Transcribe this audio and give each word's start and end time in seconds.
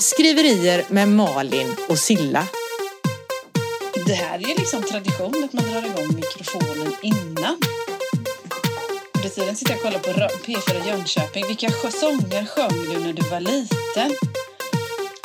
Skriverier 0.00 0.84
med 0.88 1.08
Malin 1.08 1.76
och 1.88 1.98
Silla. 1.98 2.46
Det 4.06 4.14
här 4.14 4.38
är 4.38 4.58
liksom 4.58 4.82
tradition 4.82 5.44
att 5.44 5.52
man 5.52 5.64
drar 5.64 5.86
igång 5.86 6.14
mikrofonen 6.14 6.92
innan. 7.02 7.56
Under 9.14 9.28
tiden 9.28 9.56
sitter 9.56 9.72
jag 9.72 9.78
och 9.78 10.02
kollar 10.02 10.28
på 10.28 10.36
P4 10.46 10.88
Jönköping. 10.88 11.46
Vilka 11.46 11.70
sånger 11.70 12.46
sjöng 12.46 12.92
du 12.92 12.98
när 12.98 13.12
du 13.12 13.22
var 13.22 13.40
liten? 13.40 14.12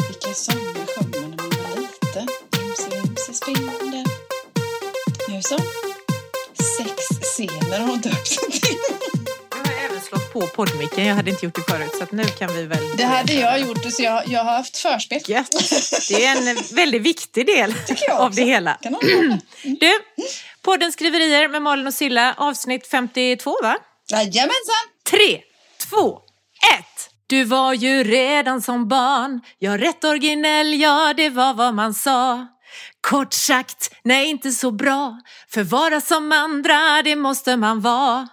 Vilka 0.08 0.34
sånger 0.34 0.86
sjöng 0.86 1.22
man 1.22 1.32
när 1.32 1.38
man 1.38 1.50
var 1.50 1.82
liten? 1.82 2.28
Vimse, 2.52 2.90
vimse, 2.90 3.34
spindel. 3.34 4.06
Nu 5.30 5.42
så. 5.42 5.58
Sex 6.78 6.94
scener 7.22 7.80
har 7.80 7.88
hon 7.88 8.02
döpt 8.02 8.65
på 10.36 10.48
poddmicken. 10.48 11.06
Jag 11.06 11.16
hade 11.16 11.32
inte 11.32 11.46
gjort 11.46 11.56
det 11.56 11.62
förut 11.62 11.92
så 12.00 12.16
nu 12.16 12.24
kan 12.24 12.54
vi 12.56 12.64
väl... 12.66 12.98
Det 12.98 13.04
hade 13.04 13.34
jag 13.34 13.60
gjort, 13.60 13.92
så 13.92 14.04
jag, 14.04 14.28
jag 14.28 14.44
har 14.44 14.52
haft 14.52 14.78
förspel. 14.78 15.22
Gött. 15.26 15.52
Det 16.10 16.26
är 16.26 16.50
en 16.50 16.58
väldigt 16.76 17.02
viktig 17.02 17.46
del 17.46 17.74
av 18.12 18.36
det 18.36 18.44
hela. 18.44 18.78
Det? 18.82 18.90
Du, 19.80 19.92
podden 20.62 20.92
Skriverier 20.92 21.48
med 21.48 21.62
Malin 21.62 21.88
och 21.88 21.94
Silla, 21.94 22.34
avsnitt 22.38 22.88
52 22.88 23.58
va? 23.64 23.78
Jajamensan! 24.12 24.86
Tre, 25.10 25.42
två, 25.90 26.20
ett. 26.74 27.10
Du 27.28 27.44
var 27.44 27.74
ju 27.74 28.04
redan 28.04 28.62
som 28.62 28.88
barn, 28.88 29.42
ja 29.60 29.78
rätt 29.78 30.04
originell, 30.04 30.82
ja 30.82 31.14
det 31.18 31.30
var 31.30 31.54
vad 31.54 31.74
man 31.74 31.94
sa. 31.94 32.48
Kort 33.02 33.34
sagt, 33.34 33.92
nej 34.04 34.30
inte 34.30 34.52
så 34.52 34.72
bra, 34.72 35.20
för 35.50 35.64
vara 35.64 36.02
som 36.02 36.32
andra 36.32 37.02
det 37.04 37.16
måste 37.16 37.58
man 37.58 37.82
vara. 37.82 38.28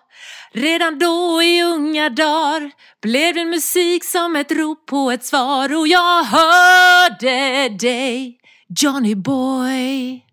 Redan 0.55 0.99
då 0.99 1.43
i 1.43 1.63
unga 1.63 2.11
dagar 2.11 2.71
blev 3.03 3.35
din 3.35 3.51
musik 3.51 4.05
som 4.05 4.37
ett 4.37 4.53
rop 4.53 4.87
på 4.87 5.11
ett 5.11 5.25
svar 5.25 5.75
och 5.79 5.89
jag 5.89 6.25
hörde 6.25 7.69
dig, 7.69 8.39
Johnny 8.81 9.15
boy. 9.15 10.25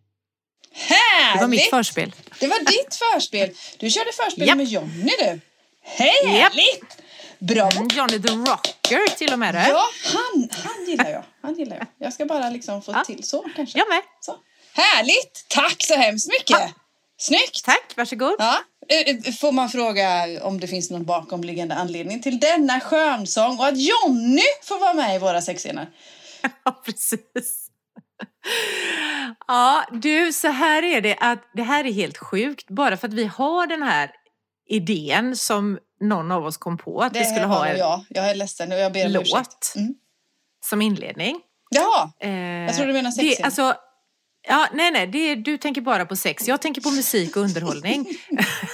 Härligt! 0.73 1.33
Det 1.35 1.41
var 1.41 1.47
mitt 1.47 1.69
förspel. 1.69 2.15
Det 2.39 2.47
var 2.47 2.59
ditt 2.59 2.95
förspel. 2.95 3.49
Du 3.79 3.89
körde 3.89 4.11
förspel 4.11 4.47
Japp. 4.47 4.57
med 4.57 4.65
Jonny 4.65 5.11
du. 5.19 5.39
Härligt! 5.83 6.97
Bra. 7.39 7.69
Mm, 7.71 7.87
Johnny 7.87 8.21
the 8.21 8.33
Rocker 8.33 9.15
till 9.17 9.33
och 9.33 9.39
med. 9.39 9.55
det. 9.55 9.67
Ja, 9.69 9.85
han, 10.13 10.49
han 10.51 10.85
gillar 10.87 11.09
jag. 11.09 11.23
Han 11.41 11.55
gillar 11.55 11.77
jag. 11.77 11.87
Jag 11.97 12.13
ska 12.13 12.25
bara 12.25 12.49
liksom 12.49 12.81
få 12.81 12.91
Ja. 12.91 13.03
till 13.03 13.23
så 13.23 13.45
kanske. 13.55 13.77
Jag 13.79 13.89
med. 13.89 14.01
Så. 14.19 14.35
Härligt! 14.73 15.45
Tack 15.47 15.75
så 15.85 15.95
hemskt 15.95 16.27
mycket. 16.27 16.49
Ja. 16.49 16.69
Snyggt! 17.17 17.65
Tack, 17.65 17.93
varsågod. 17.95 18.35
Ja. 18.39 18.59
Eh, 18.89 19.33
Får 19.33 19.51
man 19.51 19.69
fråga 19.69 20.25
om 20.43 20.59
det 20.59 20.67
finns 20.67 20.91
någon 20.91 21.05
bakomliggande 21.05 21.75
anledning 21.75 22.21
till 22.21 22.39
denna 22.39 22.79
skönsång 22.79 23.59
och 23.59 23.65
att 23.67 23.77
Jonny 23.77 24.41
får 24.63 24.79
vara 24.79 24.93
med 24.93 25.15
i 25.15 25.19
våra 25.19 25.41
sexscener? 25.41 25.89
Ja, 26.65 26.81
precis. 26.85 27.65
Ja, 29.47 29.83
du, 29.91 30.33
så 30.33 30.47
här 30.47 30.83
är 30.83 31.01
det 31.01 31.15
att 31.19 31.39
det 31.53 31.63
här 31.63 31.83
är 31.85 31.91
helt 31.91 32.17
sjukt. 32.17 32.69
Bara 32.69 32.97
för 32.97 33.07
att 33.07 33.13
vi 33.13 33.25
har 33.25 33.67
den 33.67 33.83
här 33.83 34.11
idén 34.69 35.35
som 35.35 35.79
någon 36.01 36.31
av 36.31 36.45
oss 36.45 36.57
kom 36.57 36.77
på 36.77 36.99
att 37.01 37.13
Det 37.13 37.19
vi 37.19 37.25
skulle 37.25 37.45
ha 37.45 37.67
en 37.67 37.77
jag. 37.77 38.05
Jag 38.09 38.29
är 38.29 38.35
ledsen 38.35 38.71
och 38.71 38.77
jag 38.79 38.93
ber 38.93 39.05
om 39.05 39.15
ursäkt. 39.15 39.33
låt 39.35 39.73
Mm. 39.75 39.93
som 40.65 40.81
inledning. 40.81 41.39
Jaha, 41.69 42.11
Eh, 42.19 42.29
jag 42.31 42.75
tror 42.75 42.87
du 42.87 42.93
menar 42.93 43.09
det, 43.09 43.15
sexscen. 43.15 43.45
alltså, 43.45 43.73
ja, 44.47 44.67
Nej, 44.73 44.91
nej, 44.91 45.07
det, 45.07 45.35
du 45.35 45.57
tänker 45.57 45.81
bara 45.81 46.05
på 46.05 46.15
sex. 46.15 46.47
Jag 46.47 46.61
tänker 46.61 46.81
på 46.81 46.91
musik 46.91 47.35
och 47.35 47.41
underhållning. 47.43 48.05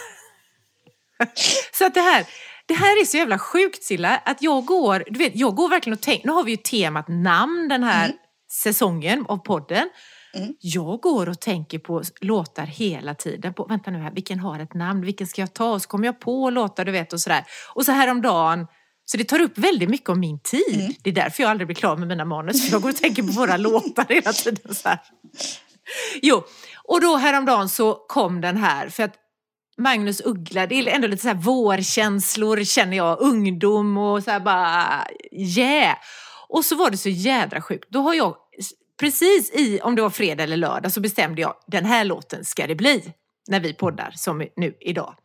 så 1.77 1.85
att 1.85 1.93
det 1.93 2.01
här, 2.01 2.25
det 2.65 2.73
här 2.73 3.01
är 3.01 3.05
så 3.05 3.17
jävla 3.17 3.39
sjukt 3.39 3.83
Silla, 3.83 4.17
att 4.25 4.41
jag 4.41 4.65
går, 4.65 5.03
du 5.07 5.19
vet, 5.19 5.35
jag 5.35 5.55
går 5.55 5.69
verkligen 5.69 5.97
och 5.97 6.01
tänker, 6.03 6.27
nu 6.27 6.33
har 6.33 6.43
vi 6.43 6.51
ju 6.51 6.57
temat 6.57 7.05
namn 7.07 7.67
den 7.69 7.83
här 7.83 8.05
Mm. 8.05 8.17
säsongen 8.51 9.25
av 9.27 9.37
podden. 9.37 9.89
Mm. 10.35 10.53
Jag 10.59 10.99
går 11.01 11.29
och 11.29 11.39
tänker 11.41 11.79
på 11.79 12.03
låtar 12.21 12.65
hela 12.65 13.15
tiden. 13.15 13.53
På, 13.53 13.65
vänta 13.65 13.91
nu 13.91 13.99
här, 13.99 14.11
vilken 14.11 14.39
har 14.39 14.59
ett 14.59 14.73
namn? 14.73 15.01
Vilken 15.05 15.27
ska 15.27 15.41
jag 15.41 15.53
ta? 15.53 15.71
Och 15.71 15.81
så 15.81 15.87
kommer 15.87 16.05
jag 16.05 16.19
på 16.19 16.49
låtar, 16.49 16.85
du 16.85 16.91
vet, 16.91 17.13
och 17.13 17.19
sådär. 17.21 17.43
Och 17.73 17.85
så 17.85 17.91
häromdagen, 17.91 18.67
så 19.05 19.17
det 19.17 19.23
tar 19.23 19.41
upp 19.41 19.57
väldigt 19.57 19.89
mycket 19.89 20.09
av 20.09 20.17
min 20.17 20.39
tid. 20.39 20.75
Mm. 20.81 20.93
Det 21.03 21.09
är 21.09 21.13
därför 21.13 21.43
jag 21.43 21.49
aldrig 21.49 21.67
blir 21.67 21.75
klar 21.75 21.97
med 21.97 22.07
mina 22.07 22.25
manus. 22.25 22.65
För 22.65 22.71
jag 22.71 22.81
går 22.81 22.89
och 22.89 22.95
tänker 22.95 23.23
på 23.23 23.31
våra 23.31 23.57
låtar 23.67 24.05
hela 24.09 24.33
tiden. 24.33 24.75
Så 24.75 24.89
här. 24.89 24.99
Jo, 26.21 26.43
och 26.83 27.01
då 27.01 27.17
häromdagen 27.17 27.69
så 27.69 27.93
kom 27.93 28.41
den 28.41 28.57
här. 28.57 28.89
För 28.89 29.03
att 29.03 29.13
Magnus 29.77 30.21
Uggla, 30.25 30.67
det 30.67 30.75
är 30.75 30.87
ändå 30.87 31.07
lite 31.07 31.21
så 31.21 31.27
här 31.27 31.35
vårkänslor 31.35 32.63
känner 32.63 32.97
jag. 32.97 33.21
Ungdom 33.21 33.97
och 33.97 34.23
så 34.23 34.31
här 34.31 34.39
bara 34.39 35.07
yeah. 35.31 35.97
Och 36.47 36.65
så 36.65 36.75
var 36.75 36.89
det 36.89 36.97
så 36.97 37.09
jädra 37.09 37.61
sjukt. 37.61 37.89
Då 37.89 37.99
har 37.99 38.13
jag 38.13 38.35
precis 38.99 39.51
i, 39.51 39.81
om 39.81 39.95
det 39.95 40.01
var 40.01 40.09
fredag 40.09 40.43
eller 40.43 40.57
lördag, 40.57 40.91
så 40.91 41.01
bestämde 41.01 41.41
jag 41.41 41.55
den 41.67 41.85
här 41.85 42.05
låten 42.05 42.45
ska 42.45 42.67
det 42.67 42.75
bli. 42.75 43.13
När 43.47 43.59
vi 43.59 43.73
poddar, 43.73 44.11
som 44.15 44.47
nu 44.55 44.77
idag. 44.79 45.15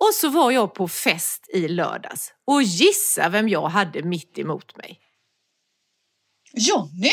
Och 0.00 0.14
så 0.14 0.28
var 0.28 0.50
jag 0.50 0.74
på 0.74 0.88
fest 0.88 1.50
i 1.52 1.68
lördags. 1.68 2.32
Och 2.46 2.62
gissa 2.62 3.28
vem 3.28 3.48
jag 3.48 3.68
hade 3.68 4.02
mitt 4.02 4.38
emot 4.38 4.76
mig. 4.76 4.98
Jonny? 6.52 7.12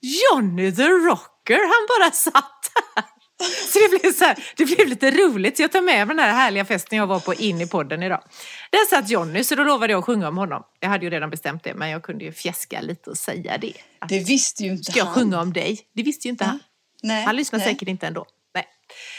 Johnny 0.00 0.74
the 0.74 0.88
Rocker, 0.88 1.58
han 1.58 1.86
bara 1.88 2.10
satt 2.10 2.72
här. 2.94 3.15
Så 3.72 3.78
det 3.78 4.00
blev, 4.00 4.12
så 4.12 4.24
här, 4.24 4.38
det 4.56 4.64
blev 4.64 4.88
lite 4.88 5.10
roligt, 5.10 5.56
så 5.56 5.62
jag 5.62 5.72
tar 5.72 5.80
med 5.80 6.06
mig 6.06 6.16
den 6.16 6.24
här 6.24 6.32
härliga 6.32 6.64
festen 6.64 6.98
jag 6.98 7.06
var 7.06 7.20
på 7.20 7.34
in 7.34 7.60
i 7.60 7.66
podden 7.66 8.02
idag. 8.02 8.22
Där 8.70 8.88
satt 8.90 9.10
Johnny, 9.10 9.44
så 9.44 9.54
då 9.54 9.64
lovade 9.64 9.92
jag 9.92 9.98
att 9.98 10.04
sjunga 10.04 10.28
om 10.28 10.36
honom. 10.38 10.62
Jag 10.80 10.88
hade 10.88 11.04
ju 11.04 11.10
redan 11.10 11.30
bestämt 11.30 11.64
det, 11.64 11.74
men 11.74 11.90
jag 11.90 12.02
kunde 12.02 12.24
ju 12.24 12.32
fjäska 12.32 12.80
lite 12.80 13.10
och 13.10 13.18
säga 13.18 13.58
det. 13.58 13.72
Att, 13.98 14.08
Det 14.08 14.18
visste 14.18 14.62
ju 14.62 14.70
inte 14.70 14.84
Ska 14.92 14.98
jag 14.98 15.04
han. 15.06 15.14
sjunga 15.14 15.40
om 15.40 15.52
dig? 15.52 15.80
Det 15.94 16.02
visste 16.02 16.28
ju 16.28 16.30
inte 16.30 16.44
han. 16.44 16.58
Nej, 17.02 17.24
Han 17.24 17.36
lyssnar 17.36 17.58
nej. 17.58 17.68
säkert 17.68 17.88
inte 17.88 18.06
ändå. 18.06 18.26
Nej. 18.54 18.64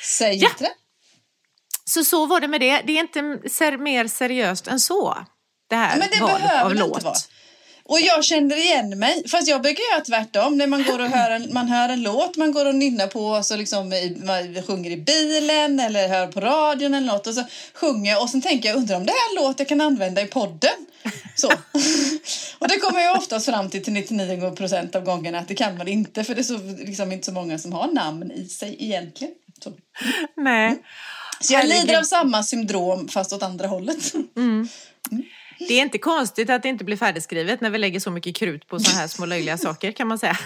Säg 0.03 0.35
Ja. 0.37 0.49
inte 0.49 0.63
det. 0.63 0.71
Så 1.85 2.03
så 2.03 2.25
var 2.25 2.39
det 2.39 2.47
med 2.47 2.61
det. 2.61 2.81
Det 2.85 2.97
är 2.97 2.99
inte 2.99 3.49
ser, 3.49 3.77
mer 3.77 4.07
seriöst 4.07 4.67
än 4.67 4.79
så. 4.79 5.17
Det 5.69 5.75
här 5.75 5.97
Men 5.99 6.09
det 6.11 6.19
valet 6.21 6.41
behöver 6.41 6.65
av 6.65 6.75
låt. 6.75 6.87
inte 6.87 7.05
vara. 7.05 7.15
Och 7.89 7.99
jag 7.99 8.23
känner 8.23 8.55
igen 8.55 8.99
mig, 8.99 9.23
fast 9.27 9.47
jag 9.47 9.61
brukar 9.61 9.83
göra 9.93 10.03
tvärtom. 10.05 10.57
När 10.57 10.67
man 10.67 10.83
går 10.83 10.99
och 10.99 11.07
hör 11.07 11.31
en, 11.31 11.53
man 11.53 11.67
hör 11.67 11.89
en 11.89 12.01
låt, 12.03 12.37
man 12.37 12.51
går 12.51 12.65
och 12.65 12.75
nynnar 12.75 13.07
på, 13.07 13.25
och 13.25 13.45
så 13.45 13.55
liksom 13.55 13.93
i, 13.93 14.17
man 14.23 14.63
sjunger 14.63 14.91
i 14.91 14.97
bilen 14.97 15.79
eller 15.79 16.07
hör 16.07 16.27
på 16.27 16.39
radion 16.39 16.93
eller 16.93 17.07
något 17.07 17.27
och 17.27 17.33
så 17.33 17.43
sjunger 17.73 18.11
jag 18.11 18.21
och 18.21 18.29
sen 18.29 18.41
tänker 18.41 18.69
jag, 18.69 18.77
undrar 18.77 18.95
om 18.95 19.05
det 19.05 19.11
här 19.11 19.17
är 19.17 19.39
en 19.39 19.45
låt 19.47 19.59
jag 19.59 19.67
kan 19.67 19.81
använda 19.81 20.21
i 20.21 20.25
podden. 20.25 20.85
Så. 21.35 21.47
och 22.59 22.67
det 22.67 22.77
kommer 22.77 23.01
jag 23.01 23.17
oftast 23.17 23.45
fram 23.45 23.69
till 23.69 23.83
till 23.83 23.93
99 23.93 24.51
procent 24.51 24.95
av 24.95 25.03
gångerna 25.03 25.39
att 25.39 25.47
det 25.47 25.55
kan 25.55 25.77
man 25.77 25.87
inte 25.87 26.23
för 26.23 26.35
det 26.35 26.41
är 26.41 26.43
så, 26.43 26.57
liksom 26.77 27.11
inte 27.11 27.25
så 27.25 27.31
många 27.31 27.59
som 27.59 27.73
har 27.73 27.87
namn 27.87 28.31
i 28.31 28.45
sig 28.45 28.75
egentligen. 28.79 29.33
Så, 29.63 29.73
Nej. 30.35 30.83
så 31.41 31.53
jag 31.53 31.59
Herregud. 31.59 31.81
lider 31.81 31.99
av 31.99 32.03
samma 32.03 32.43
syndrom 32.43 33.07
fast 33.07 33.33
åt 33.33 33.43
andra 33.43 33.67
hållet. 33.67 34.13
Det 35.59 35.73
är 35.73 35.81
inte 35.81 35.97
konstigt 35.97 36.49
att 36.49 36.63
det 36.63 36.69
inte 36.69 36.83
blir 36.83 36.97
färdigskrivet 36.97 37.61
när 37.61 37.69
vi 37.69 37.77
lägger 37.77 37.99
så 37.99 38.11
mycket 38.11 38.35
krut 38.35 38.67
på 38.67 38.79
sådana 38.79 38.99
här 38.99 39.07
små 39.07 39.25
löjliga 39.25 39.57
saker 39.67 39.91
kan 39.91 40.07
man 40.07 40.19
säga. 40.19 40.37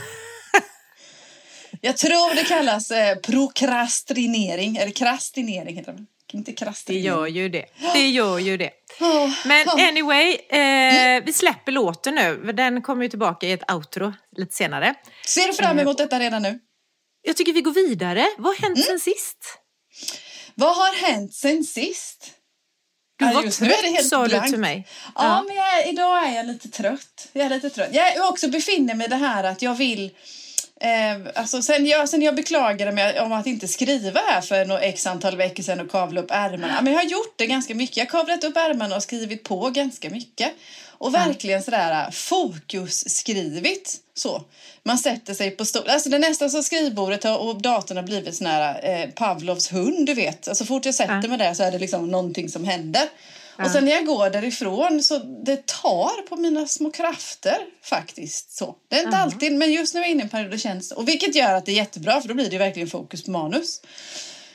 Jag 1.82 1.98
tror 1.98 2.36
det 2.36 2.44
kallas 2.44 2.92
eh, 2.92 3.16
prokrastinering, 3.18 4.78
eller 4.78 4.92
krastinering 4.92 5.76
heter 5.78 5.94
det. 5.94 6.06
Inte 6.34 6.74
Det 6.86 6.94
gör 7.00 7.28
ju 7.28 7.50
det. 7.50 7.66
Det 7.94 8.08
gör 8.08 8.40
ju 8.40 8.58
det. 8.58 8.72
Åh, 9.00 9.30
Men 9.46 9.68
åh. 9.68 9.88
anyway, 9.88 10.34
eh, 10.50 11.24
vi 11.26 11.34
släpper 11.34 11.72
låten 11.72 12.16
nu. 12.16 12.52
Den 12.54 12.82
kommer 12.82 13.04
ju 13.04 13.10
tillbaka 13.10 13.48
i 13.48 13.52
ett 13.52 13.72
outro 13.72 14.14
lite 14.38 14.56
senare. 14.56 14.96
Ser 15.26 15.48
du 15.48 15.54
fram 15.54 15.80
emot 15.80 15.98
detta 15.98 16.20
redan 16.20 16.42
nu? 16.42 16.60
Jag 17.22 17.38
tycker 17.38 17.54
vi 17.54 17.62
går 17.62 17.72
vidare. 17.72 18.28
Vad 18.38 18.56
har 18.56 18.62
hänt 18.62 18.78
Mm. 18.78 18.86
sen 18.88 19.00
sist? 19.00 19.38
Vad 20.56 20.76
har 20.76 20.94
hänt 21.12 21.34
sen 21.34 21.64
sist? 21.64 22.32
Du 23.22 23.28
Ja, 23.28 23.34
var 23.34 23.44
just 23.44 23.62
nu 23.62 23.68
är 23.68 23.70
det 23.72 23.78
trött 23.82 23.96
helt 23.96 24.08
sa 24.09 24.24
du 24.24 24.30
blankt. 24.30 24.50
till 24.50 24.59
mig. 24.59 24.88
Ja, 25.16 25.44
men 25.48 25.56
jag, 25.56 25.90
idag 25.90 26.28
är 26.28 26.36
jag 26.36 26.46
lite 26.46 26.70
trött. 26.70 27.28
Jag 27.34 27.46
är 27.46 27.50
lite 27.50 27.70
trött. 27.70 27.90
Jag 27.92 28.30
också 28.30 28.48
befinner 28.48 28.95
mig 28.95 29.06
i 29.07 29.10
det 29.10 29.16
här 29.16 29.44
att 29.44 29.62
jag 29.62 29.75
vill... 29.75 30.12
Eh, 30.81 31.31
alltså 31.36 31.62
sen, 31.62 31.86
jag, 31.86 32.10
sen 32.10 32.22
jag 32.22 32.36
beklagade 32.36 32.92
mig 32.92 33.19
om 33.19 33.31
att 33.31 33.48
inte 33.48 33.68
skriva 33.68 34.19
här 34.28 34.42
för 34.42 34.66
något 34.66 34.80
x 34.81 35.07
antal 35.07 35.38
veckor 35.38 35.63
sedan 35.63 35.80
och 35.80 35.92
kavla 35.92 36.22
upp 36.22 36.31
ärmarna. 36.31 36.81
Men 36.81 36.94
jag 36.94 37.00
har 37.00 37.07
gjort 37.07 37.34
det 37.36 37.48
ganska 37.48 37.75
mycket. 37.75 37.98
Jag 37.98 38.06
har 38.06 38.10
kavlat 38.10 38.44
upp 38.44 38.57
ärmarna 38.57 38.95
och 38.95 39.04
skrivit 39.04 39.44
på 39.44 39.69
ganska 39.69 40.10
mycket. 40.10 40.51
Och 40.98 41.13
verkligen 41.16 41.63
sådär 41.63 42.12
fokusskrivit. 42.12 43.98
Så. 44.21 44.41
Man 44.83 44.97
sätter 44.97 45.33
sig 45.33 45.51
på 45.51 45.65
stol. 45.65 45.89
Alltså 45.89 46.09
det 46.09 46.19
nästan 46.19 46.50
så 46.50 46.63
skrivbordet 46.63 47.23
har, 47.23 47.38
och 47.38 47.62
datorn 47.62 47.97
har 47.97 48.03
blivit 48.03 48.35
sån 48.35 48.47
här 48.47 48.79
eh, 49.03 49.09
Pavlovs 49.09 49.73
hund, 49.73 50.06
du 50.06 50.13
vet. 50.13 50.47
Alltså 50.47 50.65
fort 50.65 50.85
jag 50.85 50.95
sätter 50.95 51.19
Ja. 51.23 51.27
mig 51.27 51.38
där 51.38 51.53
så 51.53 51.63
är 51.63 51.71
det 51.71 51.79
liksom 51.79 52.07
någonting 52.07 52.50
som 52.50 52.63
händer. 52.63 53.09
Ja. 53.57 53.65
Och 53.65 53.71
sen 53.71 53.85
när 53.85 53.91
jag 53.91 54.06
går 54.06 54.29
därifrån 54.29 55.03
så 55.03 55.18
det 55.45 55.65
tar 55.65 56.27
på 56.29 56.35
mina 56.35 56.68
små 56.68 56.91
krafter 56.91 57.57
faktiskt. 57.83 58.57
Så. 58.57 58.75
Det 58.89 58.95
är 58.95 59.00
inte 59.03 59.18
Ja. 59.18 59.21
alltid, 59.23 59.53
men 59.53 59.71
just 59.71 59.94
nu 59.94 60.00
är 60.00 60.03
jag 60.03 60.12
inne 60.12 60.19
i 60.21 60.23
en 60.23 60.29
period 60.29 60.51
det 60.51 60.57
känns 60.57 60.91
Och 60.91 61.07
vilket 61.07 61.35
gör 61.35 61.53
att 61.53 61.65
det 61.65 61.71
är 61.71 61.75
jättebra 61.75 62.21
för 62.21 62.27
då 62.27 62.33
blir 62.33 62.50
det 62.50 62.57
verkligen 62.57 62.89
fokus 62.89 63.23
på 63.23 63.31
manus. 63.31 63.81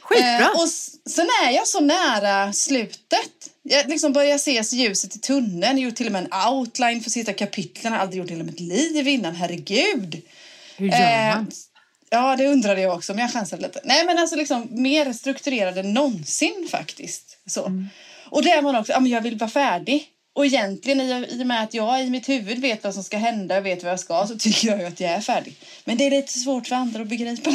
Skitbra. 0.06 0.41
Eh, 0.41 0.50
och 0.50 0.69
sen 1.11 1.26
är 1.44 1.50
jag 1.50 1.69
så 1.69 1.81
nära 1.81 2.53
slutet. 2.53 3.50
Jag 3.62 3.88
liksom 3.88 4.12
börjar 4.12 4.38
se 4.38 4.76
ljuset 4.76 5.17
i 5.17 5.19
tunneln. 5.19 5.79
Jag 5.79 5.85
gjort 5.85 5.94
till 5.94 6.06
och 6.06 6.12
med 6.12 6.25
en 6.25 6.49
outline 6.49 7.00
för 7.00 7.11
sista 7.11 7.32
kapitlen. 7.32 7.93
Jag 7.93 7.99
har 7.99 7.99
aldrig 7.99 8.23
gjort 8.23 8.31
hela 8.31 8.44
mitt 8.44 8.61
liv 8.61 9.08
innan. 9.08 9.35
Herregud. 9.37 10.23
Hur 10.76 10.87
gör 10.87 11.35
man? 11.35 11.50
Ja, 12.11 12.37
det 12.37 12.47
undrade 12.47 12.81
jag 12.81 12.94
också, 12.94 13.12
men 13.12 13.23
jag 13.23 13.32
chansade 13.32 13.62
lite. 13.62 13.81
Nej, 13.85 14.06
men 14.06 14.19
alltså 14.19 14.37
liksom 14.37 14.69
mer 14.70 15.12
strukturerad 15.12 15.79
än 15.79 15.94
någonsin 15.94 16.69
faktiskt. 16.70 17.38
Så. 17.47 17.67
Mm. 17.67 17.88
Och 18.31 18.43
det 18.43 18.50
är 18.50 18.62
man 18.62 18.76
också, 18.76 18.93
ja, 18.93 19.00
men 19.00 19.12
jag 19.12 19.20
vill 19.20 19.38
vara 19.38 19.50
färdig. 19.50 20.09
Och 20.37 20.47
egentligen 20.47 21.00
i, 21.00 21.43
och 21.43 21.47
med 21.47 21.62
att 21.62 21.75
jag 21.75 22.03
i 22.03 22.11
mitt 22.11 22.29
huvud 22.29 22.59
vet 22.59 22.85
vad 22.85 22.94
som 22.94 23.05
ska 23.05 23.17
hända 23.17 23.59
och 23.59 23.67
vet 23.67 23.83
vad 23.83 23.93
jag 23.93 24.00
ska 24.00 24.27
så 24.27 24.38
tycker 24.38 24.69
jag 24.69 24.79
ju 24.79 24.85
att 24.85 25.00
jag 25.00 25.11
är 25.11 25.21
färdig. 25.21 25.56
Men 25.85 25.97
det 25.97 26.06
är 26.06 26.11
lite 26.11 26.33
svårt 26.33 26.67
för 26.67 26.77
andra 26.77 27.03
att 27.03 27.09
begripa. 27.09 27.50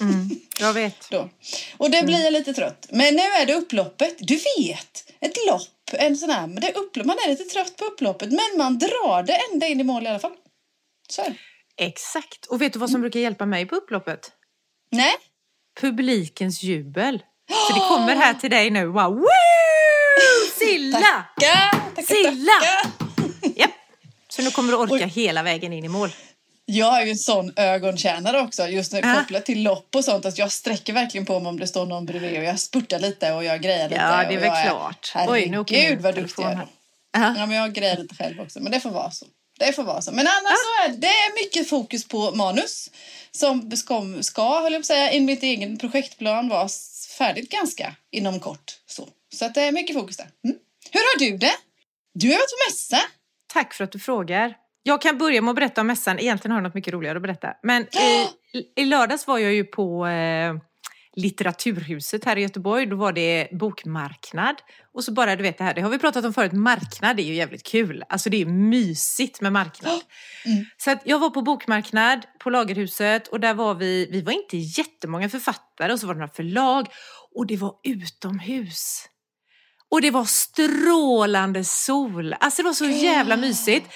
Mm, 0.00 0.30
jag 0.60 0.72
vet. 0.72 1.06
Då. 1.10 1.30
Och 1.76 1.90
det 1.90 2.02
blir 2.02 2.24
jag 2.24 2.32
lite 2.32 2.54
trött. 2.54 2.86
Men 2.90 3.14
nu 3.14 3.20
är 3.20 3.46
det 3.46 3.54
upploppet. 3.54 4.16
Du 4.18 4.34
vet, 4.34 5.12
ett 5.20 5.36
lopp. 5.46 5.90
En 5.92 6.16
sån 6.16 6.30
här, 6.30 6.46
men 6.46 6.60
det 6.60 6.68
är 6.68 6.78
upplopp. 6.78 7.06
Man 7.06 7.16
är 7.24 7.28
lite 7.28 7.44
trött 7.44 7.76
på 7.76 7.84
upploppet 7.84 8.28
men 8.28 8.58
man 8.58 8.78
drar 8.78 9.22
det 9.22 9.38
ända 9.52 9.66
in 9.66 9.80
i 9.80 9.84
mål 9.84 10.04
i 10.04 10.06
alla 10.06 10.18
fall. 10.18 10.36
Så 11.08 11.22
är 11.22 11.30
det. 11.30 11.36
Exakt. 11.84 12.46
Och 12.46 12.62
vet 12.62 12.72
du 12.72 12.78
vad 12.78 12.90
som 12.90 13.00
brukar 13.00 13.20
hjälpa 13.20 13.46
mig 13.46 13.66
på 13.66 13.76
upploppet? 13.76 14.32
Nej, 14.90 15.12
Publikens 15.80 16.62
jubel. 16.62 17.22
Så 17.68 17.74
det 17.74 17.80
kommer 17.80 18.16
här 18.16 18.34
till 18.34 18.50
dig 18.50 18.70
nu. 18.70 18.86
Wow. 18.86 19.24
Silla! 20.72 20.98
Tackar, 21.00 21.70
tackar, 21.94 22.02
Silla! 22.02 23.52
Japp. 23.56 23.70
Så 24.28 24.42
nu 24.42 24.50
kommer 24.50 24.72
du 24.72 24.78
orka 24.78 24.94
Oj. 24.94 25.10
hela 25.14 25.42
vägen 25.42 25.72
in 25.72 25.84
i 25.84 25.88
mål. 25.88 26.10
Jag 26.66 27.00
är 27.00 27.04
ju 27.04 27.10
en 27.10 27.16
sån 27.18 27.52
ögontjänare 27.56 28.40
också, 28.40 28.66
just 28.68 28.92
när 28.92 29.02
Ja. 29.14 29.20
kopplat 29.20 29.46
till 29.46 29.62
lopp 29.62 29.94
och 29.96 30.04
sånt. 30.04 30.24
Att 30.24 30.38
jag 30.38 30.52
sträcker 30.52 30.92
verkligen 30.92 31.26
på 31.26 31.40
mig 31.40 31.48
om 31.48 31.60
det 31.60 31.66
står 31.66 31.86
någon 31.86 32.06
bredvid 32.06 32.38
och 32.38 32.44
jag 32.44 32.60
spurtar 32.60 32.98
lite 32.98 33.32
och 33.32 33.44
jag 33.44 33.62
grejar 33.62 33.88
lite. 33.88 34.00
Ja, 34.00 34.24
det 34.28 34.34
är 34.34 34.40
väl 34.40 34.66
klart. 34.66 35.12
Oj, 35.14 35.22
Herregud 35.24 35.70
nu 35.70 35.96
vad 35.96 36.14
duktig 36.14 36.42
jag 36.44 36.52
är. 36.52 36.56
då. 36.56 36.68
Aha. 37.18 37.34
Ja, 37.38 37.46
men 37.46 37.56
jag 37.56 37.72
grejar 37.72 37.96
lite 37.96 38.14
själv 38.14 38.40
också. 38.40 38.60
Men 38.60 38.72
det 38.72 38.80
får 38.80 38.90
vara 38.90 39.10
så. 39.10 39.26
Det 39.58 39.72
får 39.72 39.82
vara 39.82 40.02
så. 40.02 40.12
Men 40.12 40.26
annars 40.26 40.58
så 40.58 40.84
är 40.90 40.96
det 40.96 41.34
mycket 41.44 41.68
fokus 41.70 42.08
på 42.08 42.30
manus. 42.30 42.90
Som 43.30 43.76
ska, 43.76 44.02
ska 44.20 44.60
höll 44.60 44.72
jag 44.72 44.80
på 44.80 44.82
att 44.82 44.86
säga, 44.86 45.10
enligt 45.10 45.42
min 45.42 45.50
egen 45.50 45.78
projektplan 45.78 46.48
vara 46.48 46.68
färdigt 47.18 47.50
ganska 47.50 47.94
inom 48.10 48.40
kort. 48.40 48.76
Så, 48.86 49.08
så 49.34 49.44
att 49.44 49.54
det 49.54 49.60
är 49.60 49.72
mycket 49.72 49.96
fokus 49.96 50.16
där. 50.16 50.26
Mm. 50.44 50.56
Hur 50.90 51.00
har 51.00 51.18
du 51.18 51.36
det? 51.36 51.54
Du 52.14 52.28
har 52.28 52.34
varit 52.34 52.50
på 52.50 52.70
mässa. 52.70 53.02
Tack 53.52 53.74
för 53.74 53.84
att 53.84 53.92
du 53.92 53.98
frågar. 53.98 54.54
Jag 54.82 55.02
kan 55.02 55.18
börja 55.18 55.42
med 55.42 55.50
att 55.50 55.56
berätta 55.56 55.80
om 55.80 55.86
mässan. 55.86 56.18
Egentligen 56.18 56.52
har 56.52 56.58
jag 56.58 56.62
något 56.62 56.74
mycket 56.74 56.94
roligare 56.94 57.16
att 57.16 57.22
berätta. 57.22 57.48
Men 57.62 57.82
i, 57.82 58.28
i 58.82 58.84
lördags 58.84 59.26
var 59.26 59.38
jag 59.38 59.54
ju 59.54 59.64
på 59.64 60.06
eh, 60.06 60.54
Litteraturhuset 61.16 62.24
här 62.24 62.36
i 62.36 62.42
Göteborg. 62.42 62.86
Då 62.86 62.96
var 62.96 63.12
det 63.12 63.48
bokmarknad. 63.52 64.56
Och 64.92 65.04
så 65.04 65.12
bara, 65.12 65.36
du 65.36 65.42
vet 65.42 65.58
det 65.58 65.64
här, 65.64 65.74
det 65.74 65.80
har 65.80 65.90
vi 65.90 65.98
pratat 65.98 66.24
om 66.24 66.34
förut, 66.34 66.52
marknad 66.52 67.20
är 67.20 67.24
ju 67.24 67.34
jävligt 67.34 67.66
kul. 67.66 68.04
Alltså 68.08 68.30
det 68.30 68.42
är 68.42 68.46
mysigt 68.46 69.40
med 69.40 69.52
marknad. 69.52 70.00
Mm. 70.46 70.64
Så 70.76 70.90
att 70.90 71.02
jag 71.04 71.18
var 71.18 71.30
på 71.30 71.42
bokmarknad 71.42 72.26
på 72.38 72.50
Lagerhuset 72.50 73.28
och 73.28 73.40
där 73.40 73.54
var 73.54 73.74
vi, 73.74 74.08
vi 74.10 74.22
var 74.22 74.32
inte 74.32 74.56
jättemånga 74.56 75.28
författare 75.28 75.92
och 75.92 76.00
så 76.00 76.06
var 76.06 76.14
det 76.14 76.20
några 76.20 76.32
förlag 76.32 76.86
och 77.34 77.46
det 77.46 77.56
var 77.56 77.74
utomhus. 77.84 79.08
Och 79.94 80.00
det 80.00 80.10
var 80.10 80.24
strålande 80.24 81.64
sol. 81.64 82.32
Alltså 82.40 82.62
det 82.62 82.66
var 82.66 82.72
så 82.72 82.84
jävla 82.84 83.36
mysigt. 83.36 83.86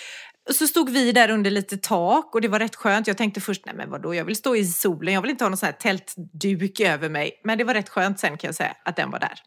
Och 0.48 0.54
så 0.54 0.66
stod 0.66 0.90
vi 0.90 1.12
där 1.12 1.30
under 1.30 1.50
lite 1.50 1.76
tak 1.76 2.34
och 2.34 2.40
det 2.40 2.48
var 2.48 2.58
rätt 2.58 2.76
skönt. 2.76 3.06
Jag 3.06 3.16
tänkte 3.16 3.40
först, 3.40 3.66
nej 3.66 3.74
men 3.74 3.90
vadå, 3.90 4.14
jag 4.14 4.24
vill 4.24 4.36
stå 4.36 4.56
i 4.56 4.64
solen, 4.64 5.14
jag 5.14 5.22
vill 5.22 5.30
inte 5.30 5.44
ha 5.44 5.48
någon 5.48 5.56
sån 5.56 5.66
här 5.66 5.72
tältduk 5.72 6.80
över 6.80 7.08
mig. 7.08 7.40
Men 7.44 7.58
det 7.58 7.64
var 7.64 7.74
rätt 7.74 7.88
skönt 7.88 8.20
sen 8.20 8.38
kan 8.38 8.48
jag 8.48 8.54
säga, 8.54 8.76
att 8.84 8.96
den 8.96 9.10
var 9.10 9.18
där. 9.18 9.38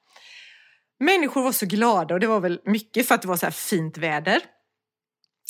Människor 1.00 1.44
var 1.44 1.52
så 1.52 1.66
glada 1.66 2.14
och 2.14 2.20
det 2.20 2.28
var 2.28 2.40
väl 2.40 2.60
mycket 2.66 3.08
för 3.08 3.16
att 3.16 3.22
det 3.22 3.28
var 3.28 3.38
så 3.38 3.46
här 3.46 3.54
fint 3.54 3.98
väder. 3.98 4.42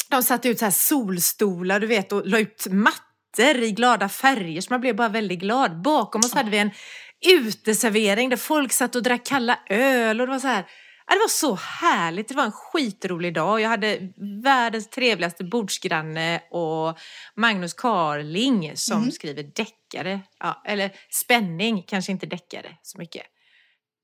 De 0.10 0.24
satte 0.24 0.50
ut 0.50 0.60
så 0.60 0.66
här 0.66 0.72
solstolar, 0.72 1.80
du 1.80 1.88
vet, 1.88 2.12
och 2.12 2.28
la 2.28 2.40
ut 2.40 2.68
mattor 2.70 3.64
i 3.64 3.72
glada 3.72 4.10
färger 4.10 4.62
så 4.62 4.74
man 4.74 4.82
blev 4.82 4.96
bara 4.96 5.10
väldigt 5.10 5.40
glad. 5.40 5.82
Bakom 5.82 6.20
oss 6.20 6.34
hade 6.34 6.52
vi 6.52 6.58
en 6.58 6.72
uteservering 7.26 8.30
där 8.30 8.38
folk 8.38 8.74
satt 8.74 8.96
och 8.96 9.04
drack 9.04 9.26
kalla 9.26 9.60
öl 9.70 10.22
och 10.22 10.28
det 10.28 10.34
var 10.34 10.40
så 10.40 10.48
här 10.48 10.66
det 11.16 11.20
var 11.20 11.28
så 11.30 11.56
härligt. 11.56 12.28
Det 12.28 12.36
var 12.36 12.44
en 12.46 12.52
skitrolig 12.52 13.34
dag. 13.34 13.62
Jag 13.62 13.70
hade 13.70 14.00
världens 14.44 14.90
trevligaste 14.90 15.44
bordsgranne 15.44 16.42
och 16.52 17.00
Magnus 17.36 17.74
Carling 17.74 18.72
som 18.78 19.02
Mhm. 19.02 19.12
skriver 19.12 19.44
deckare. 19.44 20.20
Ja, 20.40 20.62
eller 20.66 20.92
spänning, 21.10 21.84
kanske 21.88 22.12
inte 22.12 22.26
deckare 22.26 22.78
så 22.82 22.98
mycket. 22.98 23.24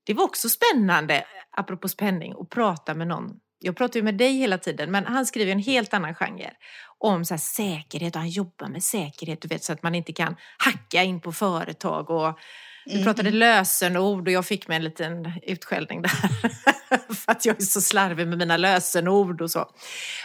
Det 0.06 0.14
var 0.14 0.24
också 0.24 0.48
spännande, 0.48 1.24
apropå 1.56 1.88
spänning, 1.88 2.34
att 2.40 2.50
prata 2.50 2.94
med 2.94 3.06
någon. 3.06 3.30
Jag 3.60 3.76
pratar 3.76 3.96
ju 4.00 4.04
med 4.04 4.14
dig 4.16 4.32
hela 4.38 4.58
tiden, 4.58 4.90
men 4.90 5.06
han 5.06 5.26
skriver 5.26 5.52
en 5.52 5.58
helt 5.58 5.94
annan 5.94 6.14
genre. 6.14 6.50
Om 6.98 7.24
så 7.24 7.34
här 7.34 7.38
säkerhet 7.38 8.14
och 8.16 8.20
han 8.20 8.30
jobbar 8.30 8.68
med 8.68 8.82
säkerhet, 8.82 9.40
du 9.42 9.48
vet, 9.48 9.64
så 9.64 9.72
att 9.72 9.82
man 9.82 9.94
inte 9.94 10.12
kan 10.12 10.36
hacka 10.58 11.02
in 11.02 11.20
på 11.20 11.32
företag. 11.32 12.10
Och 12.10 12.38
vi 12.86 12.92
Mm. 12.92 13.04
pratade 13.04 13.30
lösenord 13.30 14.28
och 14.28 14.32
jag 14.32 14.46
fick 14.46 14.68
mig 14.68 14.76
en 14.76 14.84
liten 14.84 15.32
utskällning 15.42 16.02
där. 16.02 16.12
för 17.14 17.32
att 17.32 17.44
jag 17.46 17.60
är 17.60 17.64
så 17.64 17.80
slarvig 17.80 18.28
med 18.28 18.38
mina 18.38 18.56
lösenord 18.56 19.40
och 19.40 19.50
så. 19.50 19.70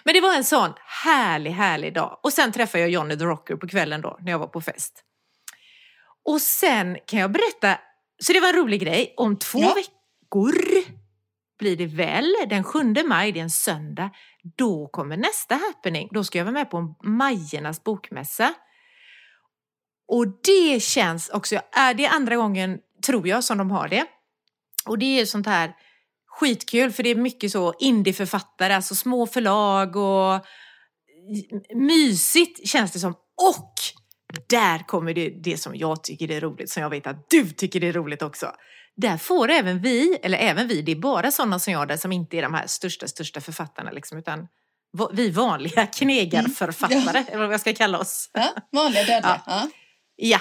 Men 0.03 0.13
det 0.13 0.21
var 0.21 0.35
en 0.35 0.43
sån 0.43 0.73
härlig, 1.03 1.51
härlig 1.51 1.93
dag. 1.93 2.19
Och 2.23 2.33
sen 2.33 2.51
träffade 2.51 2.81
jag 2.81 2.89
Johnny 2.89 3.17
the 3.17 3.23
Rocker 3.23 3.55
på 3.55 3.67
kvällen 3.67 4.01
då, 4.01 4.17
när 4.21 4.31
jag 4.31 4.39
var 4.39 4.47
på 4.47 4.61
fest. 4.61 5.03
Och 6.25 6.41
sen 6.41 6.97
kan 7.07 7.19
jag 7.19 7.31
berätta, 7.31 7.79
så 8.23 8.33
det 8.33 8.39
var 8.39 8.49
en 8.49 8.55
rolig 8.55 8.81
grej, 8.81 9.13
om 9.17 9.37
två 9.39 9.59
Ja. 9.59 9.73
veckor 9.73 10.53
blir 11.59 11.77
det 11.77 11.85
väl, 11.85 12.35
den 12.49 12.63
7 12.63 12.79
maj, 13.07 13.31
det 13.31 13.39
är 13.39 13.43
en 13.43 13.49
söndag, 13.49 14.09
då 14.57 14.87
kommer 14.87 15.17
nästa 15.17 15.55
happening. 15.55 16.09
Då 16.11 16.23
ska 16.23 16.37
jag 16.37 16.45
vara 16.45 16.53
med 16.53 16.69
på 16.71 16.95
Majernas 17.03 17.83
bokmässa. 17.83 18.53
Och 20.07 20.25
det 20.43 20.83
känns 20.83 21.29
också, 21.29 21.59
är 21.71 21.93
det 21.93 22.07
andra 22.07 22.35
gången, 22.35 22.79
tror 23.05 23.27
jag, 23.27 23.43
som 23.43 23.57
de 23.57 23.71
har 23.71 23.87
det. 23.87 24.05
Och 24.85 24.97
det 24.99 25.19
är 25.19 25.25
sånt 25.25 25.47
här 25.47 25.73
skitkul, 26.39 26.91
för 26.91 27.03
det 27.03 27.09
är 27.09 27.15
mycket 27.15 27.51
så 27.51 27.73
indieförfattare, 27.79 28.75
alltså 28.75 28.95
små 28.95 29.27
förlag 29.27 29.95
och 29.95 30.45
mysigt 31.75 32.67
känns 32.67 32.91
det 32.91 32.99
som. 32.99 33.11
Och 33.51 33.73
där 34.49 34.87
kommer 34.87 35.13
det, 35.13 35.29
det 35.43 35.57
som 35.57 35.75
jag 35.75 36.03
tycker 36.03 36.31
är 36.31 36.41
roligt, 36.41 36.69
som 36.69 36.83
jag 36.83 36.89
vet 36.89 37.07
att 37.07 37.29
du 37.29 37.49
tycker 37.49 37.79
det 37.79 37.87
är 37.87 37.93
roligt 37.93 38.21
också. 38.21 38.51
Där 38.95 39.17
får 39.17 39.51
även 39.51 39.81
vi, 39.81 40.17
eller 40.23 40.37
även 40.37 40.67
vi, 40.67 40.81
det 40.81 40.91
är 40.91 40.95
bara 40.95 41.31
sådana 41.31 41.59
som 41.59 41.73
jag 41.73 41.87
där 41.87 41.97
som 41.97 42.11
inte 42.11 42.37
är 42.37 42.41
de 42.41 42.53
här 42.53 42.67
största, 42.67 43.07
största 43.07 43.41
författarna 43.41 43.91
liksom, 43.91 44.17
utan 44.17 44.47
vi 45.13 45.29
vanliga 45.29 45.85
knegarförfattare, 45.97 47.25
eller 47.27 47.45
vad 47.45 47.53
jag 47.53 47.61
ska 47.61 47.73
kalla 47.73 47.99
oss. 47.99 48.29
Ja, 48.33 48.49
vanliga 48.71 49.03
dödliga. 49.03 49.41
Ja. 49.47 49.69
Ja, 50.15 50.39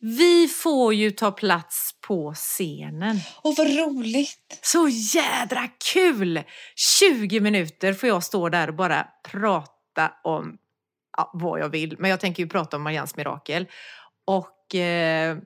vi 0.00 0.48
får 0.48 0.94
ju 0.94 1.10
ta 1.10 1.32
plats 1.32 1.90
på 2.06 2.34
scenen. 2.34 3.20
Och 3.42 3.54
vad 3.56 3.66
roligt. 3.66 4.58
Så 4.62 4.88
jädra 4.88 5.68
kul! 5.92 6.42
20 7.00 7.40
minuter 7.40 7.94
får 7.94 8.08
jag 8.08 8.24
stå 8.24 8.48
där 8.48 8.68
och 8.68 8.74
bara 8.74 9.08
prata 9.30 10.12
om 10.24 10.58
ja, 11.16 11.30
vad 11.34 11.60
jag 11.60 11.68
vill. 11.68 11.96
Men 11.98 12.10
jag 12.10 12.20
tänker 12.20 12.42
ju 12.42 12.48
prata 12.48 12.76
om 12.76 12.82
Marians 12.82 13.16
mirakel. 13.16 13.66
Och 14.24 14.74
eh, 14.74 15.38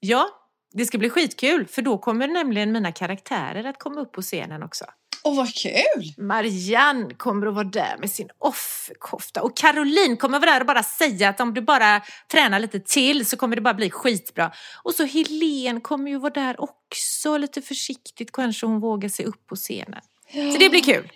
ja, 0.00 0.28
det 0.72 0.84
ska 0.84 0.98
bli 0.98 1.10
skitkul 1.10 1.66
för 1.66 1.82
då 1.82 1.98
kommer 1.98 2.28
nämligen 2.28 2.72
mina 2.72 2.92
karaktärer 2.92 3.64
att 3.64 3.78
komma 3.78 4.00
upp 4.00 4.12
på 4.12 4.22
scenen 4.22 4.62
också. 4.62 4.84
Och 5.22 5.36
vad 5.36 5.54
kul! 5.54 6.14
Marianne 6.16 7.14
kommer 7.14 7.46
att 7.46 7.54
vara 7.54 7.64
där 7.64 7.96
med 7.98 8.10
sin 8.10 8.28
offerkofta 8.38 9.42
och 9.42 9.56
Caroline 9.56 10.16
kommer 10.16 10.40
vara 10.40 10.50
där 10.50 10.60
och 10.60 10.66
bara 10.66 10.82
säga 10.82 11.28
att 11.28 11.40
om 11.40 11.54
du 11.54 11.60
bara 11.60 12.02
tränar 12.32 12.58
lite 12.60 12.80
till 12.80 13.26
så 13.26 13.36
kommer 13.36 13.56
det 13.56 13.62
bara 13.62 13.74
bli 13.74 13.90
skitbra. 13.90 14.52
Och 14.82 14.94
så 14.94 15.04
Helene 15.04 15.80
kommer 15.80 16.10
ju 16.10 16.18
vara 16.18 16.32
där 16.32 16.60
också, 16.60 17.36
lite 17.36 17.62
försiktigt 17.62 18.32
kanske 18.32 18.66
hon 18.66 18.80
vågar 18.80 19.08
sig 19.08 19.26
upp 19.26 19.46
på 19.46 19.56
scenen. 19.56 20.00
Så 20.32 20.58
det 20.58 20.70
blir 20.70 20.82
kul. 20.82 21.12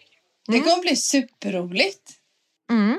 Det 0.47 0.61
kommer 0.61 0.83
bli 0.83 0.97
superroligt. 0.97 2.11
Mm. 2.71 2.99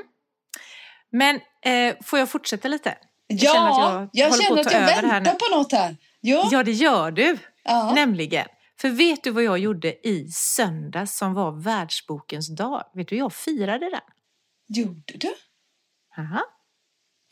Men 1.12 1.40
eh, 1.64 1.94
får 2.04 2.18
jag 2.18 2.28
fortsätta 2.28 2.68
lite? 2.68 2.94
Ja, 3.26 3.52
känner 3.52 3.68
att 3.68 3.78
jag 3.78 4.08
jag 4.12 4.42
känner 4.42 4.60
att 4.60 4.66
att 4.66 4.72
jag 4.72 4.82
över 4.82 4.92
här 4.92 5.20
väntar 5.20 5.34
på 5.34 5.56
något 5.56 5.72
här. 5.72 5.96
Ja. 6.20 6.48
Ja, 6.52 6.62
det 6.62 6.72
gör 6.72 7.10
du. 7.10 7.38
ja. 7.64 7.92
Nämligen. 7.94 8.46
För 8.84 8.90
vet 8.90 9.22
du 9.24 9.30
vad 9.30 9.42
jag 9.44 9.58
gjorde 9.58 10.08
i 10.08 10.28
söndags 10.32 11.16
som 11.16 11.34
var 11.34 11.52
världsbokens 11.52 12.56
dag? 12.56 12.84
Vet 12.94 13.08
du, 13.08 13.16
jag 13.16 13.32
firade 13.32 13.90
den. 13.90 14.00
Gjorde 14.68 15.14
du? 15.14 15.34
Aha. 16.18 16.40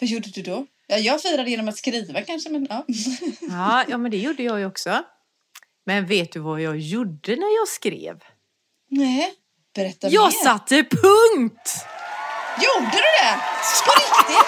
Vad 0.01 0.09
gjorde 0.09 0.29
du 0.31 0.43
då? 0.43 0.67
Ja, 0.87 0.97
jag 0.97 1.23
firade 1.23 1.51
genom 1.51 1.69
att 1.69 1.77
skriva 1.77 2.23
kanske, 2.23 2.51
men 2.51 2.67
ja. 2.71 2.85
Ja, 3.41 3.85
ja, 3.89 3.99
men 3.99 4.11
det 4.11 4.17
gjorde 4.17 4.43
jag 4.43 4.59
ju 4.59 4.67
också. 4.67 5.03
Men 5.87 6.07
vet 6.07 6.33
du 6.33 6.41
vad 6.41 6.61
jag 6.61 6.79
gjorde 6.79 7.37
när 7.37 7.57
jag 7.59 7.69
skrev? 7.69 8.21
Nej, 8.91 9.35
berätta 9.75 10.09
Jag 10.09 10.25
mer. 10.25 10.45
satte 10.45 10.75
punkt! 10.75 11.87
Gjorde 12.63 12.91
du 12.91 13.09
det? 13.21 13.37
På 13.85 13.93
riktigt? 14.01 14.47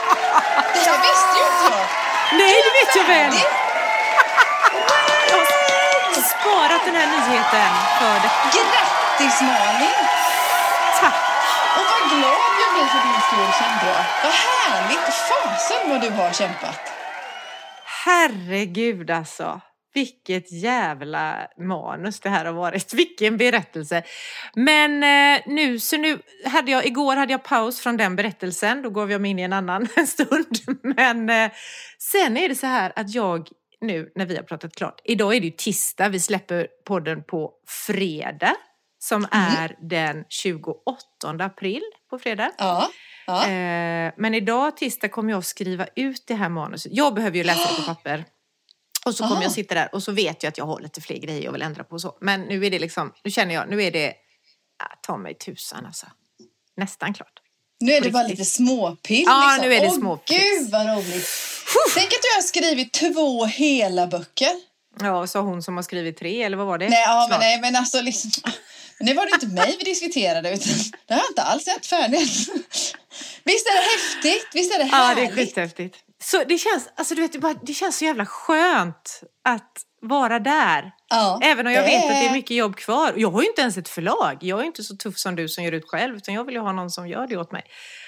Det 0.75 0.91
här 0.91 1.01
visste 1.03 1.39
ju 1.39 1.45
inte 1.53 1.77
jag. 1.77 1.87
Nej, 2.39 2.55
det 2.65 2.71
vet 2.79 2.97
jag 2.97 3.07
väl! 3.15 3.64
Sparat 6.45 6.85
den 6.85 6.95
här 6.95 7.07
nyheten 7.07 7.73
för 7.99 8.21
dig. 8.23 8.31
Grattis 8.55 9.41
Malin! 9.41 10.01
Tack! 11.01 11.15
Och 11.77 11.85
vad 11.93 12.11
glad 12.11 12.53
jag 12.63 12.71
blir 12.75 12.87
för 12.87 13.09
din 13.09 13.21
skull 13.27 13.53
kände 13.61 13.87
jag. 13.87 14.05
Vad 14.25 14.33
härligt! 14.33 15.15
Fasen 15.15 15.91
vad 15.91 16.01
du 16.01 16.11
har 16.11 16.33
kämpat. 16.33 16.81
Herregud 18.05 19.11
alltså. 19.11 19.61
Vilket 19.95 20.53
jävla 20.53 21.49
manus 21.59 22.21
det 22.21 22.29
här 22.29 22.45
har 22.45 22.53
varit. 22.53 22.95
Vilken 22.95 23.37
berättelse. 23.37 24.03
Men 24.55 25.03
eh, 25.03 25.43
nu, 25.47 25.81
så 25.81 25.97
nu 25.97 26.19
hade 26.47 26.71
jag, 26.71 26.87
igår 26.87 27.17
hade 27.17 27.33
jag 27.33 27.43
paus 27.43 27.81
från 27.81 27.97
den 27.97 28.17
berättelsen. 28.17 28.83
Då 28.83 28.91
gav 28.91 29.13
jag 29.13 29.21
mig 29.21 29.31
in 29.31 29.39
i 29.39 29.43
en 29.43 29.53
annan 29.53 29.89
en 29.97 30.07
stund. 30.17 30.59
Men 30.83 31.31
eh, 31.31 31.51
sen 31.99 32.37
är 32.37 32.49
det 32.49 32.55
så 32.55 32.67
här 32.67 32.93
att 32.97 33.15
jag 33.15 33.49
nu 33.87 34.13
när 34.15 34.27
vi 34.27 34.37
har 34.37 34.43
pratat 34.43 34.77
klart. 34.77 35.01
Idag 35.05 35.37
är 35.37 35.41
det 35.41 35.47
ju 35.47 35.53
tisdag. 35.53 36.09
Vi 36.09 36.21
släpper 36.21 36.69
podden 36.87 37.25
på 37.25 37.53
fredag. 37.67 38.57
Som 38.99 39.27
är 39.31 39.77
den 39.81 40.25
28 40.29 40.85
april 41.41 41.83
på 42.11 42.19
fredag. 42.19 42.53
Ja. 42.59 42.91
ja. 43.27 43.43
Eh, 43.43 44.13
men 44.17 44.35
idag 44.35 44.77
tisdag 44.77 45.09
kommer 45.09 45.31
jag 45.31 45.45
skriva 45.45 45.87
ut 45.97 46.25
det 46.27 46.35
här 46.35 46.49
manuset. 46.49 46.93
Jag 46.95 47.15
behöver 47.15 47.37
ju 47.37 47.45
läsa 47.45 47.71
det 47.71 47.77
på 47.77 47.83
papper. 47.95 48.25
Och 49.07 49.15
så 49.15 49.23
kommer 49.25 49.37
Aha. 49.37 49.43
jag 49.43 49.53
sitta 49.53 49.75
där 49.75 49.95
och 49.95 50.03
så 50.03 50.13
vet 50.13 50.43
jag 50.43 50.51
att 50.51 50.59
jag 50.59 50.65
har 50.65 50.81
lite 50.81 51.01
fler 51.01 51.17
grejer 51.19 51.45
jag 51.45 51.53
vill 51.53 51.63
ändra 51.63 51.85
på 51.85 51.93
och 51.95 52.01
så. 52.01 52.19
Men 52.21 52.41
nu 52.41 52.67
är 52.67 52.71
det 52.71 52.79
liksom, 52.79 53.13
nu 53.25 53.31
känner 53.31 53.55
jag, 53.55 53.69
nu 53.69 53.83
är 53.83 53.91
det, 53.91 54.15
ah, 54.79 54.97
ta 55.03 55.17
mig 55.17 55.35
tusan 55.35 55.87
alltså. 55.87 56.07
Nästan 56.77 57.15
klart. 57.15 57.41
Nu 57.85 57.93
är 57.93 58.01
det 58.01 58.11
bara 58.11 58.27
lite 58.27 58.45
småpill. 58.45 59.25
Ja, 59.27 59.47
liksom. 59.53 59.69
nu 59.71 59.77
är 59.77 59.81
det 59.81 59.89
Åh, 59.89 59.95
småpiss. 59.95 60.39
Gud 60.39 60.71
vad 60.71 60.87
roligt. 60.87 61.29
Tänk 61.95 62.07
att 62.07 62.23
du 62.23 62.35
har 62.35 62.43
skrivit 62.43 62.93
två 62.93 63.45
hela 63.45 64.07
böcker. 64.07 64.51
Ja, 65.01 65.27
sa 65.27 65.41
hon 65.41 65.63
som 65.63 65.77
har 65.77 65.83
skrivit 65.83 66.19
tre, 66.19 66.43
eller 66.43 66.57
vad 66.57 66.67
var 66.67 66.79
det? 66.79 66.89
Nej, 66.89 67.03
ja, 67.07 67.27
men, 67.31 67.41
nej, 67.41 67.61
men 67.61 67.77
alltså 67.77 68.01
liksom... 68.01 68.31
Det 68.99 69.15
var 69.15 69.27
det 69.27 69.33
inte 69.35 69.47
mig 69.47 69.77
vi 69.79 69.85
diskuterade, 69.85 70.51
utan 70.55 70.73
det 71.07 71.15
har 71.15 71.21
jag 71.21 71.31
inte 71.31 71.43
alls 71.43 71.65
sett 71.65 71.87
färdigt. 71.87 72.21
Visst 73.45 73.67
är 73.67 73.75
det 73.75 73.91
häftigt? 73.91 74.49
Visst 74.55 74.75
är 74.75 74.79
det 74.79 74.85
Ja, 74.93 74.97
härligt? 74.97 75.35
det 75.37 75.43
är 75.43 75.47
skithäftigt. 75.47 75.97
Så 76.25 76.45
det 76.45 76.59
känns, 76.59 76.89
alltså 76.97 77.15
du 77.15 77.23
vet, 77.23 77.33
det, 77.33 77.39
bara, 77.39 77.55
det 77.63 77.75
känns 77.75 77.99
så 77.99 78.05
jävla 78.05 78.27
skönt 78.27 79.21
att 79.49 79.73
vara 80.03 80.39
där. 80.39 80.93
Ja, 81.15 81.41
Även 81.43 81.67
om 81.67 81.73
jag 81.73 81.85
det 81.85 81.89
vet 81.89 82.05
att 82.05 82.09
det 82.09 82.27
är 82.27 82.33
mycket 82.33 82.57
jobb 82.57 82.77
kvar. 82.77 83.13
Jag 83.17 83.31
har 83.31 83.43
ju 83.43 83.49
inte 83.49 83.61
ens 83.61 83.77
ett 83.77 83.89
förlag. 83.89 84.37
Jag 84.41 84.61
är 84.61 84.65
inte 84.65 84.83
så 84.83 84.97
tuff 84.97 85.19
som 85.19 85.37
du 85.37 85.49
som 85.49 85.65
gör 85.65 85.73
ut 85.73 85.89
själv. 85.89 86.17
Utan 86.17 86.35
jag 86.35 86.45
vill 86.45 86.55
ju 86.55 86.61
ha 86.61 86.73
någon 86.73 86.91
som 86.91 87.09
gör 87.09 87.27
det 87.27 87.37
åt 87.37 87.53
mig. 87.53 87.65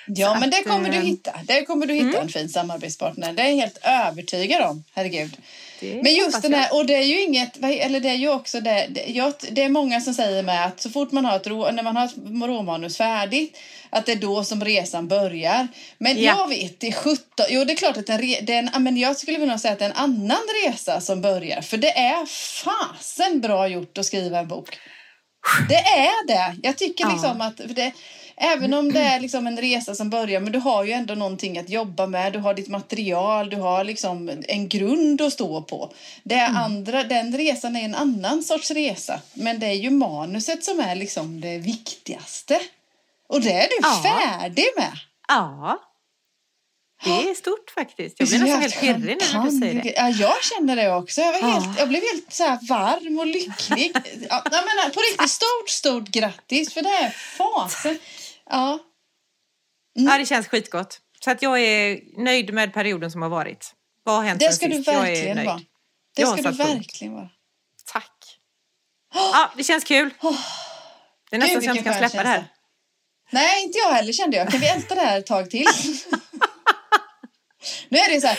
Ja, 0.06 0.34
Så 0.34 0.40
men 0.40 0.50
det 0.50 0.56
att, 0.58 0.64
kommer 0.64 0.88
du 0.90 0.96
eh, 0.96 1.02
hitta. 1.02 1.40
Där 1.44 1.64
kommer 1.64 1.86
du 1.86 1.94
hitta 1.94 2.20
en 2.20 2.28
fin 2.28 2.48
samarbetspartner. 2.48 3.32
Det 3.32 3.42
är 3.42 3.46
jag 3.48 3.56
helt 3.56 3.78
övertygad 3.82 4.62
om. 4.62 4.84
Herregud. 4.94 5.36
Det 5.80 6.02
Men 6.02 6.14
just 6.14 6.42
den 6.42 6.54
här, 6.54 6.74
och 6.74 6.86
det 6.86 6.94
är 6.94 7.02
ju 7.02 7.20
inget, 7.22 7.56
eller 7.64 8.00
det 8.00 8.08
är 8.08 8.14
ju 8.14 8.28
också 8.32 8.60
det, 8.60 8.86
det, 8.90 9.04
jag, 9.06 9.32
det 9.50 9.62
är 9.62 9.68
många 9.68 10.00
som 10.00 10.14
säger 10.14 10.42
med 10.42 10.66
att 10.66 10.80
så 10.80 10.90
fort 10.90 11.12
man 11.12 11.24
har 11.24 11.36
ett, 11.36 11.74
när 11.74 11.82
man 11.82 11.96
har 11.96 12.04
ett 12.04 12.14
råmanus 12.48 12.96
färdigt, 12.96 13.58
att 13.90 14.06
det 14.06 14.12
är 14.12 14.16
då 14.16 14.44
som 14.44 14.64
resan 14.64 15.08
börjar. 15.08 15.68
Men 15.98 16.22
Ja. 16.22 16.36
jag 16.38 16.48
vet, 16.48 16.80
det 16.80 16.86
är 16.88 16.92
17, 16.92 17.22
jo 17.50 17.64
det 17.64 17.72
är 17.72 17.76
klart 17.76 17.96
att 17.96 18.08
en, 18.08 18.20
re- 18.20 18.40
det 18.42 18.54
är 18.54 18.58
en, 18.58 18.70
ja, 18.72 18.78
men 18.78 18.96
jag 18.96 19.16
skulle 19.16 19.38
vilja 19.38 19.58
säga 19.58 19.72
att 19.72 19.78
det 19.78 19.84
är 19.84 19.90
en 19.90 19.96
annan 19.96 20.38
resa 20.66 21.00
som 21.00 21.20
börjar. 21.22 21.60
För 21.60 21.76
det 21.76 21.98
är 21.98 22.26
fasen 22.26 23.40
bra 23.40 23.68
gjort 23.68 23.98
att 23.98 24.06
skriva 24.06 24.38
en 24.38 24.48
bok. 24.48 24.78
Det 25.68 25.74
är 25.78 26.26
det. 26.26 26.56
Jag 26.62 26.76
tycker 26.78 27.04
Ja. 27.04 27.10
liksom 27.12 27.40
att 27.40 27.56
för 27.56 27.68
det, 27.74 27.92
även 28.36 28.74
om 28.74 28.92
det 28.92 29.00
är 29.00 29.20
liksom 29.20 29.46
en 29.46 29.60
resa 29.60 29.94
som 29.94 30.10
börjar, 30.10 30.40
men 30.40 30.52
du 30.52 30.58
har 30.58 30.84
ju 30.84 30.92
ändå 30.92 31.14
någonting 31.14 31.58
att 31.58 31.68
jobba 31.70 32.06
med. 32.06 32.32
Du 32.32 32.38
har 32.38 32.54
ditt 32.54 32.68
material, 32.68 33.50
du 33.50 33.56
har 33.56 33.84
liksom 33.84 34.30
en 34.48 34.68
grund 34.68 35.20
att 35.22 35.32
stå 35.32 35.62
på. 35.62 35.92
Det 36.22 36.34
är 36.34 36.48
Mm. 36.48 36.62
andra, 36.62 37.04
den 37.04 37.36
resan 37.38 37.76
är 37.76 37.82
en 37.84 37.94
annan 37.94 38.42
sorts 38.42 38.70
resa. 38.70 39.20
Men 39.34 39.58
det 39.58 39.66
är 39.66 39.72
ju 39.72 39.90
manuset 39.90 40.64
som 40.64 40.80
är 40.80 40.94
liksom 40.94 41.40
det 41.40 41.58
viktigaste. 41.58 42.60
Och 43.28 43.40
det 43.40 43.52
är 43.52 43.68
du 43.68 43.76
Ja. 43.82 44.02
färdig 44.02 44.66
med. 44.76 44.92
Ja. 45.28 45.82
Det 47.04 47.10
är 47.30 47.34
stort 47.34 47.70
faktiskt. 47.74 48.16
Jag 48.20 48.28
blir 48.28 48.38
nästan 48.38 48.60
helt 48.60 48.80
pirrig 48.80 49.18
när 49.34 49.44
du 49.44 49.50
säger 49.60 49.82
det. 49.82 49.92
Ja, 49.96 50.08
jag 50.08 50.34
känner 50.44 50.76
det 50.76 50.94
också. 50.94 51.20
Jag, 51.20 51.32
var 51.42 51.50
helt, 51.52 51.78
jag 51.78 51.88
blev 51.88 52.02
helt 52.12 52.32
så 52.32 52.44
varm 52.68 53.18
och 53.18 53.26
lycklig. 53.26 53.92
ja, 54.30 54.42
jag 54.50 54.64
menar, 54.64 54.88
på 54.94 55.00
riktigt, 55.00 55.30
stort, 55.30 55.68
stort 55.68 56.08
grattis. 56.08 56.74
För 56.74 56.82
det 56.82 56.88
är 56.88 57.10
fasen. 57.10 57.98
Ja. 58.50 58.78
Ja, 59.92 60.18
det 60.18 60.26
känns 60.26 60.48
skitgott. 60.48 61.00
Så 61.24 61.30
att 61.30 61.42
jag 61.42 61.60
är 61.60 62.00
nöjd 62.22 62.54
med 62.54 62.72
perioden 62.72 63.10
som 63.10 63.22
har 63.22 63.28
varit. 63.28 63.74
Vad 64.02 64.14
har 64.16 64.22
hänt 64.22 64.40
Det 64.40 64.52
ska 64.52 64.68
du 64.68 64.74
sist? 64.74 64.88
Är 64.88 65.00
verkligen 65.00 65.44
vara. 65.46 65.60
Det 66.16 66.22
Jag 66.22 66.38
ska 66.38 66.50
du 66.50 66.56
verkligen 66.56 67.14
vara. 67.14 67.28
Tack. 67.92 68.12
Ja, 69.14 69.50
det 69.56 69.64
känns 69.64 69.84
kul. 69.84 70.10
Det 71.30 71.36
är 71.36 71.40
nästan 71.40 71.54
Gud, 71.54 71.62
så 71.62 71.68
jag 71.68 71.76
inte 71.76 71.90
kan 71.90 72.08
släppa 72.08 72.22
det 72.22 72.28
här. 72.28 72.44
Nej, 73.30 73.64
inte 73.64 73.78
jag 73.78 73.92
heller 73.92 74.12
kände 74.12 74.36
jag. 74.36 74.50
Kan 74.50 74.60
vi 74.60 74.68
älta 74.68 74.94
det 74.94 75.00
här 75.00 75.18
ett 75.18 75.26
tag 75.26 75.50
till? 75.50 75.66
nu 77.88 77.98
är 77.98 78.14
det 78.14 78.20
så 78.20 78.26
här. 78.26 78.38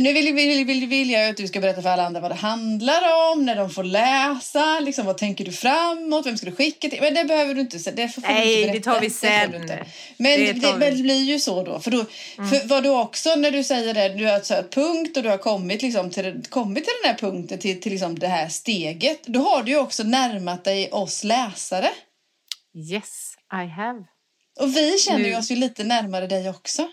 Nu 0.00 0.12
vill, 0.12 0.34
vill, 0.34 0.64
vill, 0.64 0.86
vill 0.86 1.10
jag 1.10 1.30
att 1.30 1.36
du 1.36 1.48
ska 1.48 1.60
berätta 1.60 1.82
för 1.82 1.88
alla 1.88 2.06
andra 2.06 2.20
vad 2.20 2.30
det 2.30 2.34
handlar 2.34 3.32
om, 3.32 3.44
när 3.46 3.56
de 3.56 3.70
får 3.70 3.84
läsa, 3.84 4.80
liksom, 4.80 5.06
vad 5.06 5.18
tänker 5.18 5.44
du 5.44 5.52
framåt, 5.52 6.26
vem 6.26 6.36
ska 6.36 6.46
du 6.46 6.56
skicka 6.56 6.88
till? 6.88 7.00
Men 7.00 7.14
det 7.14 7.24
behöver 7.24 7.54
du 7.54 7.60
inte 7.60 7.78
säga. 7.78 7.96
Det 7.96 8.08
får, 8.08 8.22
Nej, 8.22 8.60
inte 8.62 8.72
det 8.72 8.80
tar 8.80 9.00
vi 9.00 9.10
sen. 9.10 9.54
inte. 9.54 9.86
Men 10.16 10.40
Det 10.40 10.52
det, 10.52 10.90
det, 10.90 11.02
blir 11.02 11.22
ju 11.24 11.38
så 11.40 11.62
då. 11.62 11.80
För, 11.80 11.90
då, 11.90 12.04
för 12.36 12.68
vad 12.68 12.82
du 12.82 12.88
också, 12.88 13.34
när 13.34 13.50
du 13.50 13.64
säger 13.64 13.94
det, 13.94 14.08
du 14.08 14.26
har 14.26 14.40
satt 14.40 14.70
punkt 14.74 15.16
och 15.16 15.22
du 15.22 15.28
har 15.28 15.38
kommit, 15.38 15.82
liksom, 15.82 16.10
till, 16.10 16.42
kommit 16.50 16.84
till 16.84 16.92
den 17.02 17.10
här 17.10 17.18
punkten, 17.18 17.58
till, 17.58 17.80
till 17.80 17.92
liksom 17.92 18.18
det 18.18 18.28
här 18.28 18.48
steget. 18.48 19.20
Då 19.26 19.40
har 19.40 19.62
du 19.62 19.70
ju 19.72 19.78
också 19.78 20.02
närmat 20.02 20.64
dig 20.64 20.90
oss 20.92 21.24
läsare. 21.24 21.88
Yes, 22.92 23.34
I 23.52 23.66
have. 23.68 24.04
Och 24.60 24.76
vi 24.76 24.98
känner 24.98 25.24
ju 25.24 25.30
Nu- 25.30 25.36
oss 25.36 25.50
ju 25.50 25.56
lite 25.56 25.84
närmare 25.84 26.26
dig 26.26 26.50
också. 26.50 26.88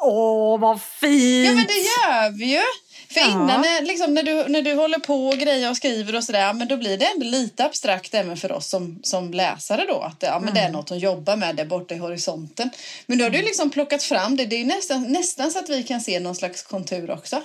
Åh, 0.00 0.60
vad 0.60 0.82
fint! 0.82 1.46
Ja 1.46 1.52
men 1.52 1.66
det 1.66 1.72
gör 1.72 2.30
vi 2.38 2.44
ju. 2.44 2.62
För 3.10 3.20
Ja. 3.20 3.26
innan 3.26 3.60
när, 3.60 3.82
liksom, 3.82 4.14
när, 4.14 4.22
du, 4.22 4.48
när 4.48 4.62
du 4.62 4.74
håller 4.74 4.98
på 4.98 5.28
och 5.28 5.34
grejer 5.38 5.70
och 5.70 5.76
skriver 5.76 6.16
och 6.16 6.24
sådär, 6.24 6.52
men 6.52 6.68
då 6.68 6.76
blir 6.76 6.98
det 6.98 7.06
ändå 7.06 7.26
lite 7.26 7.64
abstrakt 7.64 8.14
även 8.14 8.36
för 8.36 8.52
oss 8.52 8.68
som, 8.70 9.00
som 9.02 9.32
läsare 9.32 9.84
då. 9.88 10.00
Att 10.00 10.20
det, 10.20 10.26
ja, 10.26 10.40
men 10.40 10.54
det 10.54 10.60
Mm. 10.60 10.70
är 10.74 10.76
något 10.78 10.90
att 10.90 11.00
jobba 11.00 11.36
med 11.36 11.56
där 11.56 11.64
borta 11.64 11.94
i 11.94 11.98
horisonten. 11.98 12.70
Men 13.06 13.18
då 13.18 13.24
har 13.24 13.30
du 13.30 13.42
liksom 13.42 13.70
plockat 13.70 14.02
fram 14.02 14.36
det. 14.36 14.46
Det 14.46 14.56
är 14.56 14.64
nästan, 14.64 15.02
nästan 15.02 15.50
så 15.50 15.58
att 15.58 15.68
vi 15.68 15.82
kan 15.82 16.00
se 16.00 16.20
någon 16.20 16.34
slags 16.36 16.62
kontur 16.62 17.10
också. 17.10 17.36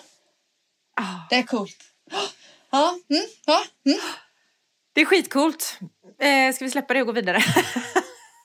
Ah, 1.01 1.27
Det 1.29 1.35
är 1.35 1.43
coolt. 1.43 1.77
Ja, 2.71 2.95
mm, 3.09 3.23
ja, 3.45 3.63
mm. 3.85 3.99
det 4.95 5.01
är 5.01 5.05
skitcoolt. 5.05 5.77
Eh, 6.21 6.53
ska 6.55 6.65
vi 6.65 6.71
släppa 6.71 6.93
det 6.93 7.01
och 7.01 7.07
gå 7.07 7.13
vidare? 7.13 7.43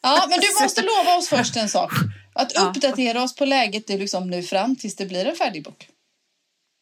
ja, 0.03 0.27
men 0.31 0.41
du 0.41 0.47
måste 0.63 0.83
lova 0.83 1.17
oss 1.17 1.29
först 1.29 1.57
en 1.57 1.69
sak. 1.69 1.93
Att 2.39 2.53
Ja. 2.55 2.61
uppdatera 2.77 3.23
oss 3.23 3.35
på 3.37 3.45
läget 3.45 3.87
du 3.87 3.99
liksom 3.99 4.31
nu 4.31 4.43
fram 4.43 4.77
tills 4.77 4.97
det 4.97 5.07
blir 5.07 5.27
en 5.27 5.37
färdig 5.37 5.65
bok. 5.65 5.89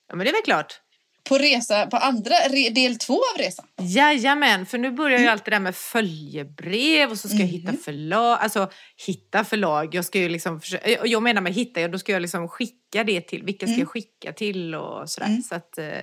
ja, 0.08 0.16
men 0.16 0.24
det 0.24 0.30
är 0.30 0.32
väl 0.32 0.42
klart. 0.42 0.80
På 1.28 1.38
resa, 1.38 1.86
på 1.86 1.96
andra, 1.96 2.34
re, 2.48 2.68
del 2.70 2.98
två 2.98 3.14
av 3.14 3.38
resan. 3.38 3.66
Jajamän, 3.82 4.66
för 4.66 4.78
nu 4.78 4.90
börjar 4.90 5.18
ju 5.18 5.26
allt 5.26 5.44
det 5.44 5.50
där 5.50 5.60
med 5.60 5.76
följebrev 5.76 7.10
och 7.10 7.18
så 7.18 7.28
ska 7.28 7.38
jag 7.38 7.46
hitta 7.46 7.72
förlag. 7.72 8.38
Alltså 8.40 8.70
hitta 9.06 9.44
förlag. 9.44 9.94
Jag 9.94 10.04
ska 10.04 10.18
ju 10.18 10.28
liksom 10.28 10.60
försöka, 10.60 11.00
och 11.00 11.06
jag 11.08 11.22
menar 11.22 11.40
med 11.42 11.52
hitta, 11.54 11.88
då 11.88 11.98
ska 11.98 12.12
jag 12.12 12.22
liksom 12.22 12.48
skicka 12.48 13.04
det 13.04 13.20
till. 13.20 13.42
Vilka 13.42 13.66
ska 13.66 13.76
jag 13.78 13.88
skicka 13.88 14.32
till 14.32 14.74
och 14.74 15.10
sådär. 15.10 15.38
Så 15.48 15.54
att, 15.54 15.78
eh, 15.78 16.00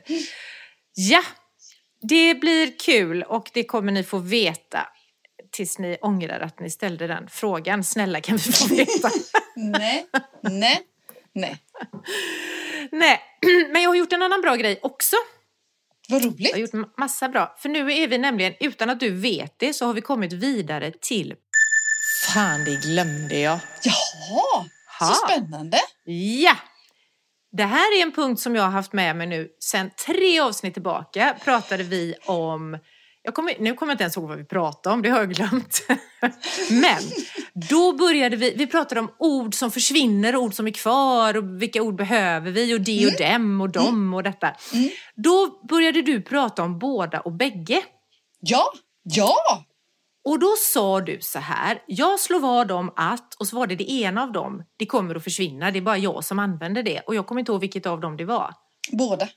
ja, 0.96 1.24
det 2.02 2.36
blir 2.36 2.80
kul 2.80 3.24
och 3.24 3.50
det 3.54 3.64
kommer 3.64 3.92
ni 3.92 4.04
få 4.04 4.18
veta 4.18 4.88
tills 5.54 5.80
ni 5.80 5.98
ångrar 6.02 6.40
att 6.40 6.60
ni 6.60 6.70
ställde 6.70 7.08
den 7.08 7.28
frågan. 7.30 7.84
Snälla 7.84 8.22
kan 8.22 8.38
vi 8.38 8.52
få 8.52 8.68
veta? 8.76 9.10
Nej, 9.56 10.08
nej, 10.42 10.82
nej. 11.34 11.58
Nej, 12.92 13.22
men 13.72 13.82
jag 13.82 13.90
har 13.90 13.96
gjort 13.96 14.14
en 14.14 14.22
annan 14.22 14.42
bra 14.42 14.56
grej 14.56 14.80
också. 14.84 15.16
Vad 16.10 16.22
Jag 16.22 16.26
har 16.26 16.32
roligt. 16.34 16.58
gjort 16.58 16.72
ma- 16.74 16.90
massa 16.98 17.30
bra. 17.30 17.56
För 17.60 17.70
nu 17.70 17.94
är 17.94 18.08
vi 18.08 18.18
nämligen, 18.18 18.54
utan 18.60 18.90
att 18.90 19.00
du 19.00 19.10
vet 19.10 19.60
det, 19.60 19.74
så 19.74 19.86
har 19.86 19.94
vi 19.94 20.02
kommit 20.02 20.34
vidare 20.34 20.92
till... 21.02 21.36
Fan, 22.34 22.66
det 22.66 22.76
glömde 22.82 23.40
jag. 23.40 23.60
Jaha, 23.84 24.66
så 25.00 25.06
Ha. 25.06 25.14
spännande. 25.28 25.78
Ja! 26.44 26.56
Det 27.52 27.64
här 27.64 27.98
är 27.98 28.02
en 28.02 28.12
punkt 28.12 28.42
som 28.42 28.56
jag 28.56 28.64
har 28.64 28.70
haft 28.72 28.94
med 28.94 29.16
mig 29.16 29.28
nu 29.28 29.50
sen 29.60 29.90
tre 30.08 30.40
avsnitt 30.40 30.74
tillbaka. 30.74 31.36
Pratade 31.44 31.84
vi 31.84 32.16
om... 32.26 32.78
Jag 33.26 33.34
kommer, 33.34 33.56
nu 33.60 33.74
kommer 33.74 33.92
jag 33.92 33.96
inte 33.96 34.04
ens 34.04 34.18
ihåg 34.18 34.28
vad 34.28 34.38
vi 34.38 34.46
pratade 34.46 34.94
om, 34.94 35.02
det 35.02 35.10
har 35.10 35.20
jag 35.20 35.34
glömt. 35.34 35.88
Men 36.70 37.02
då 37.70 37.94
började 37.94 38.36
vi, 38.36 38.54
vi 38.58 38.68
pratade 38.68 39.02
om 39.02 39.12
ord 39.18 39.56
som 39.56 39.72
försvinner, 39.72 40.36
ord 40.36 40.54
som 40.54 40.68
är 40.68 40.72
kvar 40.72 41.38
och 41.38 41.62
vilka 41.62 41.82
ord 41.82 41.96
behöver 41.96 42.52
vi 42.52 42.76
och 42.76 42.82
de 42.82 43.06
och 43.06 43.18
dem 43.18 43.62
och 43.62 43.70
dem 43.70 44.14
och 44.14 44.24
detta. 44.24 44.56
Mm. 44.74 44.90
Då 45.16 45.60
började 45.70 46.02
du 46.02 46.22
prata 46.22 46.64
om 46.64 46.80
båda 46.80 47.20
och 47.20 47.32
bägge. 47.32 47.82
Ja, 48.40 48.72
ja. 49.04 49.66
Och 50.26 50.40
då 50.40 50.56
sa 50.60 51.02
du 51.02 51.18
så 51.22 51.40
här, 51.40 51.82
jag 51.88 52.20
slår 52.20 52.40
vad 52.40 52.72
om 52.72 52.94
att, 52.96 53.34
och 53.34 53.48
så 53.48 53.56
var 53.56 53.68
det 53.68 53.76
det 53.76 53.92
ena 53.92 54.24
av 54.24 54.32
dem, 54.32 54.64
det 54.78 54.86
kommer 54.86 55.16
att 55.16 55.24
försvinna, 55.24 55.72
det 55.72 55.80
är 55.80 55.82
bara 55.82 55.98
jag 55.98 56.24
som 56.24 56.40
använder 56.40 56.84
det. 56.84 57.00
Och 57.00 57.16
jag 57.16 57.28
kommer 57.28 57.40
inte 57.40 57.52
ihåg 57.52 57.62
vilket 57.62 57.86
av 57.86 58.00
dem 58.00 58.18
det 58.18 58.26
var. 58.26 58.54
Båda. 58.92 59.28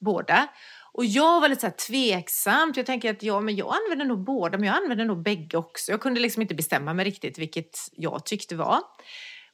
Båda. 0.00 0.48
Och 0.92 1.04
jag 1.04 1.40
var 1.40 1.48
lite 1.48 1.60
så 1.60 1.66
här 1.66 1.74
tveksam. 1.74 2.72
Jag 2.76 2.86
tänker 2.86 3.10
att 3.10 3.22
ja, 3.22 3.40
men 3.40 3.56
jag 3.56 3.74
använder 3.74 4.04
nog 4.04 4.24
båda, 4.24 4.58
men 4.58 4.66
jag 4.66 4.76
använder 4.76 5.04
nog 5.04 5.22
bägge 5.22 5.56
också. 5.56 5.90
Jag 5.90 6.00
kunde 6.00 6.20
liksom 6.20 6.42
inte 6.42 6.54
bestämma 6.54 6.94
mig 6.94 7.04
riktigt 7.04 7.38
vilket 7.38 7.78
jag 7.92 8.26
tyckte 8.26 8.56
var. 8.56 8.78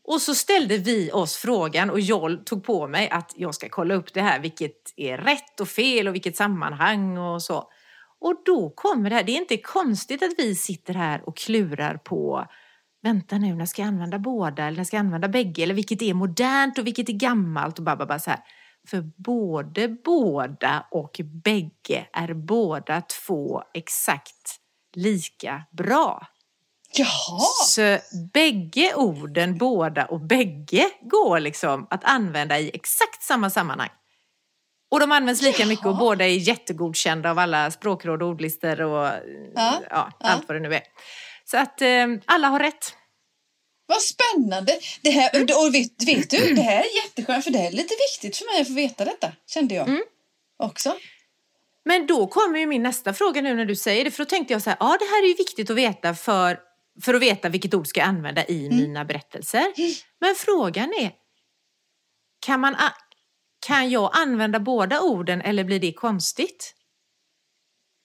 Och 0.04 0.20
så 0.20 0.34
ställde 0.34 0.78
vi 0.78 1.10
oss 1.12 1.36
frågan 1.36 1.90
och 1.90 2.00
jag 2.00 2.46
tog 2.46 2.64
på 2.64 2.88
mig 2.88 3.08
att 3.10 3.32
jag 3.36 3.54
ska 3.54 3.68
kolla 3.68 3.94
upp 3.94 4.14
det 4.14 4.20
här, 4.20 4.40
vilket 4.40 4.92
är 4.96 5.18
rätt 5.18 5.60
och 5.60 5.68
fel 5.68 6.08
och 6.08 6.14
vilket 6.14 6.36
sammanhang 6.36 7.18
och 7.18 7.42
så. 7.42 7.68
Och 8.20 8.42
då 8.44 8.70
kommer 8.70 9.10
det 9.10 9.16
här, 9.16 9.24
det 9.24 9.32
är 9.32 9.40
inte 9.40 9.56
konstigt 9.56 10.22
att 10.22 10.32
vi 10.38 10.54
sitter 10.54 10.94
här 10.94 11.28
och 11.28 11.36
klurar 11.36 11.96
på 11.96 12.46
vänta 13.02 13.38
nu, 13.38 13.54
när 13.54 13.66
ska 13.66 13.82
jag 13.82 13.88
använda 13.88 14.18
båda 14.18 14.66
eller 14.66 14.76
när 14.76 14.84
ska 14.84 14.96
jag 14.96 15.04
använda 15.04 15.28
bägge 15.28 15.62
eller 15.62 15.74
vilket 15.74 16.02
är 16.02 16.14
modernt 16.14 16.78
och 16.78 16.86
vilket 16.86 17.08
är 17.08 17.12
gammalt 17.12 17.78
och 17.78 17.84
bara, 17.84 18.06
bara 18.06 18.18
så 18.18 18.30
här. 18.30 18.40
För 18.86 19.10
både 19.16 19.88
båda 19.88 20.86
och 20.90 21.20
bägge 21.24 22.06
är 22.12 22.34
båda 22.34 23.00
två 23.00 23.62
exakt 23.74 24.60
lika 24.94 25.62
bra. 25.70 26.26
Jaha! 26.92 27.40
Så 27.64 27.98
bägge 28.32 28.94
orden, 28.94 29.58
båda 29.58 30.04
och 30.04 30.20
bägge, 30.20 30.90
går 31.00 31.40
liksom 31.40 31.86
att 31.90 32.04
använda 32.04 32.58
i 32.58 32.70
exakt 32.74 33.22
samma 33.22 33.50
sammanhang. 33.50 33.90
Och 34.90 35.00
de 35.00 35.12
används 35.12 35.42
lika 35.42 35.58
Jaha. 35.58 35.68
mycket 35.68 35.86
och 35.86 35.96
båda 35.96 36.24
är 36.24 36.28
jättegodkända 36.28 37.30
av 37.30 37.38
alla 37.38 37.70
språkråd 37.70 38.22
och 38.22 38.28
ordlistor 38.28 38.82
och 38.82 39.06
ja, 39.54 39.80
ja. 39.90 40.10
allt 40.20 40.48
vad 40.48 40.56
det 40.56 40.60
nu 40.60 40.74
är. 40.74 40.82
Så 41.44 41.58
att 41.58 41.82
eh, 41.82 42.06
alla 42.26 42.48
har 42.48 42.58
rätt. 42.58 42.94
Vad 43.86 44.02
spännande! 44.02 44.78
Det 45.02 45.10
här, 45.10 45.30
Mm. 45.36 45.46
och 45.66 45.74
vet, 45.74 46.04
vet 46.08 46.30
du, 46.30 46.54
det 46.54 46.62
här 46.62 46.78
är 46.80 47.04
jätteskönt 47.04 47.44
för 47.44 47.50
det 47.50 47.58
är 47.58 47.70
lite 47.70 47.94
viktigt 48.12 48.36
för 48.36 48.52
mig 48.52 48.60
att 48.60 48.68
få 48.68 48.74
veta 48.74 49.04
detta, 49.04 49.32
kände 49.46 49.74
jag 49.74 49.88
Mm. 49.88 50.02
också. 50.62 50.96
Men 51.84 52.06
då 52.06 52.26
kommer 52.26 52.58
ju 52.58 52.66
min 52.66 52.82
nästa 52.82 53.14
fråga 53.14 53.40
nu 53.42 53.54
när 53.54 53.64
du 53.64 53.76
säger 53.76 54.04
det, 54.04 54.10
för 54.10 54.24
då 54.24 54.28
tänkte 54.28 54.52
jag 54.54 54.62
så 54.62 54.70
här, 54.70 54.76
ja 54.80 54.96
det 55.00 55.04
här 55.04 55.22
är 55.24 55.28
ju 55.28 55.34
viktigt 55.34 55.70
att 55.70 55.76
veta 55.76 56.14
för, 56.14 56.58
för 57.04 57.14
att 57.14 57.22
veta 57.22 57.48
vilket 57.48 57.74
ord 57.74 57.86
ska 57.86 58.00
jag 58.00 58.08
använda 58.08 58.44
i 58.46 58.66
Mm. 58.66 58.76
mina 58.78 59.04
berättelser. 59.04 59.64
Men 60.20 60.34
frågan 60.34 60.92
är, 61.00 61.10
kan, 62.46 62.60
man, 62.60 62.76
kan 63.66 63.90
jag 63.90 64.10
använda 64.14 64.60
båda 64.60 65.00
orden 65.00 65.40
eller 65.40 65.64
blir 65.64 65.80
det 65.80 65.92
konstigt? 65.92 66.74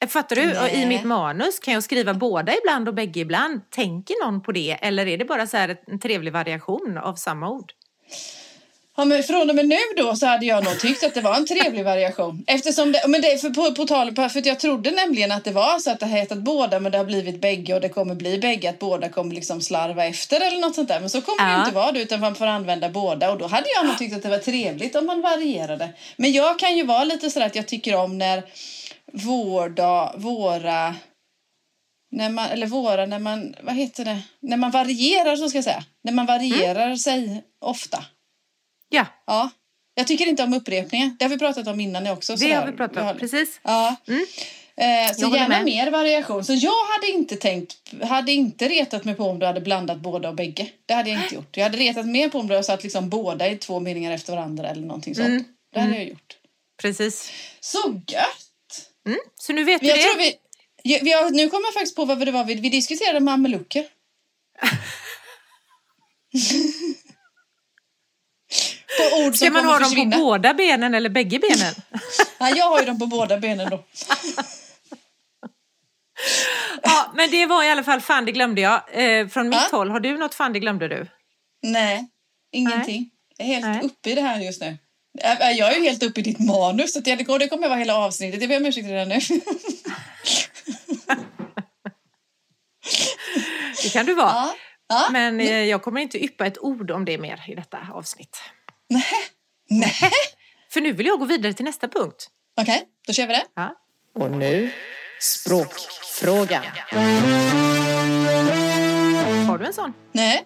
Fattar 0.08 0.36
du? 0.36 0.60
Och 0.60 0.70
I 0.70 0.86
mitt 0.86 1.04
manus, 1.04 1.60
kan 1.60 1.74
jag 1.74 1.84
skriva 1.84 2.14
båda 2.14 2.54
ibland 2.58 2.88
och 2.88 2.94
bägge 2.94 3.20
ibland? 3.20 3.62
Tänker 3.70 4.26
någon 4.26 4.42
på 4.42 4.52
det 4.52 4.78
eller 4.82 5.08
är 5.08 5.18
det 5.18 5.26
bara 5.26 5.48
så 5.48 5.58
här 5.58 5.78
en 5.88 6.00
trevlig 6.00 6.34
variation 6.34 6.98
av 7.04 7.16
samma 7.16 7.50
ord? 7.50 7.74
Ja, 8.98 9.06
men 9.06 9.24
från 9.24 9.50
och 9.50 9.56
med 9.56 9.68
nu 9.68 9.78
då 9.98 10.16
så 10.16 10.26
hade 10.26 10.46
jag 10.46 10.64
nog 10.64 10.80
tyckt 10.80 11.04
att 11.04 11.14
det 11.14 11.22
var 11.22 11.36
en 11.36 11.46
trevlig 11.46 11.86
variation. 11.86 12.44
Eftersom 12.48 12.92
det, 12.92 13.04
men 13.08 13.22
det 13.22 13.42
för, 13.42 13.50
på, 13.50 13.76
på 13.76 13.86
tal 13.86 14.16
för 14.16 14.48
jag 14.48 14.60
trodde 14.60 14.92
nämligen 14.92 15.32
att 15.32 15.44
det 15.44 15.52
var 15.52 15.80
så 15.80 15.92
att 15.92 16.00
det 16.00 16.06
hetat 16.06 16.38
båda 16.38 16.80
men 16.80 16.92
det 16.92 16.98
har 16.98 17.06
blivit 17.06 17.42
bägge 17.42 17.74
och 17.76 17.82
det 17.82 17.90
kommer 17.90 18.16
bli 18.16 18.38
bägge 18.38 18.70
att 18.70 18.80
båda 18.80 19.10
kommer 19.10 19.36
liksom 19.36 19.62
slarva 19.62 20.06
efter 20.06 20.48
eller 20.48 20.60
något 20.60 20.76
sånt 20.76 20.88
där. 20.88 21.00
Men 21.00 21.10
så 21.10 21.22
kommer 21.22 21.44
det 21.46 21.52
Ja. 21.52 21.58
ju 21.58 21.60
inte 21.64 21.76
vara 21.76 21.92
det 21.92 22.02
utan 22.02 22.20
man 22.20 22.36
får 22.36 22.46
använda 22.46 22.90
båda 22.90 23.32
och 23.32 23.38
då 23.38 23.48
hade 23.48 23.68
jag 23.76 23.86
nog 23.86 23.98
tyckt 23.98 24.16
att 24.16 24.24
det 24.24 24.30
var 24.30 24.38
trevligt 24.38 24.96
om 24.96 25.06
man 25.06 25.22
varierade. 25.22 25.90
Men 26.16 26.32
jag 26.32 26.60
kan 26.60 26.78
ju 26.78 26.86
vara 26.86 27.04
lite 27.04 27.30
sådär 27.30 27.46
att 27.46 27.56
jag 27.56 27.68
tycker 27.68 27.96
om 27.96 28.18
när 28.18 28.44
vårda, 29.12 30.14
våra 30.18 30.96
när 32.12 32.30
man, 32.30 32.50
eller 32.50 32.68
våra, 32.68 33.06
när 33.06 33.20
man, 33.20 33.56
vad 33.64 33.76
heter 33.76 34.06
det, 34.06 34.22
när 34.40 34.58
man 34.58 34.72
varierar 34.72 35.36
så 35.36 35.50
ska 35.50 35.58
jag 35.58 35.66
säga. 35.66 35.84
När 36.04 36.14
man 36.14 36.26
varierar 36.26 36.96
sig 36.96 37.44
ofta. 37.60 38.06
Ja, 38.90 39.06
Ja. 39.26 39.50
Jag 39.94 40.08
tycker 40.08 40.26
inte 40.26 40.44
om 40.44 40.54
upprepningar. 40.54 41.16
Det 41.20 41.26
har 41.26 41.30
vi 41.30 41.38
pratat 41.38 41.68
om 41.68 41.80
innan 41.80 42.08
också. 42.08 42.36
det 42.36 42.52
har 42.52 42.66
vi 42.68 42.72
pratat 42.72 43.14
om. 43.14 43.20
Precis. 43.20 43.60
Ja. 43.64 43.96
Mm. 44.08 44.26
Eh, 44.76 45.14
så 45.14 45.36
gärna 45.36 45.48
med. 45.48 45.66
mer 45.66 45.92
variation. 45.92 46.46
Så 46.46 46.54
jag 46.54 46.86
hade 46.86 47.12
inte 47.12 47.36
tänkt, 47.36 47.94
hade 48.04 48.32
inte 48.32 48.70
retat 48.70 49.06
mig 49.06 49.16
på 49.16 49.24
om 49.24 49.40
du 49.40 49.46
hade 49.46 49.62
blandat 49.62 49.98
båda 49.98 50.30
och 50.30 50.36
bägge. 50.36 50.70
Det 50.86 50.94
hade 50.94 51.10
jag 51.10 51.24
inte 51.24 51.36
gjort. 51.36 51.58
Jag 51.58 51.64
hade 51.64 51.78
retat 51.78 52.06
mer 52.06 52.30
på 52.30 52.40
om 52.40 52.48
du 52.48 52.54
hade 52.54 52.64
satt 52.64 52.84
liksom 52.84 53.10
båda 53.10 53.50
i 53.50 53.58
två 53.58 53.80
meningar 53.80 54.12
efter 54.12 54.36
varandra 54.36 54.70
eller 54.70 54.82
någonting 54.82 55.16
sånt. 55.16 55.28
Mm. 55.28 55.44
Det 55.74 55.80
hade 55.80 55.96
jag 55.96 56.08
gjort. 56.08 56.38
Precis. 56.82 57.32
Så 57.60 58.02
gött! 58.08 58.51
Mm. 59.08 59.20
Så 59.36 59.54
nu 59.54 59.64
vet 59.64 59.82
du 59.82 59.88
det. 59.88 59.98
tror 59.98 60.18
vi, 60.18 60.36
vi 61.02 61.12
har, 61.12 61.30
nu 61.30 61.50
kommer 61.50 61.68
jag 61.68 61.74
faktiskt 61.74 61.96
på 61.96 62.06
vad 62.06 62.26
det 62.26 62.32
var 62.32 62.44
vi, 62.44 62.56
vi 62.56 62.70
diskuterade 62.70 63.20
mamelucker. 63.20 63.86
på 68.98 69.18
ord 69.26 69.36
Ska 69.36 69.50
man 69.52 69.66
ha 69.66 69.80
dem 69.80 69.84
försvinna. 69.90 70.16
på 70.16 70.22
båda 70.24 70.54
benen 70.54 70.94
eller 70.94 71.10
bägge 71.10 71.40
benen? 71.40 71.74
Ja, 72.40 72.50
jag 72.50 72.66
har 72.70 72.80
ju 72.80 72.86
dem 72.86 73.00
på 73.00 73.08
båda 73.08 73.38
benen 73.38 73.70
då. 73.70 73.84
ja, 76.84 77.12
men 77.16 77.32
det 77.32 77.46
var 77.46 77.64
i 77.64 77.70
alla 77.70 77.84
fall 77.84 78.02
fan 78.02 78.26
det 78.26 78.32
glömde 78.32 78.62
jag. 78.62 78.82
Eh, 78.92 79.28
från 79.28 79.50
mitt 79.50 79.60
Ja. 79.72 79.78
håll, 79.78 79.90
har 79.90 80.00
du 80.00 80.18
något 80.18 80.36
fan 80.36 80.54
det 80.54 80.60
glömde 80.60 80.88
du? 80.88 81.08
Nej, 81.64 82.08
ingenting. 82.52 83.10
Jag 83.38 83.48
är 83.48 83.54
helt 83.54 83.66
Nej. 83.66 83.82
uppe 83.84 84.10
i 84.10 84.16
det 84.16 84.22
här 84.22 84.40
just 84.40 84.62
nu. 84.62 84.78
Jag 85.14 85.42
är 85.62 85.76
ju 85.76 85.84
helt 85.84 86.04
uppe 86.04 86.20
i 86.20 86.24
ditt 86.24 86.40
manus. 86.40 86.94
Så 86.94 87.00
att 87.00 87.06
det 87.06 87.24
kommer 87.26 87.40
det 87.40 87.48
kommer 87.48 87.68
vara 87.68 87.80
hela 87.80 87.96
avsnittet. 87.98 88.42
Jag 88.42 88.50
ber 88.50 88.58
om 88.58 88.66
ursäkt 88.66 88.88
redan 88.88 89.10
nu. 89.10 89.20
Det 93.84 93.90
kan 93.94 94.06
du 94.06 94.14
vara. 94.14 94.28
Ja. 94.28 94.56
Ja. 94.88 95.08
Men 95.12 95.40
eh, 95.40 95.64
jag 95.64 95.84
kommer 95.84 96.02
inte 96.02 96.24
yppa 96.24 96.46
ett 96.46 96.58
ord 96.58 96.92
om 96.92 97.06
det 97.06 97.18
mer 97.18 97.44
i 97.48 97.56
detta 97.56 97.80
avsnitt. 97.94 98.38
Nej. 98.90 99.04
Nej. 99.70 100.12
För 100.70 100.82
nu 100.82 100.92
vill 100.92 101.06
jag 101.06 101.20
gå 101.20 101.26
vidare 101.26 101.54
till 101.54 101.66
nästa 101.66 101.88
punkt. 101.88 102.30
Okej, 102.62 102.84
då 103.08 103.14
kör 103.14 103.28
vi 103.28 103.34
det. 103.34 103.46
Ja. 103.56 103.76
Och 104.16 104.32
nu 104.32 104.72
språkfrågan. 105.20 106.64
Har 109.48 109.58
du 109.58 109.66
en 109.66 109.74
sån? 109.74 109.94
Nej. 110.12 110.46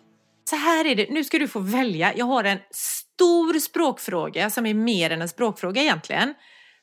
Så 0.49 0.55
här 0.55 0.86
är 0.86 0.95
det, 0.95 1.10
nu 1.10 1.23
ska 1.23 1.39
du 1.39 1.47
få 1.47 1.60
välja. 1.60 2.13
Jag 2.15 2.25
har 2.25 2.43
en 2.43 2.60
stor 2.71 3.60
språkfråga 3.60 4.49
som 4.49 4.65
är 4.65 4.73
mer 4.73 5.10
än 5.10 5.21
en 5.21 5.29
språkfråga 5.29 5.81
egentligen. 5.81 6.34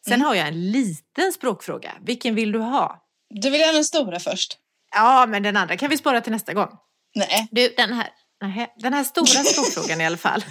Sen 0.09 0.21
har 0.21 0.35
jag 0.35 0.49
en 0.49 0.71
liten 0.71 1.33
språkfråga. 1.33 1.93
Vilken 2.07 2.35
vill 2.35 2.53
du 2.53 2.59
ha? 2.59 3.03
Du 3.31 3.51
vill 3.51 3.61
ha 3.65 3.73
den 3.73 3.85
stora 3.85 4.21
först. 4.21 4.59
Ja, 4.95 5.27
men 5.29 5.43
den 5.43 5.57
andra 5.57 5.77
kan 5.77 5.91
vi 5.91 5.97
spara 5.97 6.21
till 6.21 6.33
nästa 6.33 6.55
gång. 6.55 6.69
Nej. 7.15 7.49
Du, 7.51 7.69
den 7.77 7.93
här, 7.93 8.09
nej, 8.43 8.75
den 8.77 8.93
här 8.93 9.05
stora 9.05 9.27
språkfrågan 9.45 10.01
i 10.01 10.07
alla 10.07 10.17
fall. 10.17 10.45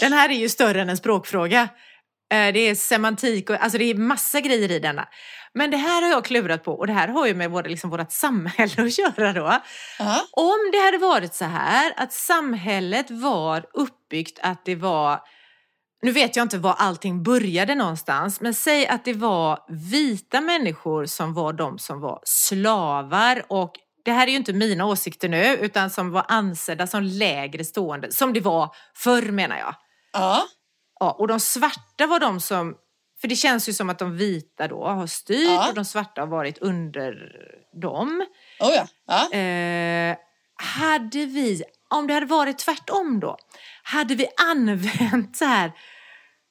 Den 0.00 0.12
här 0.12 0.28
är 0.28 0.34
ju 0.34 0.48
större 0.48 0.82
än 0.82 0.88
en 0.88 0.96
språkfråga. 0.96 1.62
Eh, 2.32 2.52
Det 2.52 2.60
är 2.60 2.74
semantik 2.74 3.50
och 3.50 3.56
alltså 3.56 3.78
det 3.78 3.84
är 3.84 3.94
massa 3.94 4.40
grejer 4.40 4.70
i 4.70 4.78
denna. 4.78 5.08
Men 5.54 5.70
det 5.70 5.76
här 5.76 6.02
har 6.02 6.08
jag 6.08 6.24
klurat 6.24 6.64
på 6.64 6.72
och 6.72 6.86
det 6.86 6.92
här 6.92 7.08
har 7.08 7.26
ju 7.26 7.34
med 7.34 7.50
vår, 7.50 7.62
liksom 7.62 7.90
vårt 7.90 8.12
samhälle 8.12 8.82
att 8.82 8.98
göra 8.98 9.32
då. 9.32 9.60
Ja. 9.98 10.20
Om 10.32 10.70
det 10.72 10.78
hade 10.78 10.98
varit 10.98 11.34
så 11.34 11.44
här 11.44 11.92
att 11.96 12.12
samhället 12.12 13.10
var 13.10 13.66
uppbyggt 13.72 14.38
att 14.42 14.64
det 14.64 14.74
var 14.74 15.20
nu 16.02 16.12
vet 16.12 16.36
jag 16.36 16.44
inte 16.44 16.58
var 16.58 16.74
allting 16.78 17.22
började 17.22 17.74
någonstans, 17.74 18.40
men 18.40 18.54
säg 18.54 18.86
att 18.86 19.04
det 19.04 19.12
var 19.12 19.58
vita 19.68 20.40
människor 20.40 21.06
som 21.06 21.34
var 21.34 21.52
de 21.52 21.78
som 21.78 22.00
var 22.00 22.20
slavar 22.24 23.42
och 23.48 23.72
det 24.04 24.12
här 24.12 24.26
är 24.26 24.30
ju 24.30 24.36
inte 24.36 24.52
mina 24.52 24.86
åsikter 24.86 25.28
nu, 25.28 25.56
utan 25.56 25.90
som 25.90 26.10
var 26.10 26.24
ansedda 26.28 26.86
som 26.86 27.02
lägre 27.02 27.64
stående, 27.64 28.12
som 28.12 28.32
det 28.32 28.40
var 28.40 28.74
förr 28.94 29.22
menar 29.22 29.56
jag. 29.56 29.74
Ja. 30.12 30.42
Ja, 31.00 31.16
och 31.18 31.28
de 31.28 31.40
svarta 31.40 32.06
var 32.06 32.20
de 32.20 32.40
som, 32.40 32.74
för 33.22 33.28
det 33.28 33.36
känns 33.36 33.68
ju 33.68 33.72
som 33.72 33.90
att 33.90 33.98
de 33.98 34.16
vita 34.16 34.68
då 34.68 34.84
har 34.84 35.06
styrt 35.06 35.48
Ja. 35.48 35.68
och 35.68 35.74
de 35.74 35.84
svarta 35.84 36.20
har 36.20 36.28
varit 36.28 36.58
under 36.58 37.14
dem. 37.82 38.26
Oh 38.60 38.70
ja. 38.70 38.86
ja. 39.06 39.38
Eh, 39.38 40.16
hade 40.54 41.26
vi, 41.26 41.62
om 41.90 42.06
det 42.06 42.14
hade 42.14 42.26
varit 42.26 42.58
tvärtom 42.58 43.20
då, 43.20 43.36
hade 43.82 44.14
vi 44.14 44.26
använt 44.50 45.36
så 45.36 45.44
här, 45.44 45.72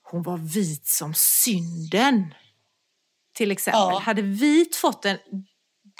hon 0.03 0.23
var 0.23 0.37
vit 0.37 0.87
som 0.87 1.13
synden. 1.13 2.33
Till 3.33 3.51
exempel. 3.51 3.79
Ja. 3.79 3.99
Hade 3.99 4.21
vit 4.21 4.75
fått 4.75 5.05
en, 5.05 5.17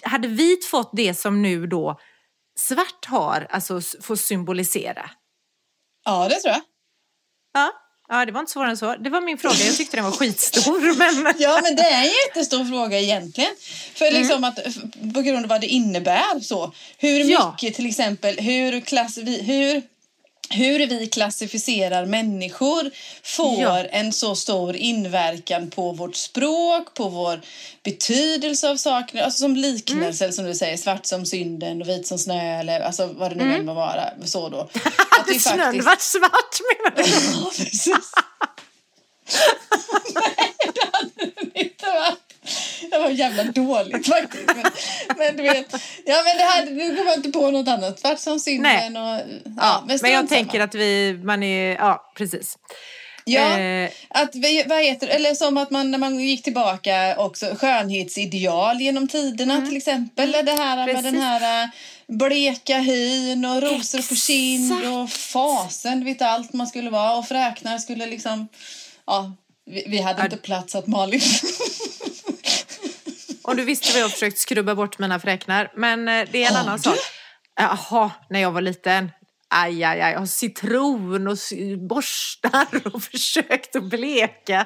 hade 0.04 0.28
vit 0.28 0.66
fått 0.66 0.90
det 0.94 1.14
som 1.14 1.42
nu 1.42 1.68
då 1.68 2.00
svart 2.56 3.06
har, 3.06 3.48
alltså 3.50 3.82
får 4.02 4.16
symbolisera. 4.16 5.10
Ja, 6.06 6.28
det 6.30 6.36
tror 6.40 6.54
jag. 6.54 6.62
Ja, 7.54 7.72
ja, 8.12 8.26
det 8.26 8.32
var 8.32 8.40
inte 8.40 8.52
svårare 8.52 8.70
än 8.70 8.78
så. 8.78 8.96
Det 8.96 9.10
var 9.10 9.22
min 9.22 9.38
fråga, 9.38 9.56
jag 9.56 9.76
tyckte 9.76 9.98
den 9.98 10.04
var 10.06 10.12
skitstor. 10.12 10.98
Men... 10.98 11.34
Ja, 11.40 11.60
men 11.64 11.76
det 11.76 11.82
är 11.84 12.02
en 12.04 12.12
jättestor 12.28 12.66
fråga 12.66 13.00
egentligen. 13.00 13.52
För 13.96 14.06
Mm. 14.06 14.20
liksom 14.22 14.44
att, 14.44 14.60
f- 14.66 14.76
på 15.16 15.22
grund 15.22 15.44
av 15.46 15.50
vad 15.50 15.62
det 15.62 15.68
innebär 15.68 16.40
så. 16.42 16.74
Hur 16.98 17.20
Ja. 17.24 17.52
mycket 17.62 17.76
till 17.76 17.86
exempel, 17.88 18.38
hur, 18.40 18.80
klass, 18.82 19.18
hur, 19.42 19.82
hur 20.52 20.88
vi 20.88 21.08
klassificerar 21.08 22.06
människor 22.06 22.92
får 23.24 23.62
Ja. 23.62 23.80
en 23.84 24.14
så 24.14 24.36
stor 24.36 24.76
inverkan 24.76 25.70
på 25.70 25.92
vårt 25.92 26.16
språk, 26.16 26.94
på 26.94 27.10
vår 27.10 27.42
betydelse 27.84 28.70
av 28.70 28.76
saker. 28.76 29.22
Alltså 29.24 29.40
som 29.40 29.56
liknelse, 29.56 30.24
Mm. 30.26 30.34
som 30.34 30.46
du 30.46 30.56
säger, 30.56 30.78
svart 30.78 31.06
som 31.06 31.26
synden 31.26 31.82
och 31.82 31.90
vit 31.90 32.08
som 32.08 32.18
snö 32.18 32.60
eller 32.60 32.80
alltså 32.80 33.08
vad 33.08 33.32
det 33.32 33.36
nu 33.46 33.56
än 33.56 33.66
må 33.66 33.74
vara. 33.74 34.10
Så 34.26 34.50
då. 34.50 34.58
Att 35.20 35.28
vi 35.28 35.40
snön 35.40 35.84
faktiskt- 35.84 35.86
varit 35.86 36.02
svart 36.02 36.60
menar 36.62 36.96
du? 37.04 37.10
Ja, 37.44 37.52
precis. 37.58 38.12
Nej, 40.16 40.54
det 40.74 40.86
hade 40.94 41.32
den 41.36 41.52
det 42.92 42.98
var 42.98 43.10
jävla 43.10 43.44
dåligt 43.44 44.08
faktiskt. 44.14 44.44
Men, 44.56 44.66
men 45.18 45.38
du 45.38 45.44
vet, 45.44 45.72
ja 46.06 46.16
men 46.26 46.38
det 46.38 46.44
här, 46.44 46.66
nu 46.66 46.96
kommer 46.96 47.10
jag 47.12 47.18
inte 47.20 47.32
på 47.32 47.52
något 47.52 47.68
annat. 47.68 48.04
Vart 48.04 48.20
som 48.20 48.40
synden 48.40 48.98
och... 48.98 49.04
Ja, 49.04 49.22
Ja, 49.58 49.84
men 49.88 49.98
strunt 49.98 50.14
jag 50.14 50.30
tänker 50.30 50.60
att 50.60 50.76
vi, 50.76 51.20
man 51.24 51.44
är, 51.44 51.76
ja 51.76 52.12
precis. 52.18 52.58
Ja, 53.26 53.58
Eh, 53.60 53.90
att, 54.10 54.36
vi- 54.36 54.64
vad 54.68 54.84
heter? 54.84 55.08
Eller 55.08 55.34
som 55.36 55.58
att 55.58 55.72
man 55.72 55.92
när 55.92 55.98
man 55.98 56.20
gick 56.20 56.44
tillbaka 56.44 57.16
också 57.18 57.46
skönhetsideal 57.60 58.82
genom 58.82 59.08
tiderna 59.08 59.62
till 59.68 59.78
exempel. 59.78 60.32
Det 60.32 60.52
här 60.52 60.76
med 60.76 60.90
Mm. 60.90 60.96
Precis. 60.96 61.12
den 61.12 61.22
här 61.22 61.64
äh, 61.64 61.70
bleka 62.08 62.78
hyn 62.78 63.46
och 63.46 63.62
rosor 63.62 64.10
på 64.10 64.16
kind 64.16 64.72
Exakt. 64.74 64.88
och 64.88 65.10
fasen, 65.10 66.00
du 66.00 66.06
vet 66.06 66.22
allt 66.22 66.54
man 66.54 66.68
skulle 66.68 66.90
vara 66.90 67.16
och 67.16 67.28
fräknar 67.28 67.78
skulle 67.78 68.06
liksom, 68.06 68.48
ja, 69.08 69.34
vi, 69.66 69.84
vi 69.88 70.02
hade 70.02 70.20
Ja. 70.20 70.26
inte 70.26 70.38
plats 70.38 70.76
att 70.76 70.88
Malin. 70.88 71.22
Om 73.52 73.58
du 73.58 73.64
visste 73.66 73.94
vad 73.94 74.02
jag 74.02 74.12
försökt 74.12 74.38
skrubba 74.38 74.76
bort 74.76 75.00
mina 75.00 75.20
fräknar. 75.20 75.72
Men 75.76 76.08
eh, 76.08 76.28
det 76.32 76.44
är 76.44 76.48
en 76.50 76.56
Har 76.56 76.62
annan 76.64 76.80
sak. 76.80 76.98
Jaha, 77.56 78.12
när 78.30 78.40
jag 78.40 78.52
var 78.52 78.62
liten. 78.62 79.12
Aj, 79.54 79.84
aj, 79.84 80.02
aj. 80.02 80.12
Jag 80.12 80.20
har 80.20 80.26
citron 80.26 81.28
och 81.28 81.38
borstar 81.90 82.68
och 82.94 83.04
försökt 83.12 83.76
att 83.76 83.84
bleka. 83.84 84.66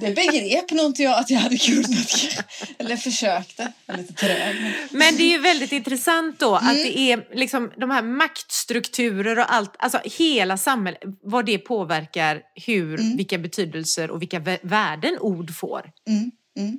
Det 0.00 0.14
begrep 0.14 0.70
nog 0.70 0.86
inte 0.86 1.02
jag 1.02 1.18
att 1.18 1.30
jag 1.30 1.38
hade 1.38 1.58
kunnat. 1.58 2.44
Eller 2.78 2.96
försökte. 2.96 3.72
Jag 3.86 3.94
är 3.94 3.98
lite 4.02 4.14
trög. 4.14 4.56
men- 4.90 5.16
det 5.16 5.22
är 5.22 5.28
ju 5.30 5.38
väldigt 5.38 5.72
intressant 5.72 6.40
då 6.40 6.56
Mm. 6.56 6.68
att 6.70 6.74
det 6.76 6.98
är 6.98 7.34
liksom 7.36 7.72
de 7.76 7.90
här 7.90 8.02
maktstrukturer 8.02 9.38
och 9.38 9.52
allt, 9.54 9.74
alltså 9.78 10.00
hela 10.04 10.56
samhället, 10.56 11.00
vad 11.22 11.46
det 11.46 11.58
påverkar 11.58 12.42
hur, 12.66 13.00
Mm. 13.00 13.16
vilka 13.16 13.38
betydelser 13.38 14.10
och 14.10 14.22
vilka 14.22 14.38
vä- 14.38 14.58
värden 14.62 15.18
ord 15.20 15.54
får. 15.56 15.82
Mm, 16.08 16.78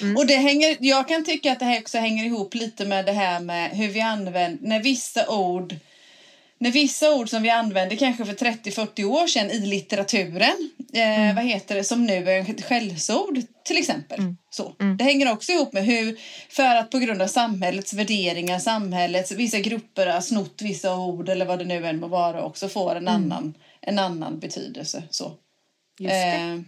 mm. 0.00 0.10
Mm. 0.10 0.16
Och 0.16 0.26
det 0.26 0.36
hänger, 0.36 0.76
jag 0.80 1.08
kan 1.08 1.24
tycka 1.24 1.52
att 1.52 1.58
det 1.58 1.64
här 1.64 1.80
också 1.80 1.98
hänger 1.98 2.24
ihop 2.24 2.54
lite 2.54 2.84
med 2.84 3.06
det 3.06 3.12
här 3.12 3.40
med 3.40 3.70
hur 3.70 3.88
vi 3.88 4.00
använder, 4.00 4.68
när 4.68 4.82
vissa 4.82 5.28
ord 5.28 5.76
när 6.60 6.70
vissa 6.70 7.14
ord 7.14 7.30
som 7.30 7.42
vi 7.42 7.50
använde 7.50 7.96
kanske 7.96 8.24
för 8.24 8.32
30-40 8.32 9.04
år 9.04 9.26
sedan 9.26 9.50
i 9.50 9.58
litteraturen, 9.60 10.70
Mm. 10.94 11.28
eh, 11.30 11.34
vad 11.36 11.44
heter 11.44 11.74
det, 11.74 11.84
som 11.84 12.06
nu 12.06 12.30
är 12.30 12.50
ett 12.50 12.64
skällsord 12.64 13.40
till 13.64 13.78
exempel. 13.78 14.18
Mm. 14.18 14.36
Så. 14.50 14.74
Det 14.98 15.04
hänger 15.04 15.32
också 15.32 15.52
ihop 15.52 15.72
med 15.72 15.84
hur, 15.84 16.18
för 16.48 16.74
att 16.76 16.90
på 16.90 16.98
grund 16.98 17.22
av 17.22 17.26
samhällets 17.26 17.92
värderingar, 17.92 18.58
samhällets, 18.58 19.32
vissa 19.32 19.58
grupper 19.58 20.06
har 20.06 20.20
snott 20.20 20.62
vissa 20.62 20.96
ord 20.96 21.28
eller 21.28 21.46
vad 21.46 21.58
det 21.58 21.64
nu 21.64 21.86
än 21.86 22.00
må 22.00 22.06
vara 22.06 22.42
också 22.44 22.68
får 22.68 22.94
en, 22.94 23.08
annan, 23.08 23.54
en 23.80 23.98
annan 23.98 24.38
betydelse. 24.38 25.02
Så. 25.10 25.24
Mm. 25.26 25.38
Just 25.98 26.12
det. 26.12 26.32
Eh, 26.32 26.60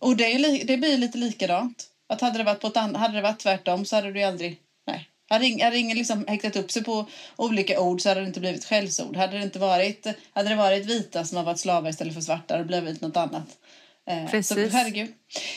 och 0.00 0.16
det, 0.16 0.24
är 0.24 0.64
det 0.64 0.76
blir 0.76 0.98
lite 0.98 1.18
likadant. 1.18 1.88
Att 2.08 2.20
hade 2.20 2.38
det 2.38 2.44
varit 2.44 2.60
på 2.60 2.66
ett 2.66 2.76
an- 2.76 2.94
hade 2.96 3.14
det 3.14 3.22
varit 3.22 3.38
tvärtom 3.38 3.84
så 3.84 3.96
hade 3.96 4.12
du 4.12 4.22
aldrig... 4.22 4.58
Nej. 4.86 5.08
Hade 5.30 5.44
ing- 5.44 5.64
hade 5.64 5.78
ingen 5.78 5.98
liksom 5.98 6.24
häktat 6.28 6.56
upp 6.56 6.70
sig 6.70 6.84
på 6.84 7.06
olika 7.36 7.80
ord 7.80 8.00
så 8.00 8.08
hade 8.08 8.20
det 8.20 8.26
inte 8.26 8.40
blivit 8.40 8.64
skällsord. 8.64 9.16
Hade 9.16 9.36
det 9.38 9.42
inte 9.44 9.58
varit, 9.58 10.06
hade 10.34 10.48
det 10.48 10.54
varit 10.54 10.86
vita 10.86 11.24
som 11.24 11.36
har 11.36 11.44
varit 11.44 11.60
slavar 11.60 11.90
istället 11.90 12.14
för 12.14 12.20
svarta 12.20 12.54
hade 12.54 12.64
det 12.64 12.68
blivit 12.82 13.00
något 13.00 13.16
annat. 13.16 13.58
Eh, 14.10 14.24
Så, 14.24 14.30
Precis. 14.30 14.72
herregud. 14.72 15.12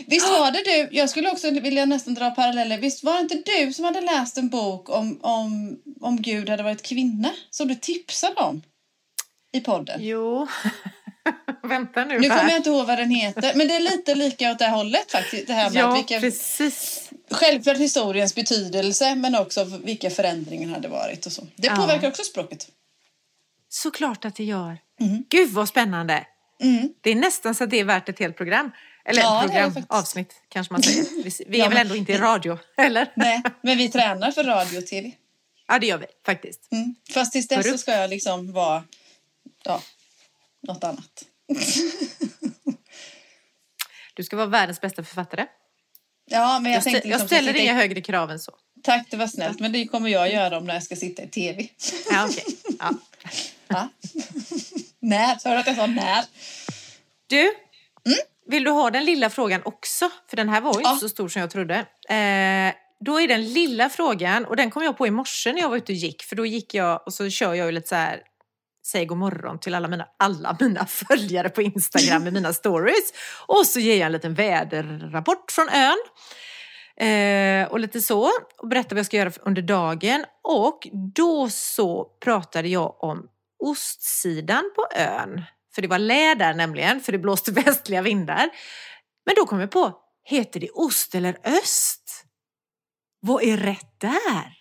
Visst 0.07 0.29
var 0.29 0.51
det 0.51 0.63
du, 0.65 0.97
jag 0.97 1.09
skulle 1.09 1.31
också 1.31 1.51
vilja 1.51 1.85
nästan 1.85 2.13
dra 2.13 2.31
paralleller, 2.31 2.77
visst 2.77 3.03
var 3.03 3.13
det 3.13 3.21
inte 3.21 3.51
du 3.51 3.73
som 3.73 3.85
hade 3.85 4.01
läst 4.01 4.37
en 4.37 4.49
bok 4.49 4.89
om, 4.89 5.19
om, 5.21 5.77
om 6.01 6.21
Gud 6.21 6.49
hade 6.49 6.63
varit 6.63 6.81
kvinna 6.81 7.31
som 7.49 7.67
du 7.67 7.75
tipsade 7.75 8.35
om 8.41 8.61
i 9.53 9.59
podden? 9.61 9.99
Jo, 10.03 10.47
vänta 11.63 12.05
nu, 12.05 12.19
Nu 12.19 12.29
här. 12.29 12.37
kommer 12.37 12.51
jag 12.51 12.59
inte 12.59 12.69
ihåg 12.69 12.87
vad 12.87 12.97
den 12.97 13.09
heter, 13.09 13.51
men 13.55 13.67
det 13.67 13.75
är 13.75 13.79
lite 13.79 14.15
lika 14.15 14.51
åt 14.51 14.59
det 14.59 14.65
här 14.65 14.75
hållet 14.75 15.11
faktiskt. 15.11 15.47
Det 15.47 15.53
här 15.53 15.69
med 15.69 15.81
Ja, 15.83 15.93
vilka, 15.93 16.19
precis. 16.19 17.09
självklart 17.31 17.77
historiens 17.77 18.35
betydelse, 18.35 19.15
men 19.15 19.35
också 19.35 19.63
vilka 19.63 20.09
förändringar 20.09 20.69
hade 20.73 20.87
varit 20.87 21.25
och 21.25 21.31
så. 21.31 21.47
Det 21.55 21.67
Ja. 21.67 21.75
påverkar 21.75 22.07
också 22.07 22.23
språket. 22.23 22.67
Såklart 23.69 24.25
att 24.25 24.35
det 24.35 24.43
gör. 24.43 24.77
Mm. 25.01 25.23
Gud 25.29 25.49
vad 25.49 25.69
spännande. 25.69 26.25
Mm. 26.63 26.89
Det 27.01 27.09
är 27.09 27.15
nästan 27.15 27.55
så 27.55 27.63
att 27.63 27.69
det 27.69 27.79
är 27.79 27.83
värt 27.83 28.09
ett 28.09 28.19
helt 28.19 28.37
program. 28.37 28.71
Eller 29.05 29.21
Ja, 29.21 29.43
program, 29.45 29.73
avsnitt 29.89 30.33
kanske 30.49 30.73
man 30.73 30.83
säger. 30.83 31.23
Vi, 31.23 31.31
vi 31.47 31.59
är 31.59 31.63
Ja, 31.63 31.69
väl 31.69 31.77
ändå 31.77 31.95
inte 31.95 32.11
i 32.11 32.17
radio, 32.17 32.57
eller? 32.77 33.11
Nej, 33.15 33.41
men 33.61 33.77
vi 33.77 33.89
tränar 33.89 34.31
för 34.31 34.43
radio 34.43 34.77
och 34.77 34.87
tv. 34.87 35.11
Ja, 35.67 35.79
det 35.79 35.87
gör 35.87 35.97
vi 35.97 36.05
faktiskt. 36.25 36.71
Mm. 36.71 36.95
Fast 37.13 37.31
tills 37.31 37.47
dess 37.47 37.71
så 37.71 37.77
ska 37.77 37.91
jag 37.91 38.09
liksom 38.09 38.53
vara 38.53 38.83
ja, 39.63 39.81
något 40.67 40.83
annat. 40.83 41.23
Du 44.13 44.23
ska 44.23 44.35
vara 44.35 44.47
världens 44.47 44.81
bästa 44.81 45.03
författare. 45.03 45.45
Ja, 46.25 46.59
men 46.59 46.71
jag, 46.71 46.77
Jag, 46.77 46.83
tänkte 46.83 46.99
stä- 46.99 47.03
liksom 47.03 47.19
jag 47.19 47.27
ställer 47.27 47.47
sitta 47.53 47.59
i- 47.59 47.63
inga 47.63 47.73
högre 47.73 48.01
krav 48.01 48.31
än 48.31 48.39
så. 48.39 48.51
Tack, 48.83 49.07
det 49.11 49.17
var 49.17 49.27
snällt. 49.27 49.59
Men 49.59 49.71
det 49.71 49.85
kommer 49.87 50.09
jag 50.09 50.31
göra 50.33 50.57
om 50.57 50.65
när 50.65 50.73
jag 50.73 50.83
ska 50.83 50.95
sitta 50.95 51.23
i 51.23 51.27
tv. 51.27 51.67
Ja, 52.11 52.25
okej. 52.29 52.43
ja. 52.79 52.93
Ja. 53.67 53.89
när? 54.99 55.37
Du 55.43 55.49
att 55.59 55.67
jag 55.67 55.75
sa 55.75 55.85
när? 55.87 56.23
Du, 57.27 57.53
vill 58.47 58.63
du 58.63 58.71
ha 58.71 58.89
den 58.91 59.05
lilla 59.05 59.29
frågan 59.29 59.61
också? 59.65 60.09
För 60.29 60.37
den 60.37 60.49
här 60.49 60.61
var 60.61 60.73
ju 60.73 60.81
Ja. 60.83 60.89
inte 60.91 60.99
så 61.01 61.09
stor 61.09 61.27
som 61.29 61.39
jag 61.41 61.51
trodde. 61.51 61.75
Eh, 62.09 62.73
då 62.99 63.21
är 63.21 63.27
den 63.27 63.53
lilla 63.53 63.89
frågan, 63.89 64.45
och 64.45 64.55
den 64.55 64.71
kom 64.71 64.83
jag 64.83 64.97
på 64.97 65.07
i 65.07 65.11
morse 65.11 65.53
när 65.53 65.61
jag 65.61 65.69
var 65.69 65.77
ute 65.77 65.91
och 65.91 65.95
gick, 65.95 66.23
för 66.23 66.35
då 66.35 66.45
gick 66.45 66.73
jag 66.73 67.03
och 67.05 67.13
så 67.13 67.29
kör 67.29 67.53
jag 67.53 67.65
ju 67.65 67.71
lite 67.71 67.87
så 67.87 67.95
här, 67.95 68.21
säg 68.85 69.05
god 69.05 69.17
morgon 69.17 69.59
till 69.59 69.75
alla 69.75 69.87
mina, 69.87 70.07
alla 70.19 70.57
mina 70.59 70.85
följare 71.07 71.49
på 71.49 71.61
Instagram 71.61 72.23
med 72.23 72.33
mina 72.33 72.53
stories. 72.53 73.13
Och 73.47 73.65
så 73.65 73.79
ger 73.79 73.95
jag 73.95 74.05
en 74.05 74.11
liten 74.11 74.33
väderrapport 74.33 75.51
från 75.51 75.69
ön. 75.69 75.97
Eh, 76.97 77.71
och 77.71 77.79
lite 77.79 78.01
så, 78.01 78.31
och 78.57 78.67
berättar 78.67 78.95
vad 78.95 78.99
jag 78.99 79.05
ska 79.05 79.17
göra 79.17 79.31
under 79.41 79.61
dagen. 79.61 80.25
Och 80.43 80.87
då 81.15 81.49
så 81.49 82.05
pratade 82.05 82.67
jag 82.67 83.03
om 83.03 83.29
ostsidan 83.63 84.71
på 84.75 84.87
ön. 84.95 85.43
För 85.75 85.81
det 85.81 85.87
var 85.87 85.99
lä 85.99 86.35
där 86.35 86.53
nämligen, 86.53 87.01
för 87.01 87.11
det 87.11 87.17
blåste 87.17 87.51
västliga 87.65 88.01
vindar. 88.01 88.49
Men 89.25 89.35
då 89.35 89.45
kom 89.45 89.59
jag 89.59 89.71
på, 89.71 89.99
heter 90.23 90.59
det 90.59 90.69
ost 90.69 91.15
eller 91.15 91.37
öst? 91.43 92.25
Vad 93.19 93.43
är 93.43 93.57
rätt 93.57 93.99
där? 93.99 94.53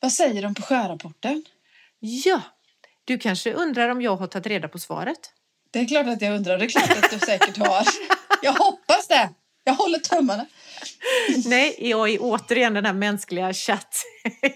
Vad 0.00 0.12
säger 0.12 0.42
de 0.42 0.54
på 0.54 0.62
sjörapporten? 0.62 1.44
Ja, 1.98 2.40
du 3.04 3.18
kanske 3.18 3.52
undrar 3.52 3.88
om 3.88 4.02
jag 4.02 4.16
har 4.16 4.26
tagit 4.26 4.46
reda 4.46 4.68
på 4.68 4.78
svaret? 4.78 5.32
Det 5.70 5.78
är 5.78 5.86
klart 5.88 6.06
att 6.06 6.22
jag 6.22 6.36
undrar. 6.36 6.58
Det 6.58 6.64
är 6.64 6.68
klart 6.68 7.04
att 7.04 7.10
du 7.10 7.18
säkert 7.18 7.56
har. 7.56 7.86
Jag 8.42 8.52
hoppas 8.52 9.08
det. 9.08 9.30
Jag 9.64 9.74
håller 9.74 9.98
tummarna. 9.98 10.46
Nej, 11.46 11.76
jag 11.78 12.10
är 12.10 12.18
återigen 12.20 12.74
den 12.74 12.84
här 12.84 12.92
mänskliga 12.92 13.52
chatt 13.52 13.96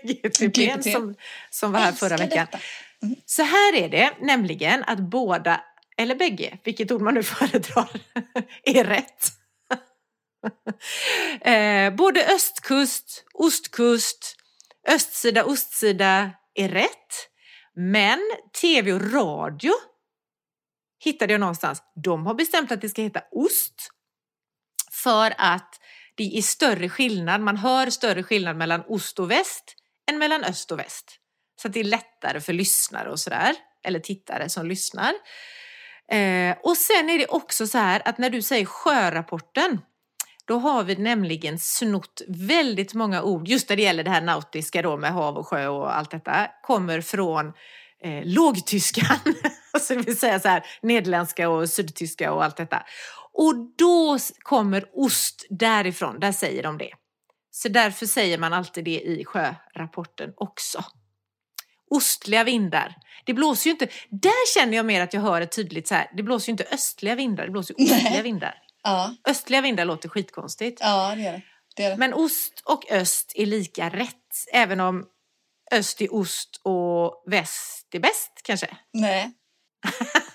GPT. 0.02 0.92
som, 0.92 1.14
som 1.50 1.72
var 1.72 1.80
här 1.80 1.92
förra 1.92 2.16
veckan. 2.16 2.46
detta. 2.50 2.58
Så 3.26 3.42
här 3.42 3.76
är 3.76 3.88
det 3.88 4.12
nämligen 4.20 4.84
att 4.84 4.98
båda, 4.98 5.60
eller 5.96 6.14
bägge, 6.14 6.58
vilket 6.64 6.92
ord 6.92 7.00
man 7.00 7.14
nu 7.14 7.22
föredrar, 7.22 7.88
är 8.64 8.84
rätt. 8.84 9.32
eh, 11.40 11.96
både 11.96 12.34
östkust, 12.34 13.24
ostkust, 13.34 14.36
östsida, 14.88 15.44
ostsida 15.44 16.30
är 16.54 16.68
rätt. 16.68 17.28
Men 17.80 18.18
tv 18.60 18.92
och 18.92 19.12
radio 19.12 19.72
hittade 21.04 21.32
jag 21.32 21.40
någonstans. 21.40 21.82
De 22.04 22.26
har 22.26 22.34
bestämt 22.34 22.72
att 22.72 22.80
det 22.80 22.88
ska 22.88 23.02
heta 23.02 23.22
ost. 23.30 23.90
För 24.92 25.34
att 25.38 25.80
det 26.14 26.38
är 26.38 26.42
större 26.42 26.88
skillnad, 26.88 27.40
man 27.40 27.56
hör 27.56 27.90
större 27.90 28.22
skillnad 28.22 28.56
mellan 28.56 28.82
ost 28.86 29.18
och 29.18 29.30
väst 29.30 29.74
än 30.10 30.18
mellan 30.18 30.44
öst 30.44 30.70
och 30.70 30.78
väst. 30.78 31.18
Så 31.62 31.68
att 31.68 31.74
det 31.74 31.80
är 31.80 31.84
lättare 31.84 32.40
för 32.40 32.52
lyssnare 32.52 33.10
och 33.10 33.20
sådär, 33.20 33.56
eller 33.84 34.00
tittare 34.00 34.48
som 34.48 34.66
lyssnar. 34.66 35.12
Eh, 36.12 36.56
och 36.62 36.76
sen 36.76 37.10
är 37.10 37.18
det 37.18 37.26
också 37.26 37.66
så 37.66 37.78
här 37.78 38.02
att 38.04 38.18
när 38.18 38.30
du 38.30 38.42
säger 38.42 38.64
sjörapporten, 38.64 39.80
då 40.48 40.58
har 40.58 40.84
vi 40.84 40.96
nämligen 40.96 41.58
snott 41.58 42.22
väldigt 42.28 42.94
många 42.94 43.22
ord, 43.22 43.48
just 43.48 43.68
när 43.68 43.76
det 43.76 43.82
gäller 43.82 44.04
det 44.04 44.10
här 44.10 44.20
nautiska 44.20 44.82
då 44.82 44.96
med 44.96 45.12
hav 45.12 45.36
och 45.36 45.46
sjö 45.46 45.66
och 45.66 45.96
allt 45.96 46.10
detta, 46.10 46.50
kommer 46.62 47.00
från 47.00 47.46
eh, 48.02 48.24
lågtyskan, 48.24 49.18
alltså 49.72 49.94
det 49.94 50.02
vill 50.02 50.18
säga 50.18 50.40
så 50.40 50.48
här 50.48 50.64
nederländska 50.82 51.48
och 51.48 51.70
sydtyska 51.70 52.32
och 52.32 52.44
allt 52.44 52.56
detta. 52.56 52.82
Och 53.32 53.54
då 53.78 54.18
kommer 54.38 54.84
ost 54.92 55.46
därifrån, 55.50 56.20
där 56.20 56.32
säger 56.32 56.62
de 56.62 56.78
det. 56.78 56.90
Så 57.50 57.68
därför 57.68 58.06
säger 58.06 58.38
man 58.38 58.52
alltid 58.52 58.84
det 58.84 59.00
i 59.00 59.24
sjörapporten 59.24 60.32
också. 60.36 60.84
Ostliga 61.90 62.44
vindar. 62.44 62.94
Det 63.24 63.34
blåser 63.34 63.66
ju 63.66 63.72
inte, 63.72 63.88
där 64.08 64.54
känner 64.54 64.76
jag 64.76 64.86
mer 64.86 65.00
att 65.00 65.14
jag 65.14 65.20
hör 65.20 65.40
ett 65.40 65.52
tydligt 65.52 65.88
så 65.88 65.94
här, 65.94 66.10
det 66.16 66.22
blåser 66.22 66.48
ju 66.48 66.50
inte 66.50 66.64
östliga 66.64 67.14
vindar, 67.14 67.44
det 67.44 67.50
blåser 67.50 67.74
ju 67.78 67.84
ostliga 67.84 68.22
vindar. 68.22 68.67
Ja, 68.88 69.14
Östliga 69.28 69.60
vindar 69.60 69.84
låter 69.84 70.08
skitkonstigt. 70.08 70.80
ja 70.80 71.14
det 71.16 71.26
är 71.26 71.42
det. 71.76 71.84
är 71.84 71.90
det. 71.90 71.96
Men 71.96 72.14
ost 72.14 72.62
och 72.64 72.90
öst 72.90 73.32
är 73.34 73.46
lika 73.46 73.88
rätt, 73.88 74.14
även 74.52 74.80
om 74.80 75.06
öst 75.72 76.00
är 76.00 76.14
ost 76.14 76.60
och 76.62 77.24
väst 77.26 77.94
är 77.94 77.98
bäst 78.00 78.40
kanske. 78.44 78.76
Nej. 78.92 79.30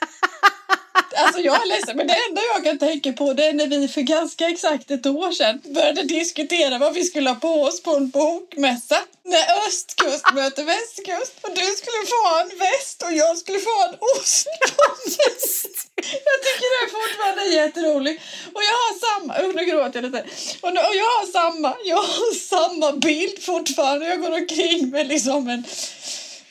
Alltså 1.15 1.41
jag 1.41 1.61
är 1.61 1.67
ledsen, 1.67 1.97
men 1.97 2.07
det 2.07 2.17
enda 2.29 2.41
jag 2.53 2.63
kan 2.63 2.77
tänka 2.79 3.13
på 3.13 3.33
det 3.33 3.45
är 3.45 3.53
när 3.53 3.67
vi 3.67 3.87
för 3.87 4.01
ganska 4.01 4.49
exakt 4.49 4.91
ett 4.91 5.05
år 5.05 5.31
sedan 5.31 5.61
började 5.63 6.03
diskutera 6.03 6.77
vad 6.77 6.93
vi 6.93 7.03
skulle 7.03 7.29
ha 7.29 7.35
på 7.35 7.61
oss 7.61 7.83
på 7.83 7.95
en 7.95 8.09
bokmässa. 8.09 8.99
När 9.25 9.67
östkust 9.67 10.33
möter 10.33 10.63
västkust 10.63 11.33
och 11.41 11.49
du 11.55 11.65
skulle 11.79 12.01
få 12.13 12.39
en 12.41 12.59
väst 12.59 13.03
och 13.03 13.13
jag 13.13 13.37
skulle 13.37 13.59
få 13.59 13.83
en 13.89 13.95
ost 14.15 14.47
på 14.75 14.83
en 14.93 15.11
väst. 15.11 15.89
Jag 15.95 16.37
tycker 16.45 16.67
det 16.73 16.81
är 16.85 16.91
fortfarande 16.99 17.55
jätteroligt. 17.55 18.23
Och 18.53 18.63
jag 18.63 18.77
har 18.83 18.93
samma, 19.05 19.33
oh, 19.33 19.55
nu 19.55 19.65
gråter 19.65 20.01
jag 20.01 20.11
lite. 20.11 20.25
Och, 20.61 20.73
nu, 20.73 20.79
och 20.79 20.95
jag 20.95 21.05
har 21.05 21.31
samma, 21.31 21.75
jag 21.85 21.97
har 21.97 22.35
samma 22.35 22.91
bild 22.91 23.43
fortfarande. 23.43 24.07
Jag 24.07 24.21
går 24.21 24.31
omkring 24.31 24.89
med 24.89 25.07
liksom 25.07 25.49
en 25.49 25.63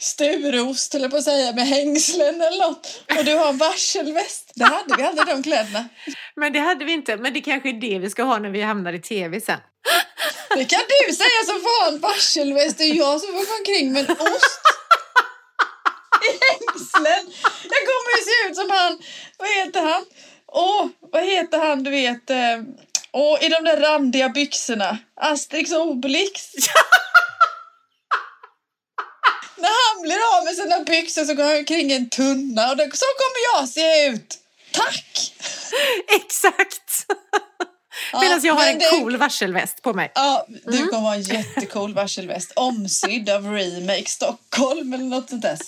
sturost, 0.02 0.94
eller 0.94 1.08
på 1.08 1.16
att 1.16 1.24
säga, 1.24 1.52
med 1.52 1.66
hängslen 1.66 2.40
eller 2.40 2.58
något. 2.68 3.02
Och 3.18 3.24
du 3.24 3.34
har 3.34 3.48
en 3.48 3.58
varselväst. 3.58 4.52
Det 4.54 4.64
hade 4.64 4.96
vi 4.96 5.02
aldrig 5.02 5.26
de 5.26 5.42
kläderna. 5.42 5.88
Men 6.36 6.52
det 6.52 6.58
hade 6.58 6.84
vi 6.84 6.92
inte. 6.92 7.16
Men 7.16 7.34
det 7.34 7.40
kanske 7.40 7.68
är 7.68 7.80
det 7.80 7.98
vi 7.98 8.10
ska 8.10 8.22
ha 8.22 8.38
när 8.38 8.50
vi 8.50 8.62
hamnar 8.62 8.92
i 8.92 9.00
tv 9.00 9.40
sen. 9.40 9.58
Det 10.56 10.64
kan 10.64 10.80
du 11.08 11.14
säga 11.14 11.40
som 11.46 11.60
en 11.94 12.00
varselväst. 12.00 12.78
Det 12.78 12.84
är 12.84 12.94
jag 12.94 13.20
som 13.20 13.28
får 13.32 13.46
gå 13.46 13.58
omkring 13.58 13.92
med 13.92 14.10
en 14.10 14.16
ost 14.16 14.60
i 16.28 16.30
hängslen. 16.50 17.32
Jag 17.62 17.80
kommer 17.88 18.18
ju 18.18 18.22
se 18.24 18.50
ut 18.50 18.56
som 18.56 18.70
han, 18.70 18.98
vad 19.38 19.48
heter 19.48 19.80
han? 19.80 20.04
Åh, 20.52 20.86
vad 21.12 21.24
heter 21.24 21.58
han 21.58 21.82
du 21.84 21.90
vet? 21.90 22.30
eh, 22.30 22.36
Åh, 23.14 23.44
i 23.44 23.48
de 23.48 23.64
där 23.64 23.80
randiga 23.80 24.28
byxorna. 24.28 24.98
Asterix 25.20 25.72
och 25.72 25.86
Obelix. 25.86 26.42
När 29.62 29.75
han 29.88 30.03
blir 30.03 30.20
av 30.37 30.44
med 30.44 30.55
sina 30.55 30.79
byxor 30.81 31.25
så 31.25 31.35
går 31.35 31.44
han 31.44 31.57
omkring 31.57 31.90
i 31.90 31.94
en 31.94 32.09
tunna 32.11 32.70
och 32.70 32.77
det, 32.77 32.85
så 32.85 33.07
kommer 33.20 33.40
jag 33.55 33.68
se 33.68 34.07
ut. 34.07 34.38
Tack! 34.72 35.33
Exakt! 36.25 37.07
Medan 38.20 38.40
jag 38.42 38.55
har 38.55 38.66
en 38.66 38.79
det- 38.79 38.90
cool 38.90 39.16
varselväst 39.16 39.83
på 39.83 39.92
mig. 39.92 40.12
Ja, 40.14 40.46
du 40.66 40.87
kommer 40.87 41.03
ha 41.09 41.14
en 41.14 41.22
jättecool 41.22 41.94
varselväst. 41.94 42.53
Omsydd 42.57 43.31
av 43.31 43.44
Remake 43.53 44.07
Stockholm 44.11 44.92
eller 44.92 45.05
något 45.05 45.31
sånt 45.31 45.42
där. 45.42 45.59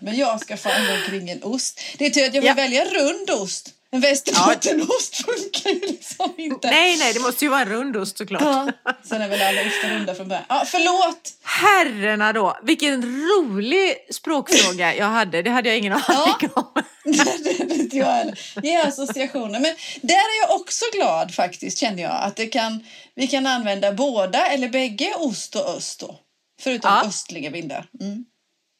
Men 0.00 0.16
jag 0.16 0.40
ska 0.40 0.56
fan 0.56 0.86
gå 0.86 0.92
omkring 0.94 1.28
i 1.28 1.32
en 1.32 1.42
ost. 1.42 1.80
Det 1.98 2.06
är 2.06 2.10
tur 2.10 2.24
att 2.26 2.34
jag 2.34 2.42
får 2.42 2.48
Ja. 2.48 2.54
välja 2.54 2.84
rund 2.84 3.30
ost. 3.30 3.68
En 3.94 4.00
västerbottenost 4.00 5.16
funkar 5.24 5.70
ju 5.70 5.80
liksom 5.80 6.34
inte. 6.36 6.70
Nej, 6.70 6.96
nej, 6.98 7.12
det 7.12 7.20
måste 7.20 7.44
ju 7.44 7.50
vara 7.50 7.60
en 7.60 7.68
rundost 7.68 8.18
såklart. 8.18 8.42
Ja. 8.42 8.72
Sen 9.04 9.22
är 9.22 9.28
väl 9.28 9.42
alla 9.42 9.60
ostar 9.60 9.88
runda 9.88 10.14
från 10.14 10.28
början. 10.28 10.44
Ja, 10.48 10.64
förlåt! 10.66 11.32
Herrarna 11.42 12.32
då, 12.32 12.58
vilken 12.62 13.02
rolig 13.02 13.94
språkfråga 14.10 14.94
jag 14.94 15.06
hade. 15.06 15.42
Det 15.42 15.50
hade 15.50 15.68
jag 15.68 15.78
ingen 15.78 15.92
aning 15.92 16.50
om. 16.54 16.72
det 17.44 17.74
inte 17.74 17.96
jag 17.96 18.06
heller. 18.06 18.38
Ge 18.62 18.76
associationer. 18.76 19.60
Men 19.60 19.74
där 20.02 20.14
är 20.14 20.48
jag 20.48 20.60
också 20.60 20.84
glad 20.94 21.34
faktiskt, 21.34 21.78
känner 21.78 22.02
jag. 22.02 22.22
Att 22.22 22.36
det 22.36 22.46
kan, 22.46 22.84
vi 23.14 23.26
kan 23.26 23.46
använda 23.46 23.92
båda 23.92 24.46
eller 24.46 24.68
bägge 24.68 25.14
ost 25.18 25.56
och 25.56 25.68
öst 25.76 26.00
då. 26.00 26.18
Förutom 26.60 26.90
Ja. 26.90 27.06
östliga 27.08 27.50
vindar. 27.50 27.86
Mm. 28.00 28.24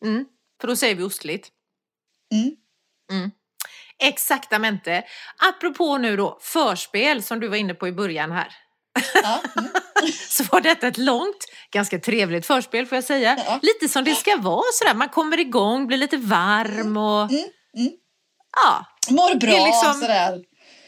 Mm, 0.04 0.24
för 0.60 0.68
då 0.68 0.76
säger 0.76 0.94
vi 0.94 1.02
ostligt. 1.02 1.48
Mm. 3.12 3.30
Mm. 4.04 4.12
Exaktamente. 4.12 5.02
Apropå 5.38 5.98
nu 5.98 6.16
då 6.16 6.38
förspel 6.42 7.22
som 7.22 7.40
du 7.40 7.48
var 7.48 7.56
inne 7.56 7.74
på 7.74 7.88
i 7.88 7.92
början 7.92 8.32
här. 8.32 8.48
Ja. 9.22 9.40
Mm. 9.58 9.70
Så 10.28 10.44
var 10.44 10.60
detta 10.60 10.86
ett 10.86 10.98
långt, 10.98 11.44
ganska 11.72 11.98
trevligt 11.98 12.46
förspel 12.46 12.86
får 12.86 12.96
jag 12.96 13.04
säga. 13.04 13.36
Ja. 13.46 13.58
Lite 13.62 13.88
som 13.88 14.04
det 14.04 14.14
ska 14.14 14.36
vara 14.36 14.62
sådär, 14.72 14.94
man 14.94 15.08
kommer 15.08 15.40
igång, 15.40 15.86
blir 15.86 15.98
lite 15.98 16.16
varm 16.16 16.96
och 16.96 17.30
Mm, 17.30 17.44
mm. 17.78 17.92
ja, 18.56 18.86
Mår 19.10 19.34
bra 19.34 19.50
är 19.50 19.64
liksom- 19.66 20.00
sådär. 20.00 20.40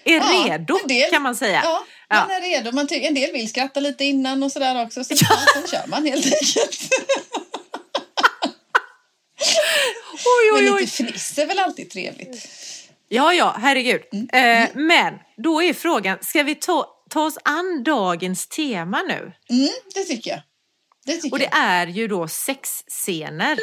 är 0.04 0.16
Ja, 0.16 0.44
redo 0.46 0.78
del- 0.88 1.10
kan 1.10 1.22
man 1.22 1.36
säga. 1.36 1.60
Ja, 1.64 1.84
man 2.08 2.30
är 2.30 2.40
redo. 2.40 2.72
Man 2.72 2.86
en 2.90 3.14
del 3.14 3.32
vill 3.32 3.48
skratta 3.50 3.80
lite 3.80 4.04
innan 4.04 4.42
och 4.42 4.52
sådär 4.52 4.82
också. 4.86 5.04
Så 5.04 5.14
ja. 5.20 5.36
sen 5.54 5.66
kör 5.66 5.86
man 5.88 6.06
helt 6.06 6.26
enkelt. 6.26 6.78
Oj, 10.24 10.52
Men 10.52 10.64
oj, 10.64 10.72
oj. 10.72 10.80
lite 10.80 10.92
fniss 10.92 11.38
är 11.38 11.46
väl 11.46 11.58
alltid 11.58 11.90
trevligt. 11.90 12.48
Ja, 13.08 13.32
ja, 13.32 13.56
herregud. 13.58 14.02
Mm. 14.12 14.28
Eh, 14.32 14.68
men 14.74 15.14
då 15.36 15.62
är 15.62 15.74
frågan, 15.74 16.18
ska 16.20 16.42
vi 16.42 16.54
ta, 16.54 16.86
ta 17.10 17.24
oss 17.26 17.38
an 17.44 17.82
dagens 17.84 18.48
tema 18.48 19.02
nu? 19.02 19.32
Mm, 19.50 19.68
det 19.94 20.00
tycker 20.04 20.30
jag. 20.30 20.40
Det 21.06 21.12
tycker 21.12 21.32
Och 21.34 21.38
det 21.38 21.44
jag. 21.52 21.60
är 21.60 21.86
ju 21.86 22.08
då 22.08 22.28
sexscener. 22.28 23.58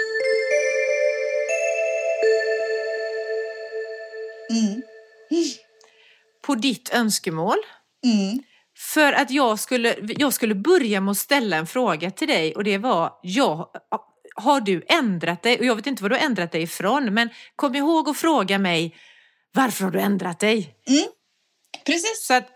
Mm, 4.50 4.82
På 6.46 6.56
ditt 6.56 6.94
önskemål. 6.94 7.58
mm. 8.06 8.44
För 8.94 9.14
att 9.14 9.32
jag 9.32 9.60
skulle, 9.60 9.96
jag 10.02 10.34
skulle 10.34 10.56
börja 10.56 11.02
med 11.02 11.12
att 11.12 11.18
ställa 11.18 11.58
en 11.58 11.68
fråga 11.68 12.12
till 12.12 12.28
dig 12.28 12.56
och 12.56 12.64
det 12.64 12.78
var, 12.78 13.12
ja, 13.22 13.72
har 14.36 14.62
du 14.62 14.84
ändrat 14.88 15.44
dig? 15.44 15.60
Och 15.60 15.66
jag 15.66 15.76
vet 15.76 15.88
inte 15.88 16.04
vad 16.04 16.12
du 16.12 16.16
har 16.16 16.24
ändrat 16.26 16.52
dig 16.52 16.62
ifrån, 16.62 17.14
men 17.14 17.30
kom 17.56 17.76
ihåg 17.76 18.10
att 18.10 18.18
fråga 18.18 18.60
mig, 18.60 18.96
varför 19.54 19.84
har 19.84 19.92
du 19.92 20.00
ändrat 20.02 20.40
dig? 20.40 20.70
Precis. 21.86 22.26
Så 22.28 22.34
att, 22.34 22.48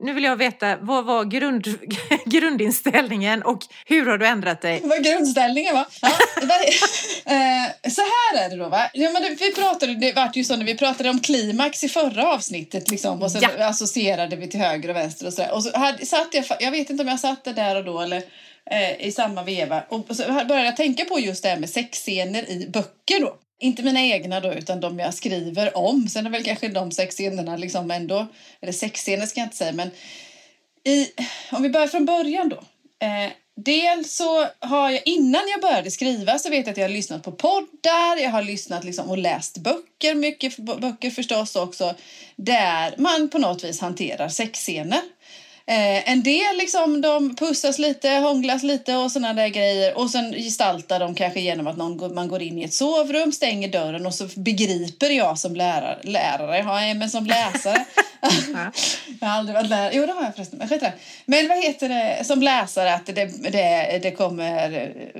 nu 0.00 0.12
vill 0.12 0.24
jag 0.24 0.36
veta, 0.36 0.76
vad 0.76 1.04
var 1.04 1.24
grund, 1.24 1.68
grundinställningen 2.26 3.42
och 3.42 3.58
hur 3.86 4.06
har 4.06 4.18
du 4.18 4.26
ändrat 4.26 4.62
dig? 4.62 4.80
Var 4.84 4.98
grundställningen 4.98 5.74
va? 5.74 5.86
Ja, 6.02 6.10
var, 6.42 6.56
eh, 7.34 7.90
så 7.90 8.00
här 8.00 8.44
är 8.44 8.50
det 8.50 8.56
då 8.56 8.68
va? 8.68 8.90
Ja, 8.92 9.10
men 9.10 9.36
vi 9.40 9.54
pratade, 9.54 9.94
det 9.94 10.12
vart 10.12 10.36
ju 10.36 10.44
så 10.44 10.56
när 10.56 10.64
vi 10.64 10.76
pratade 10.76 11.10
om 11.10 11.20
klimax 11.20 11.84
i 11.84 11.88
förra 11.88 12.32
avsnittet 12.34 12.90
liksom, 12.90 13.22
och 13.22 13.32
så 13.32 13.38
Ja. 13.42 13.66
associerade 13.68 14.36
vi 14.36 14.48
till 14.50 14.60
höger 14.60 14.88
och 14.88 14.96
vänster 14.96 15.26
och 15.26 15.32
sådär. 15.32 15.52
Och 15.54 15.62
så 15.64 15.78
hade, 15.78 16.06
satt 16.06 16.28
jag, 16.34 16.44
jag 16.60 16.70
vet 16.70 16.90
inte 16.90 17.02
om 17.02 17.08
jag 17.08 17.20
satt 17.20 17.44
det 17.44 17.52
där 17.52 17.76
och 17.76 17.84
då 17.84 18.00
eller 18.00 18.22
eh, 18.70 19.06
i 19.06 19.12
samma 19.12 19.42
veva. 19.42 19.82
Och 19.88 20.16
så 20.16 20.22
började 20.22 20.64
jag 20.64 20.76
tänka 20.76 21.04
på 21.04 21.18
just 21.20 21.42
det 21.42 21.48
här 21.48 21.56
med 21.58 21.70
sexscener 21.70 22.50
i 22.50 22.68
böcker 22.72 23.20
då. 23.20 23.36
Inte 23.64 23.82
mina 23.82 24.00
egna 24.00 24.40
då, 24.40 24.52
utan 24.52 24.80
de 24.80 24.98
jag 24.98 25.14
skriver 25.14 25.76
om. 25.76 26.08
Sen 26.08 26.26
är 26.26 26.30
väl 26.30 26.44
kanske 26.44 26.68
de 26.68 26.92
sexscenerna 26.92 27.56
liksom 27.56 27.90
ändå, 27.90 28.26
eller 28.60 28.72
sexscener 28.72 29.26
ska 29.26 29.40
jag 29.40 29.46
inte 29.46 29.56
säga, 29.56 29.72
men 29.72 29.90
i, 30.84 31.06
om 31.52 31.62
vi 31.62 31.70
börjar 31.70 31.86
från 31.86 32.06
början 32.06 32.48
då. 32.48 32.56
Eh, 33.06 33.32
dels 33.56 34.16
så 34.16 34.46
har 34.58 34.90
jag, 34.90 35.02
innan 35.04 35.42
jag 35.52 35.60
började 35.60 35.90
skriva 35.90 36.38
så 36.38 36.50
vet 36.50 36.66
jag 36.66 36.72
att 36.72 36.76
jag 36.76 36.84
har 36.84 36.92
lyssnat 36.92 37.22
på 37.22 37.32
poddar, 37.32 38.16
jag 38.16 38.30
har 38.30 38.42
lyssnat 38.42 38.84
liksom 38.84 39.10
och 39.10 39.18
läst 39.18 39.58
böcker, 39.58 40.14
mycket 40.14 40.56
böcker 40.56 41.10
förstås 41.10 41.56
också, 41.56 41.94
där 42.36 42.94
man 42.98 43.28
på 43.28 43.38
något 43.38 43.64
vis 43.64 43.80
hanterar 43.80 44.28
sexscener. 44.28 45.02
Eh, 45.66 46.10
en 46.10 46.22
del 46.22 46.56
liksom, 46.56 47.00
de 47.00 47.36
pussas 47.36 47.78
lite, 47.78 48.08
hånglas 48.08 48.62
lite 48.62 48.96
och 48.96 49.12
sådana 49.12 49.32
där 49.32 49.48
grejer. 49.48 49.98
Och 49.98 50.10
sen 50.10 50.32
gestaltar 50.32 51.00
de 51.00 51.14
kanske 51.14 51.40
genom 51.40 51.66
att 51.66 51.76
någon, 51.76 52.14
man 52.14 52.28
går 52.28 52.42
in 52.42 52.58
i 52.58 52.64
ett 52.64 52.74
sovrum, 52.74 53.32
stänger 53.32 53.68
dörren 53.68 54.06
och 54.06 54.14
så 54.14 54.28
begriper 54.36 55.10
jag 55.10 55.38
som 55.38 55.56
lärare, 55.56 55.98
lärare 56.02 56.58
ja, 56.58 56.94
men 56.94 57.10
som 57.10 57.26
läsare. 57.26 57.84
jag 59.20 59.28
har 59.28 59.38
aldrig 59.38 59.54
varit 59.54 59.70
lärare. 59.70 59.90
Jo, 59.94 60.06
det 60.06 60.12
har 60.12 60.22
jag 60.22 60.34
förresten. 60.34 60.58
Men, 60.58 60.92
men 61.26 61.48
vad 61.48 61.64
heter 61.64 61.88
det 61.88 62.24
som 62.24 62.42
läsare 62.42 62.94
att 62.94 63.06
det, 63.06 63.52
det, 63.52 63.98
det 64.02 64.10
kommer 64.10 64.70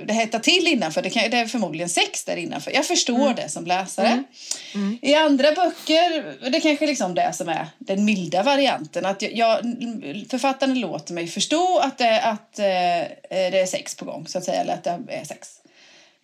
det 0.05 0.13
hettar 0.13 0.39
till 0.39 0.67
innanför. 0.67 1.01
Det, 1.01 1.09
kan, 1.09 1.29
det 1.29 1.37
är 1.37 1.47
förmodligen 1.47 1.89
sex 1.89 2.23
där 2.23 2.37
innanför. 2.37 2.71
Jag 2.71 2.85
förstår 2.85 3.33
det 3.33 3.49
som 3.49 3.65
läsare. 3.65 4.23
I 5.01 5.15
andra 5.15 5.51
böcker, 5.51 6.49
det 6.49 6.59
kanske 6.59 6.87
liksom 6.87 7.15
det 7.15 7.33
som 7.33 7.49
är 7.49 7.67
den 7.77 8.05
milda 8.05 8.43
varianten. 8.43 9.05
Att 9.05 9.21
jag, 9.21 9.33
jag, 9.35 9.65
författaren 10.39 10.79
låter 10.79 11.13
mig 11.13 11.27
förstå 11.27 11.79
att, 11.79 11.97
det, 11.97 12.21
att 12.21 12.59
eh, 12.59 12.65
det 13.29 13.59
är 13.59 13.65
sex 13.65 13.95
på 13.95 14.05
gång, 14.05 14.27
så 14.27 14.37
att 14.37 14.43
säga. 14.43 14.61
Eller 14.61 14.73
att 14.73 14.83
det 14.83 14.99
är 15.09 15.23
sex. 15.25 15.49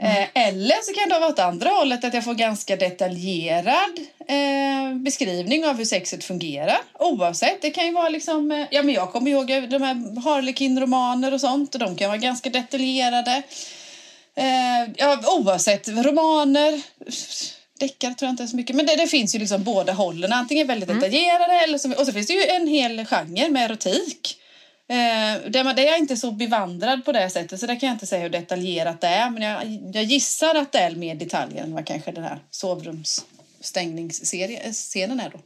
Eh, 0.03 0.27
eller 0.33 0.81
så 0.83 0.93
kan 0.93 1.09
det 1.09 1.19
vara 1.19 1.29
åt 1.29 1.39
andra 1.39 1.69
hållet, 1.69 2.03
att 2.03 2.13
jag 2.13 2.23
får 2.23 2.33
ganska 2.33 2.75
detaljerad 2.75 3.99
eh, 4.27 4.95
beskrivning 4.95 5.65
av 5.65 5.77
hur 5.77 5.85
sexet 5.85 6.23
fungerar. 6.23 6.77
Oavsett, 6.99 7.61
det 7.61 7.69
kan 7.69 7.85
ju 7.85 7.91
vara 7.91 8.09
liksom... 8.09 8.51
Eh, 8.51 8.67
ja, 8.71 8.83
men 8.83 8.95
jag 8.95 9.11
kommer 9.11 9.31
ihåg 9.31 9.47
de 9.47 9.81
här 9.81 10.21
Harlequin-romaner 10.21 11.33
och 11.33 11.41
sånt, 11.41 11.73
och 11.75 11.79
de 11.79 11.95
kan 11.95 12.09
vara 12.09 12.17
ganska 12.17 12.49
detaljerade. 12.49 13.41
Eh, 14.35 14.91
ja, 14.97 15.19
oavsett, 15.27 15.87
romaner, 15.87 16.81
deckare 17.81 18.13
tror 18.13 18.27
jag 18.27 18.33
inte 18.33 18.47
så 18.47 18.55
mycket, 18.55 18.75
men 18.75 18.85
det, 18.85 18.95
det 18.95 19.07
finns 19.07 19.35
ju 19.35 19.39
liksom 19.39 19.63
båda 19.63 19.93
hållen. 19.93 20.33
Antingen 20.33 20.67
väldigt 20.67 20.89
detaljerade 20.89 21.53
eller 21.53 21.77
så, 21.77 21.93
och 21.93 22.05
så 22.05 22.13
finns 22.13 22.27
det 22.27 22.33
ju 22.33 22.45
en 22.45 22.67
hel 22.67 23.05
genre 23.05 23.49
med 23.49 23.65
erotik. 23.65 24.37
Eh, 24.87 25.51
där 25.51 25.63
man, 25.63 25.75
det 25.75 25.87
är 25.87 25.91
jag 25.91 25.99
inte 25.99 26.17
så 26.17 26.31
bevandrad 26.31 27.05
på 27.05 27.11
det 27.11 27.29
sättet 27.29 27.59
så 27.59 27.65
det 27.65 27.75
kan 27.75 27.87
jag 27.87 27.95
inte 27.95 28.07
säga 28.07 28.21
hur 28.21 28.29
detaljerat 28.29 29.01
det 29.01 29.07
är. 29.07 29.29
Men 29.29 29.41
jag, 29.41 29.63
jag 29.93 30.03
gissar 30.03 30.55
att 30.55 30.71
det 30.71 30.79
är 30.79 30.95
mer 30.95 31.15
detaljer 31.15 31.63
än 31.63 31.73
vad 31.73 31.85
kanske 31.85 32.11
den 32.11 32.23
här 32.23 32.39
sovrumsstängningsscenen 32.49 35.19
är 35.19 35.29
då. 35.29 35.39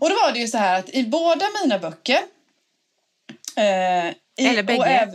Och 0.00 0.08
då 0.08 0.14
var 0.14 0.32
det 0.32 0.38
ju 0.38 0.48
så 0.48 0.58
här 0.58 0.78
att 0.78 0.90
i 0.90 1.04
båda 1.04 1.44
mina 1.62 1.78
böcker 1.78 2.20
eh, 3.56 4.08
i, 4.36 4.46
Eller 4.46 4.62
bägge. 4.62 5.12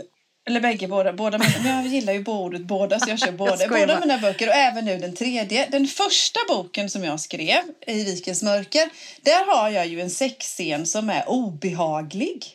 Eller 0.47 0.61
bägge, 0.61 0.87
båda. 0.87 1.13
båda 1.13 1.37
men 1.37 1.65
jag 1.65 1.87
gillar 1.87 2.13
ju 2.13 2.25
ordet 2.25 2.61
båda 2.61 2.99
så 2.99 3.09
jag 3.09 3.19
kör 3.19 3.31
båda. 3.37 3.57
skojar 3.57 3.87
båda 3.87 3.99
mina 3.99 4.17
böcker 4.17 4.47
och 4.47 4.53
även 4.53 4.85
nu 4.85 4.97
den 4.97 5.15
tredje. 5.15 5.67
Den 5.71 5.87
första 5.87 6.39
boken 6.47 6.89
som 6.89 7.03
jag 7.03 7.19
skrev, 7.19 7.61
I 7.87 8.03
vikens 8.03 8.43
mörker, 8.43 8.89
där 9.21 9.55
har 9.55 9.69
jag 9.69 9.87
ju 9.87 10.01
en 10.01 10.09
sexscen 10.09 10.85
som 10.85 11.09
är 11.09 11.29
obehaglig. 11.29 12.45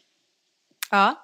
Ja. 0.91 1.19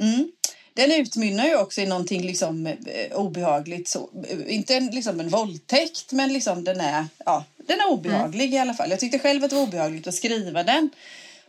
Mm. 0.00 0.32
Den 0.74 0.92
utmynnar 0.92 1.46
ju 1.46 1.56
också 1.56 1.80
i 1.80 1.86
någonting 1.86 2.22
liksom, 2.22 2.66
eh, 2.66 2.76
obehagligt. 3.12 3.88
Så, 3.88 4.10
eh, 4.28 4.54
inte 4.54 4.76
en, 4.76 4.86
liksom 4.86 5.20
en 5.20 5.28
våldtäkt, 5.28 6.12
men 6.12 6.32
liksom 6.32 6.64
den, 6.64 6.80
är, 6.80 7.06
ja, 7.24 7.44
den 7.56 7.80
är 7.80 7.90
obehaglig 7.90 8.54
i 8.54 8.58
alla 8.58 8.74
fall. 8.74 8.90
Jag 8.90 9.00
tyckte 9.00 9.18
själv 9.18 9.44
att 9.44 9.50
det 9.50 9.56
var 9.56 9.62
obehagligt 9.62 10.06
att 10.06 10.14
skriva 10.14 10.62
den. 10.62 10.90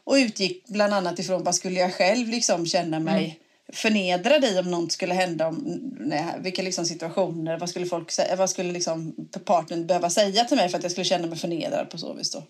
Och 0.03 0.13
utgick 0.13 0.67
bland 0.67 0.93
annat 0.93 1.19
ifrån 1.19 1.43
vad 1.43 1.55
skulle 1.55 1.79
jag 1.79 1.93
själv 1.93 2.27
liksom 2.27 2.65
känna 2.65 2.99
mig 2.99 3.39
förnedrad 3.73 4.45
i 4.45 4.59
om 4.59 4.71
något 4.71 4.91
skulle 4.91 5.13
hända. 5.13 5.47
Om, 5.47 5.81
nej, 5.99 6.25
vilka 6.39 6.61
liksom 6.61 6.85
situationer, 6.85 7.57
vad 7.57 7.69
skulle, 7.69 7.85
folk, 7.85 8.11
vad 8.37 8.49
skulle 8.49 8.71
liksom 8.71 9.15
partnern 9.45 9.87
behöva 9.87 10.09
säga 10.09 10.45
till 10.45 10.57
mig 10.57 10.69
för 10.69 10.77
att 10.77 10.83
jag 10.83 10.91
skulle 10.91 11.05
känna 11.05 11.27
mig 11.27 11.37
förnedrad 11.37 11.89
på 11.89 11.97
så 11.97 12.13
vis. 12.13 12.31
Då. 12.31 12.43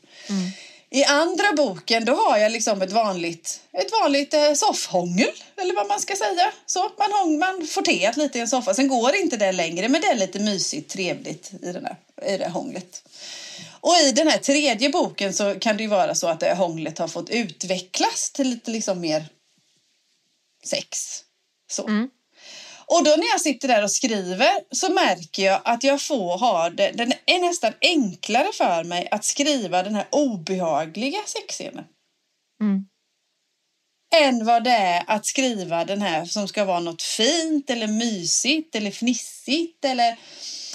I 0.93 1.03
andra 1.03 1.53
boken 1.57 2.05
då 2.05 2.15
har 2.15 2.37
jag 2.37 2.51
liksom 2.51 2.81
ett 2.81 2.91
vanligt, 2.91 3.61
ett 3.73 3.91
vanligt 4.01 4.33
eh, 4.33 4.53
soffhångel, 4.53 5.31
eller 5.57 5.75
vad 5.75 5.87
man 5.87 5.99
ska 5.99 6.15
säga. 6.15 6.51
Så, 6.65 6.79
man, 6.79 7.11
hång, 7.11 7.39
man 7.39 7.67
får 7.67 7.81
teat 7.81 8.17
lite 8.17 8.37
i 8.37 8.41
en 8.41 8.47
soffa. 8.47 8.73
Sen 8.73 8.87
går 8.87 9.15
inte 9.15 9.37
det 9.37 9.51
längre, 9.51 9.89
men 9.89 10.01
det 10.01 10.07
är 10.07 10.15
lite 10.15 10.39
mysigt, 10.39 10.91
trevligt 10.91 11.51
i, 11.61 11.71
den 11.71 11.85
här, 11.85 11.95
i 12.33 12.37
det 12.37 12.43
här 12.43 12.51
hånglet. 12.51 13.03
Och 13.69 13.95
i 14.03 14.11
den 14.11 14.27
här 14.27 14.37
tredje 14.37 14.89
boken 14.89 15.33
så 15.33 15.55
kan 15.59 15.77
det 15.77 15.83
ju 15.83 15.89
vara 15.89 16.15
så 16.15 16.27
att 16.27 16.39
det 16.39 16.45
här 16.45 16.55
hånglet 16.55 16.97
har 16.97 17.07
fått 17.07 17.29
utvecklas 17.29 18.31
till 18.31 18.49
lite 18.49 18.71
liksom 18.71 18.99
mer 18.99 19.25
sex. 20.65 21.19
Så. 21.71 21.87
Mm. 21.87 22.09
Och 22.85 23.03
då 23.03 23.09
när 23.09 23.27
jag 23.27 23.41
sitter 23.41 23.67
där 23.67 23.83
och 23.83 23.91
skriver 23.91 24.51
så 24.71 24.93
märker 24.93 25.43
jag 25.43 25.61
att 25.65 25.83
jag 25.83 26.01
får 26.01 26.37
ha 26.37 26.69
det, 26.69 26.91
den 26.91 27.13
är 27.25 27.39
nästan 27.39 27.73
enklare 27.81 28.47
för 28.53 28.83
mig 28.83 29.07
att 29.11 29.25
skriva 29.25 29.83
den 29.83 29.95
här 29.95 30.07
obehagliga 30.11 31.19
sexscenen. 31.25 31.85
Mm. 32.61 32.85
Än 34.15 34.45
vad 34.45 34.63
det 34.63 34.71
är 34.71 35.03
att 35.07 35.25
skriva 35.25 35.85
den 35.85 36.01
här 36.01 36.25
som 36.25 36.47
ska 36.47 36.65
vara 36.65 36.79
något 36.79 37.01
fint 37.01 37.69
eller 37.69 37.87
mysigt 37.87 38.75
eller 38.75 38.91
fnissigt 38.91 39.85
eller 39.85 40.17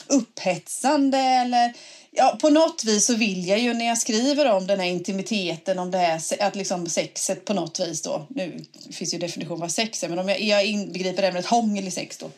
upphetsande 0.07 1.19
eller 1.19 1.75
ja, 2.17 2.39
på 2.41 2.51
något 2.51 2.85
vis 2.85 3.07
så 3.07 3.15
vill 3.15 3.49
jag 3.49 3.59
ju 3.59 3.75
när 3.75 3.87
jag 3.87 3.99
skriver 3.99 4.53
om 4.53 4.67
den 4.67 4.81
här 4.81 4.87
intimiteten, 4.87 5.79
om 5.79 5.91
det 5.91 5.99
här 5.99 6.21
att 6.41 6.57
liksom 6.57 6.87
sexet 6.87 7.45
på 7.45 7.55
något 7.55 7.81
vis 7.81 8.03
då, 8.03 8.27
nu 8.29 8.65
finns 8.93 9.15
ju 9.15 9.19
definition 9.19 9.61
vad 9.61 9.73
sex 9.73 10.05
är, 10.05 10.09
men 10.09 10.19
om 10.19 10.29
jag, 10.29 10.41
jag 10.41 10.67
inbegriper 10.67 11.23
även 11.23 11.37
ett 11.37 11.47
hångel 11.47 11.89
i 11.89 11.91
sex 11.91 12.19
då, 12.19 12.31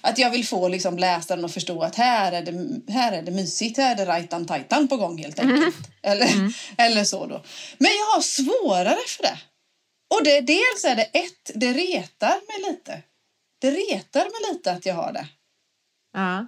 att 0.00 0.18
jag 0.18 0.30
vill 0.30 0.46
få 0.46 0.68
liksom 0.68 0.98
läsaren 0.98 1.44
att 1.44 1.52
förstå 1.52 1.82
att 1.82 1.94
här 1.94 2.32
är 2.32 2.42
det, 2.42 2.92
här 2.92 3.12
är 3.12 3.22
det 3.22 3.30
mysigt, 3.30 3.76
här 3.76 3.92
är 3.92 3.96
det 3.96 4.06
rajtan 4.06 4.46
tajtan 4.46 4.88
på 4.88 4.96
gång 4.96 5.18
helt 5.18 5.38
enkelt. 5.38 5.76
Eller, 6.02 6.52
eller 6.78 7.04
så 7.04 7.26
då. 7.26 7.42
Men 7.78 7.90
jag 7.90 8.06
har 8.14 8.20
svårare 8.20 8.98
för 9.06 9.22
det. 9.22 9.38
Och 10.14 10.24
det, 10.24 10.40
dels 10.40 10.84
är 10.84 10.96
det 10.96 11.04
ett, 11.04 11.50
det 11.54 11.72
retar 11.72 12.28
mig 12.28 12.70
lite. 12.70 13.02
Det 13.60 13.70
retar 13.70 14.20
mig 14.20 14.52
lite 14.52 14.72
att 14.72 14.86
jag 14.86 14.94
har 14.94 15.12
det 15.12 15.26
Ja. 16.12 16.46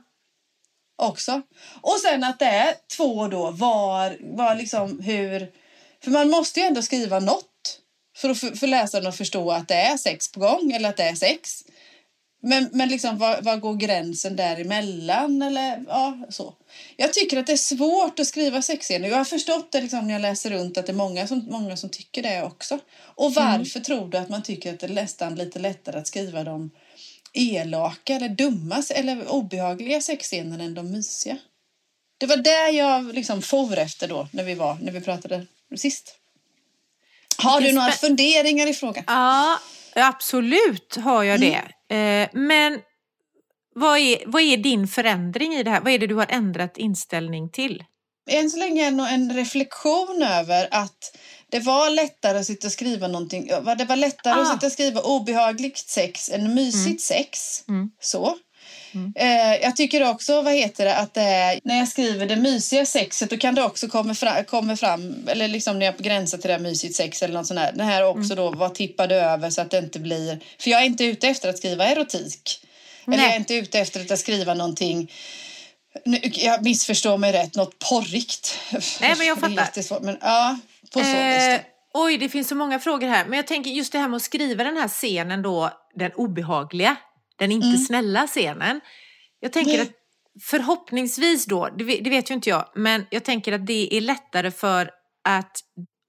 Också. 1.03 1.43
Och 1.81 1.99
sen 1.99 2.25
att 2.25 2.39
det 2.39 2.45
är 2.45 2.75
två 2.97 3.29
då, 3.29 3.51
var, 3.51 4.17
var 4.21 4.55
liksom 4.55 5.01
hur... 5.01 5.51
För 6.05 6.11
man 6.11 6.31
måste 6.31 6.61
ju 6.61 6.67
ändå 6.67 6.83
skriva 6.83 7.19
något 7.19 7.79
för 8.17 8.31
att 8.31 8.39
för, 8.39 8.57
för 8.57 8.67
läsaren 8.67 9.07
att 9.07 9.17
förstå 9.17 9.51
att 9.51 9.69
det 9.69 9.75
är 9.75 9.97
sex 9.97 10.33
på 10.33 10.41
gång 10.41 10.73
eller 10.73 10.89
att 10.89 10.97
det 10.97 11.03
är 11.03 11.15
sex. 11.15 11.65
Men, 12.45 12.69
men 12.73 12.89
liksom, 12.89 13.19
var, 13.19 13.43
var 13.43 13.57
går 13.57 13.75
gränsen 13.75 14.37
däremellan? 14.37 15.43
Eller, 15.43 15.85
ja, 15.89 16.19
så. 16.29 16.55
Jag 16.97 17.13
tycker 17.13 17.37
att 17.37 17.47
det 17.47 17.53
är 17.53 17.57
svårt 17.57 18.19
att 18.19 18.27
skriva 18.27 18.63
sexscener. 18.63 19.09
Jag 19.09 19.17
har 19.17 19.25
förstått 19.25 19.73
det 19.73 19.81
liksom, 19.81 20.07
när 20.07 20.13
jag 20.13 20.23
läser 20.23 20.51
runt 20.51 20.79
att 20.79 20.87
det 20.87 20.93
är 20.93 20.97
många 20.97 21.27
som, 21.27 21.47
många 21.51 21.77
som 21.77 21.91
tycker 21.91 22.23
det 22.23 22.43
också. 22.43 22.79
Och 23.01 23.35
varför 23.35 23.81
tror 23.81 24.09
du 24.09 24.19
att 24.19 24.29
man 24.29 24.43
tycker 24.43 24.73
att 24.73 24.81
det 24.81 24.87
är 24.87 24.91
nästan 24.91 25.35
lite 25.35 25.59
lättare 25.59 25.99
att 25.99 26.07
skriva 26.07 26.45
de 26.45 26.71
elaka 27.33 28.15
eller 28.15 28.29
dumma 28.29 28.83
eller 28.95 29.29
obehagliga 29.29 30.01
sexscener 30.01 30.59
än 30.59 30.75
de 30.75 30.93
mysiga? 30.93 31.39
Det 32.19 32.27
var 32.27 32.37
det 32.37 32.71
jag 32.71 33.15
liksom 33.15 33.43
for 33.43 33.77
efter 33.77 34.09
då 34.09 34.29
när 34.33 34.45
vi, 34.45 34.55
var, 34.55 34.79
när 34.83 34.93
vi 34.93 35.01
pratade 35.01 35.47
sist. 35.77 36.19
Har 37.37 37.61
du 37.61 37.73
några 37.73 37.93
funderingar 37.93 38.67
i 38.67 38.75
frågan? 38.75 39.05
Ja, 39.07 39.59
absolut 39.95 40.97
har 40.97 41.23
jag 41.23 41.37
Mm. 41.43 41.65
det. 41.89 41.95
Eh, 41.97 42.29
men 42.33 42.81
vad 43.75 43.99
är, 43.99 44.23
vad 44.27 44.43
är 44.43 44.57
din 44.57 44.89
förändring 44.89 45.55
i 45.55 45.63
det 45.63 45.71
här? 45.71 45.81
Vad 45.81 45.93
är 45.93 45.99
det 45.99 46.07
du 46.07 46.15
har 46.15 46.27
ändrat 46.31 46.79
inställning 46.79 47.51
till? 47.51 47.85
än 48.31 48.51
så 48.51 48.59
länge 48.59 48.85
en, 48.87 49.01
en 49.01 49.37
reflektion 49.37 50.23
över 50.23 50.69
att 50.71 51.17
det 51.53 51.61
var 51.61 51.91
lättare 51.91 52.39
att 52.39 52.47
sitta 52.47 52.67
och 52.67 52.73
skriva 52.73 53.09
någonting. 53.09 53.47
Det 53.79 53.85
var 53.85 53.97
lättare 53.97 54.41
att 54.41 54.49
Ah. 54.49 54.53
sitta 54.55 54.67
och 54.67 54.73
skriva 54.73 55.01
obehagligt 55.01 55.79
sex 55.79 56.31
än 56.31 56.55
mysigt 56.55 57.01
sex. 57.03 57.65
Mm. 57.69 57.91
Så. 58.01 58.37
Eh, 59.17 59.55
jag 59.63 59.77
tycker 59.77 60.09
också, 60.11 60.43
vad 60.43 60.55
heter 60.55 60.85
det, 60.85 60.97
att 60.97 61.17
är, 61.17 61.61
när 61.65 61.79
jag 61.79 61.89
skriver 61.89 62.27
det 62.27 62.37
mysiga 62.37 62.87
sexet 62.87 63.31
då 63.31 63.37
kan 63.37 63.55
det 63.55 63.63
också 63.63 63.89
komma 63.89 64.15
fram, 64.15 64.45
komma 64.45 64.77
fram 64.77 65.29
eller 65.29 65.49
liksom 65.49 65.79
när 65.79 65.87
jag 65.87 65.97
gränsar 65.97 66.39
till 66.39 66.49
det 66.49 66.55
här 66.55 66.61
mysigt 66.61 66.97
sex 66.97 67.23
eller 67.23 67.35
något 67.35 67.47
sånt 67.47 67.61
här. 67.61 67.73
Det 67.73 67.85
här 67.85 68.05
också 68.07 68.35
då 68.35 68.51
var 68.51 68.69
tippade 68.69 69.15
över 69.15 69.51
så 69.51 69.61
att 69.61 69.71
det 69.71 69.79
inte 69.79 69.99
blir, 69.99 70.39
för 70.59 70.71
jag 70.71 70.81
är 70.83 70.87
inte 70.87 71.05
ute 71.05 71.29
efter 71.29 71.49
att 71.49 71.59
skriva 71.59 71.85
erotik. 71.87 72.61
Eller 73.07 73.17
Nej. 73.17 73.27
jag 73.27 73.35
är 73.35 73.39
inte 73.39 73.55
ute 73.55 73.79
efter 73.79 74.13
att 74.13 74.19
skriva 74.19 74.55
någonting 74.55 75.11
nu, 76.05 76.19
jag 76.23 76.65
missförstår 76.65 77.19
mig 77.19 77.33
rätt, 77.33 77.55
något 77.55 77.79
porrigt. 77.79 78.59
Nej, 79.01 79.15
men 79.19 79.27
jag 79.27 79.39
fattar. 79.39 79.55
jättesvårt, 79.55 80.03
men 80.03 80.19
ja, 80.21 80.59
på 80.93 81.01
så. 81.01 81.07
Eh, 81.07 81.61
oj, 81.95 82.19
det 82.19 82.29
finns 82.29 82.49
så 82.49 82.55
många 82.55 82.79
frågor 82.79 83.09
här. 83.09 83.25
Men 83.25 83.37
jag 83.37 83.47
tänker 83.47 83.71
just 83.71 83.93
det 83.93 83.99
här 83.99 84.09
med 84.09 84.17
att 84.17 84.23
skriva 84.23 84.65
den 84.65 84.77
här 84.77 84.89
scenen 84.89 85.43
då, 85.43 85.71
den 85.95 86.13
obehagliga, 86.15 86.97
den 87.39 87.53
inte 87.53 87.79
snälla 87.79 88.27
scenen. 88.27 88.81
Jag 89.41 89.53
tänker 89.53 89.75
Mm. 89.75 89.87
Nej. 89.87 89.89
att 89.89 90.43
förhoppningsvis 90.43 91.47
då, 91.47 91.69
det 91.79 91.85
vet, 91.85 92.05
det 92.05 92.11
vet 92.11 92.31
ju 92.31 92.35
inte 92.35 92.51
jag, 92.51 92.69
men 92.75 93.07
jag 93.11 93.25
tänker 93.25 93.53
att 93.53 93.67
det 93.67 93.97
är 93.97 94.01
lättare 94.01 94.51
för 94.51 94.91
att 95.29 95.57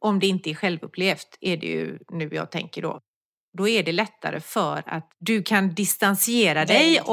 om 0.06 0.20
det 0.20 0.28
inte 0.28 0.50
är 0.50 0.56
självupplevt, 0.56 1.38
är 1.42 1.58
det 1.58 1.68
ju 1.68 2.00
nu 2.12 2.30
jag 2.32 2.52
tänker 2.52 2.82
då, 2.82 3.00
då 3.58 3.68
är 3.68 3.84
det 3.84 3.92
lättare 3.92 4.40
för 4.40 4.84
att 4.86 5.12
du 5.20 5.44
kan 5.44 5.74
distansiera 5.74 6.66
dig 6.66 6.78
Väldigt. 6.78 7.04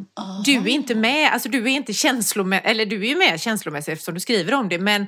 Och 0.00 0.44
du 0.44 0.56
är 0.56 0.68
inte 0.68 0.94
med, 0.94 1.32
alltså 1.32 1.48
du 1.48 1.62
är 1.62 1.68
inte 1.68 1.92
känslomässig, 1.92 2.70
eller 2.70 2.86
du 2.86 3.04
är 3.04 3.08
ju 3.08 3.16
med 3.16 3.40
känslomässigt 3.40 3.92
eftersom 3.92 4.14
du 4.14 4.20
skriver 4.20 4.54
om 4.54 4.68
det, 4.68 4.78
men, 4.78 5.06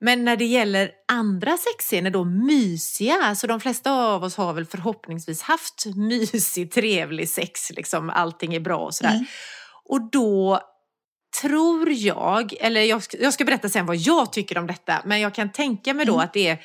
men 0.00 0.24
när 0.24 0.36
det 0.36 0.44
gäller 0.44 0.90
andra 1.12 1.56
sexscener 1.56 2.10
då, 2.10 2.24
mysiga, 2.24 3.14
alltså 3.22 3.46
de 3.46 3.60
flesta 3.60 3.92
av 3.92 4.24
oss 4.24 4.36
har 4.36 4.52
väl 4.52 4.66
förhoppningsvis 4.66 5.42
haft 5.42 5.86
mysig, 5.96 6.72
trevlig 6.72 7.28
sex, 7.28 7.70
liksom 7.70 8.10
allting 8.10 8.54
är 8.54 8.60
bra 8.60 8.78
och 8.78 8.94
sådär. 8.94 9.14
Mm. 9.14 9.26
Och 9.84 10.10
då 10.10 10.60
tror 11.42 11.92
jag, 11.92 12.54
eller 12.60 12.80
jag 12.80 13.02
ska, 13.02 13.16
jag 13.18 13.32
ska 13.34 13.44
berätta 13.44 13.68
sen 13.68 13.86
vad 13.86 13.96
jag 13.96 14.32
tycker 14.32 14.58
om 14.58 14.66
detta, 14.66 15.02
men 15.04 15.20
jag 15.20 15.34
kan 15.34 15.52
tänka 15.52 15.94
mig 15.94 16.06
då 16.06 16.12
Mm. 16.12 16.24
att 16.24 16.32
det 16.32 16.48
är 16.48 16.58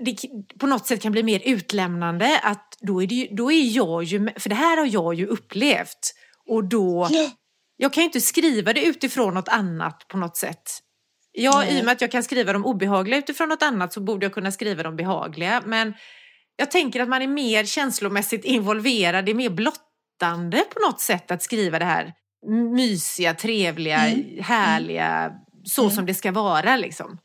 det 0.00 0.16
på 0.58 0.66
något 0.66 0.86
sätt 0.86 1.02
kan 1.02 1.12
bli 1.12 1.22
mer 1.22 1.40
utlämnande 1.44 2.38
att 2.42 2.76
då 2.80 3.02
är, 3.02 3.06
det 3.06 3.14
ju, 3.14 3.28
då 3.30 3.52
är 3.52 3.76
jag 3.76 4.04
ju, 4.04 4.30
för 4.38 4.48
det 4.48 4.54
här 4.54 4.76
har 4.76 4.86
jag 4.86 5.14
ju 5.14 5.26
upplevt 5.26 6.14
och 6.50 6.64
då, 6.68 7.08
Ja. 7.10 7.30
jag 7.76 7.92
kan 7.92 8.00
ju 8.02 8.04
inte 8.06 8.20
skriva 8.20 8.72
det 8.72 8.84
utifrån 8.86 9.34
något 9.34 9.48
annat 9.48 10.08
på 10.08 10.18
något 10.18 10.36
sätt. 10.36 10.62
Ja, 11.32 11.58
Nej. 11.58 11.78
i 11.78 11.80
och 11.80 11.84
med 11.84 11.92
att 11.92 12.00
jag 12.00 12.10
kan 12.10 12.22
skriva 12.22 12.52
de 12.52 12.64
obehagliga 12.66 13.18
utifrån 13.18 13.48
något 13.48 13.62
annat 13.62 13.92
så 13.92 14.00
borde 14.00 14.26
jag 14.26 14.32
kunna 14.32 14.52
skriva 14.52 14.82
de 14.82 14.96
behagliga, 14.96 15.62
men 15.66 15.94
jag 16.56 16.70
tänker 16.70 17.00
att 17.00 17.08
man 17.08 17.22
är 17.22 17.26
mer 17.26 17.64
känslomässigt 17.64 18.44
involverad, 18.44 19.24
det 19.24 19.30
är 19.32 19.34
mer 19.34 19.50
blottande 19.50 20.58
på 20.74 20.80
något 20.88 21.00
sätt 21.00 21.30
att 21.30 21.42
skriva 21.42 21.78
det 21.78 21.84
här 21.84 22.12
mysiga, 22.76 23.34
trevliga, 23.34 24.06
Mm. 24.06 24.24
härliga, 24.44 25.32
så 25.64 25.82
Mm. 25.82 25.94
som 25.94 26.06
det 26.06 26.14
ska 26.14 26.32
vara 26.32 26.76
liksom 26.76 27.18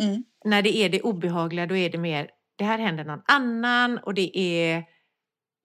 Mm. 0.00 0.22
när 0.44 0.62
det 0.62 0.76
är 0.76 0.88
det 0.88 1.00
obehagliga 1.02 1.66
då 1.66 1.76
är 1.76 1.90
det 1.90 1.98
mer, 1.98 2.28
det 2.58 2.64
här 2.64 2.78
händer 2.78 3.04
någon 3.04 3.22
annan 3.28 3.98
och 3.98 4.14
det 4.14 4.38
är, 4.38 4.84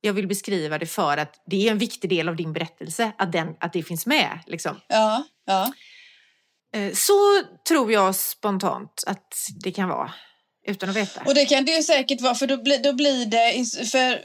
jag 0.05 0.13
vill 0.13 0.27
beskriva 0.27 0.77
det 0.77 0.85
för 0.85 1.17
att 1.17 1.43
det 1.45 1.67
är 1.67 1.71
en 1.71 1.77
viktig 1.77 2.09
del 2.09 2.29
av 2.29 2.35
din 2.35 2.53
berättelse, 2.53 3.11
att, 3.17 3.31
den, 3.31 3.47
att 3.59 3.73
det 3.73 3.83
finns 3.83 4.05
med. 4.05 4.39
Liksom. 4.47 4.79
Ja, 4.87 5.23
ja. 5.45 5.73
Eh, 6.75 6.93
Så 6.93 7.13
tror 7.67 7.91
jag 7.91 8.15
spontant 8.15 9.03
att 9.07 9.33
det 9.63 9.71
kan 9.71 9.89
vara, 9.89 10.13
utan 10.67 10.89
att 10.89 10.95
veta. 10.95 11.21
Och 11.25 11.35
det 11.35 11.45
kan 11.45 11.65
det 11.65 11.71
ju 11.71 11.83
säkert 11.83 12.21
vara, 12.21 12.35
för 12.35 12.47
då, 12.47 12.57
blir 12.57 12.77
då 12.83 12.93
blir 12.93 13.25
det... 13.25 13.65
För 13.91 14.21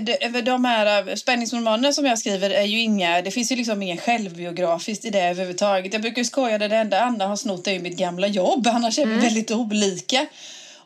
de- 0.00 0.32
för 0.32 0.42
de 0.42 0.64
här 0.64 1.16
spänningsromanerna 1.16 1.92
som 1.92 2.06
jag 2.06 2.18
skriver 2.18 2.50
är 2.50 2.64
ju 2.64 2.80
inga... 2.80 3.22
Det 3.22 3.30
finns 3.30 3.52
ju 3.52 3.56
liksom 3.56 3.82
inget 3.82 4.00
självbiografiskt 4.02 5.04
i 5.04 5.10
det 5.10 5.22
överhuvudtaget. 5.22 5.92
Jag 5.92 6.02
brukar 6.02 6.18
ju 6.18 6.24
skoja, 6.24 6.58
det 6.58 6.76
enda 6.76 7.00
Anna 7.02 7.26
har 7.26 7.36
snott 7.36 7.66
är 7.66 7.72
ju 7.72 7.80
mitt 7.80 7.98
gamla 7.98 8.26
jobb. 8.26 8.66
Annars 8.66 8.98
är 8.98 9.06
vi 9.06 9.14
väldigt 9.14 9.50
olika. 9.50 10.26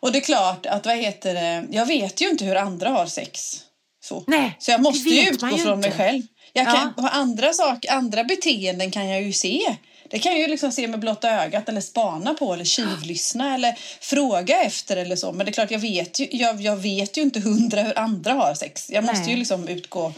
Och 0.00 0.12
det 0.12 0.18
är 0.18 0.22
klart 0.22 0.66
att, 0.66 0.86
vad 0.86 0.96
heter 0.96 1.34
det... 1.34 1.66
Jag 1.70 1.86
vet 1.86 2.20
ju 2.20 2.28
inte 2.28 2.44
hur 2.44 2.56
andra 2.56 2.88
har 2.88 3.06
sex. 3.06 3.60
Så, 4.04 4.24
Nej, 4.26 4.56
så 4.58 4.70
jag 4.70 4.80
måste 4.82 5.08
ju 5.08 5.28
utgå 5.30 5.48
ju 5.50 5.58
från 5.58 5.80
mig 5.80 5.92
själv. 5.92 6.22
Jag 6.52 6.66
kan, 6.66 6.92
Ja. 6.96 7.08
andra, 7.08 7.52
sak, 7.52 7.86
andra 7.90 8.24
beteenden 8.24 8.90
kan 8.90 9.08
jag 9.08 9.22
ju 9.22 9.32
se. 9.32 9.76
Det 10.10 10.18
kan 10.18 10.32
jag 10.32 10.40
ju 10.40 10.46
liksom 10.48 10.72
se 10.72 10.88
med 10.88 11.00
blotta 11.00 11.30
ögat 11.44 11.68
eller 11.68 11.80
spana 11.80 12.34
på 12.34 12.52
eller 12.54 12.64
tjuvlyssna 12.64 13.54
eller 13.54 13.74
fråga 14.00 14.62
efter 14.62 14.96
eller 14.96 15.16
så. 15.16 15.32
Men 15.32 15.46
det 15.46 15.50
är 15.50 15.52
klart, 15.52 15.70
jag 15.70 15.78
vet 15.78 16.18
ju, 16.20 16.28
jag, 16.30 16.60
jag 16.60 16.76
vet 16.76 17.16
ju 17.18 17.22
inte 17.22 17.40
hundra 17.40 17.82
hur 17.82 17.98
andra 17.98 18.32
har 18.32 18.54
sex. 18.54 18.90
Jag 18.90 19.04
måste 19.04 19.20
Nej. 19.20 19.30
ju 19.30 19.36
liksom 19.36 19.68
utgå 19.68 20.12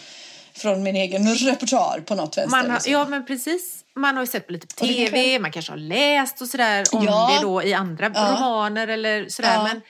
från 0.54 0.82
min 0.82 0.96
egen 0.96 1.34
repertoar 1.34 2.00
på 2.06 2.14
något 2.14 2.38
vänster. 2.38 2.62
Man 2.62 2.70
har, 2.70 2.78
så. 2.78 2.90
ja, 2.90 3.06
men 3.08 3.26
precis. 3.26 3.84
Man 3.96 4.14
har 4.16 4.22
ju 4.22 4.26
sett 4.26 4.46
på 4.46 4.52
lite 4.52 4.66
tv, 4.66 5.06
kanske- 5.10 5.38
man 5.38 5.52
kanske 5.52 5.72
har 5.72 5.78
läst 5.78 6.40
och 6.40 6.48
sådär 6.48 6.84
om 6.92 7.04
Ja. 7.04 7.30
det 7.40 7.46
då 7.46 7.62
i 7.62 7.74
andra 7.74 8.10
Ja. 8.14 8.20
romaner 8.36 8.88
eller 8.88 9.28
sådär. 9.28 9.62
Men 9.62 9.80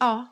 ja. 0.00 0.26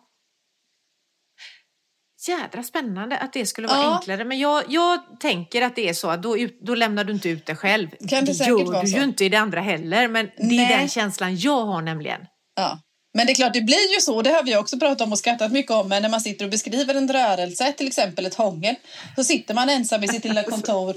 Jädra 2.28 2.62
spännande 2.62 3.18
att 3.18 3.32
det 3.32 3.46
skulle 3.46 3.68
vara 3.68 3.78
Ja. 3.78 3.94
enklare. 3.96 4.24
Men 4.24 4.38
jag, 4.38 4.62
jag 4.68 5.00
tänker 5.20 5.62
att 5.62 5.76
det 5.76 5.88
är 5.88 5.94
så 5.94 6.10
att 6.10 6.22
då, 6.22 6.36
då 6.62 6.74
lämnar 6.74 7.04
du 7.04 7.12
inte 7.12 7.28
ut 7.28 7.46
det 7.46 7.54
själv. 7.56 7.88
Kan 8.08 8.24
det 8.24 8.32
gör 8.32 8.82
du 8.82 8.88
ju 8.90 9.04
inte 9.04 9.24
i 9.24 9.28
det 9.28 9.36
andra 9.36 9.60
heller. 9.60 10.08
Men 10.08 10.26
det 10.36 10.42
är 10.42 10.46
Nej. 10.68 10.76
den 10.78 10.88
känslan 10.88 11.36
jag 11.36 11.64
har 11.64 11.82
nämligen. 11.82 12.20
Ja. 12.56 12.78
Men 13.14 13.26
det 13.26 13.32
är 13.32 13.34
klart, 13.34 13.52
det 13.54 13.60
blir 13.60 13.94
ju 13.94 14.00
så. 14.00 14.22
Det 14.22 14.30
har 14.30 14.42
vi 14.42 14.56
också 14.56 14.78
pratat 14.78 15.00
om 15.00 15.12
och 15.12 15.18
skrattat 15.18 15.52
mycket 15.52 15.70
om. 15.72 15.88
Men 15.88 16.02
när 16.02 16.08
man 16.08 16.20
sitter 16.20 16.44
och 16.44 16.50
beskriver 16.50 16.94
en 16.94 17.12
rörelse, 17.12 17.72
till 17.72 17.86
exempel 17.86 18.26
ett 18.26 18.34
hångel, 18.34 18.74
så 19.16 19.24
sitter 19.24 19.54
man 19.54 19.68
ensam 19.68 20.04
i 20.04 20.08
sitt 20.08 20.24
lilla 20.24 20.42
kontor. 20.50 20.94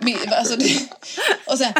Med- 0.00 0.32
Alltså, 0.32 0.56
och 1.46 1.58
sen, 1.58 1.72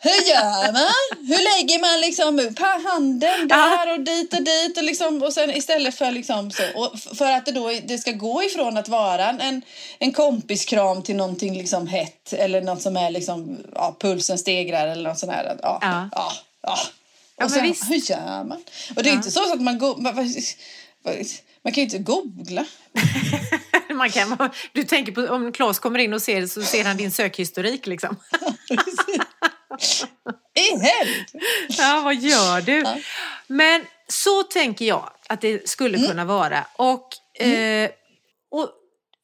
hur 0.00 0.28
gör 0.30 0.72
man? 0.72 1.26
Hur 1.28 1.58
lägger 1.58 1.80
man 1.80 2.00
liksom 2.00 2.54
handen 2.84 3.48
där 3.48 3.92
och 3.92 4.00
dit 4.00 4.34
och 4.34 4.42
dit? 4.42 4.76
Och, 4.78 4.84
liksom, 4.84 5.22
och 5.22 5.32
sen 5.32 5.50
istället 5.50 5.94
för 5.94 6.10
liksom 6.10 6.50
så. 6.50 6.96
För 7.14 7.32
att 7.32 7.46
det 7.46 7.52
då 7.52 7.72
det 7.84 7.98
ska 7.98 8.12
gå 8.12 8.42
ifrån 8.42 8.76
att 8.76 8.88
vara 8.88 9.28
en, 9.28 9.62
en 9.98 10.12
kompiskram 10.12 11.02
till 11.02 11.16
någonting 11.16 11.58
liksom 11.58 11.86
hett 11.86 12.32
eller 12.32 12.60
något 12.62 12.82
som 12.82 12.96
är 12.96 13.10
liksom, 13.10 13.58
ja, 13.74 13.96
pulsen 14.00 14.38
stegrar 14.38 14.88
eller 14.88 15.08
något 15.08 15.18
sånt 15.18 15.32
här. 15.32 15.56
Ja, 15.62 15.78
Ja. 15.82 16.08
ja. 16.12 16.32
ja. 16.62 16.78
Och 17.44 17.50
sen, 17.50 17.74
hur 17.88 18.10
gör 18.10 18.44
man? 18.44 18.64
Och 18.96 19.02
det 19.02 19.10
är 19.10 19.14
inte 19.14 19.30
så 19.30 19.52
att 19.52 19.60
man, 19.60 19.78
go- 19.78 19.96
man, 19.98 20.14
kan 20.14 21.74
ju 21.74 21.82
inte 21.82 21.98
googla. 21.98 22.64
Man 23.94 24.10
kan, 24.10 24.50
du 24.72 24.84
tänker 24.84 25.12
på 25.12 25.20
om 25.34 25.52
Claes 25.52 25.78
kommer 25.78 25.98
in 25.98 26.12
och 26.14 26.22
ser 26.22 26.46
så 26.46 26.62
ser 26.62 26.84
han 26.84 26.96
din 26.96 27.12
sökhistorik 27.12 27.86
liksom. 27.86 28.16
I 30.54 30.70
helvete! 30.70 31.38
Ja, 31.68 32.00
vad 32.04 32.14
gör 32.14 32.60
du? 32.60 32.78
Ja. 32.78 32.96
Men 33.46 33.86
så 34.08 34.42
tänker 34.42 34.84
jag 34.84 35.10
att 35.28 35.40
det 35.40 35.68
skulle 35.68 35.96
Mm. 35.98 36.08
kunna 36.10 36.24
vara. 36.24 36.66
Och, 36.76 37.08
eh, 37.42 37.90
och 38.50 38.70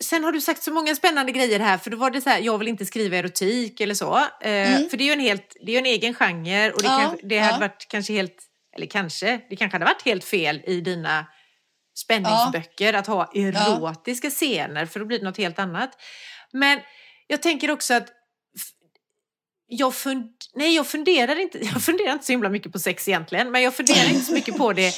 sen 0.05 0.24
har 0.24 0.32
du 0.32 0.40
sagt 0.40 0.62
så 0.62 0.72
många 0.72 0.94
spännande 0.94 1.32
grejer 1.32 1.61
här. 1.61 1.78
För 1.78 1.90
då 1.90 1.96
var 1.96 2.11
det 2.11 2.20
så 2.20 2.30
här, 2.30 2.38
jag 2.40 2.59
vill 2.59 2.68
inte 2.68 2.84
skriva 2.86 3.16
erotik 3.16 3.80
eller 3.80 3.94
så. 3.94 4.18
Eh, 4.40 4.88
För 4.90 4.96
det 4.96 5.05
är 5.05 5.07
ju 5.07 5.12
en, 5.12 5.20
helt, 5.20 5.57
det 5.66 5.74
är 5.74 5.78
en 5.78 5.86
egen 5.86 6.14
genre. 6.14 6.70
Och 6.72 6.82
det, 6.82 6.88
Mm. 6.88 7.00
Ja, 7.02 7.09
kanske, 7.09 7.26
det 7.26 7.38
hade 7.38 7.55
ja. 7.55 7.59
varit 7.61 7.86
kanske 7.88 8.12
helt, 8.12 8.36
eller 8.76 8.86
kanske, 8.86 9.40
det 9.50 9.57
kanske 9.57 9.74
hade 9.74 9.84
varit 9.84 10.02
helt 10.05 10.24
fel 10.24 10.62
i 10.66 10.80
dina 10.80 11.26
spänningsböcker 11.98 12.94
att 12.94 13.07
ha 13.07 13.30
erotiska 13.34 14.30
scener. 14.30 14.86
För 14.86 15.00
då 15.00 15.07
blir 15.07 15.18
det 15.18 15.24
något 15.24 15.38
helt 15.38 15.59
annat. 15.59 15.90
Men 16.52 16.80
jag 17.26 17.42
tänker 17.42 17.70
också 17.70 17.94
att 17.94 18.09
jag, 19.66 19.94
fund, 19.94 20.32
nej, 20.54 20.74
jag, 20.74 20.86
funderar 20.86 21.40
inte, 21.40 21.58
jag 21.58 21.82
funderar 21.82 22.12
inte 22.12 22.24
så 22.24 22.32
himla 22.32 22.48
mycket 22.48 22.72
på 22.72 22.78
sex 22.78 23.08
egentligen, 23.08 23.50
men 23.50 23.62
jag 23.62 23.74
funderar 23.74 24.08
inte 24.08 24.24
så 24.24 24.32
mycket 24.32 24.56
på 24.56 24.72
det. 24.72 24.94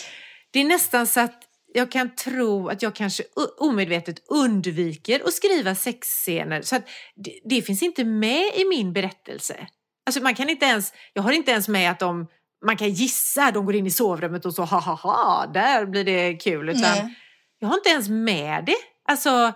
Det 0.51 0.61
är 0.61 0.65
nästan 0.65 1.07
så 1.07 1.21
att 1.21 1.43
jag 1.75 1.91
kan 1.91 2.15
tro 2.15 2.69
att 2.69 2.83
jag 2.83 2.95
kanske 2.95 3.23
omedvetet 3.59 4.23
undviker 4.29 5.23
att 5.27 5.33
skriva 5.33 5.75
sexscener. 5.75 6.63
Så 6.63 6.77
att 6.77 6.89
det, 7.17 7.41
det 7.45 7.63
finns 7.63 7.83
inte 7.83 8.05
med 8.05 8.51
i 8.55 8.65
min 8.69 8.93
berättelse. 8.93 9.69
Alltså 10.07 10.23
man 10.23 10.35
kan 10.35 10.51
inte 10.51 10.67
ens, 10.67 10.93
jag 11.13 11.23
har 11.23 11.33
inte 11.33 11.51
ens 11.51 11.69
med 11.69 11.91
att 11.91 11.99
de, 11.99 12.27
man 12.67 12.77
kan 12.77 12.91
gissa, 12.91 13.51
de 13.51 13.67
går 13.67 13.75
in 13.75 13.87
i 13.87 13.91
sovrummet 13.91 14.47
och 14.47 14.55
så 14.55 14.63
ha 14.65 14.81
ha 14.81 14.95
ha, 14.95 15.47
där 15.55 15.87
blir 15.87 16.05
det 16.05 16.35
kul. 16.35 16.69
Utan 16.69 16.81
Nej. 16.83 17.15
jag 17.59 17.69
har 17.69 17.77
inte 17.77 17.89
ens 17.89 18.09
med 18.09 18.65
det. 18.65 18.77
Alltså, 19.09 19.53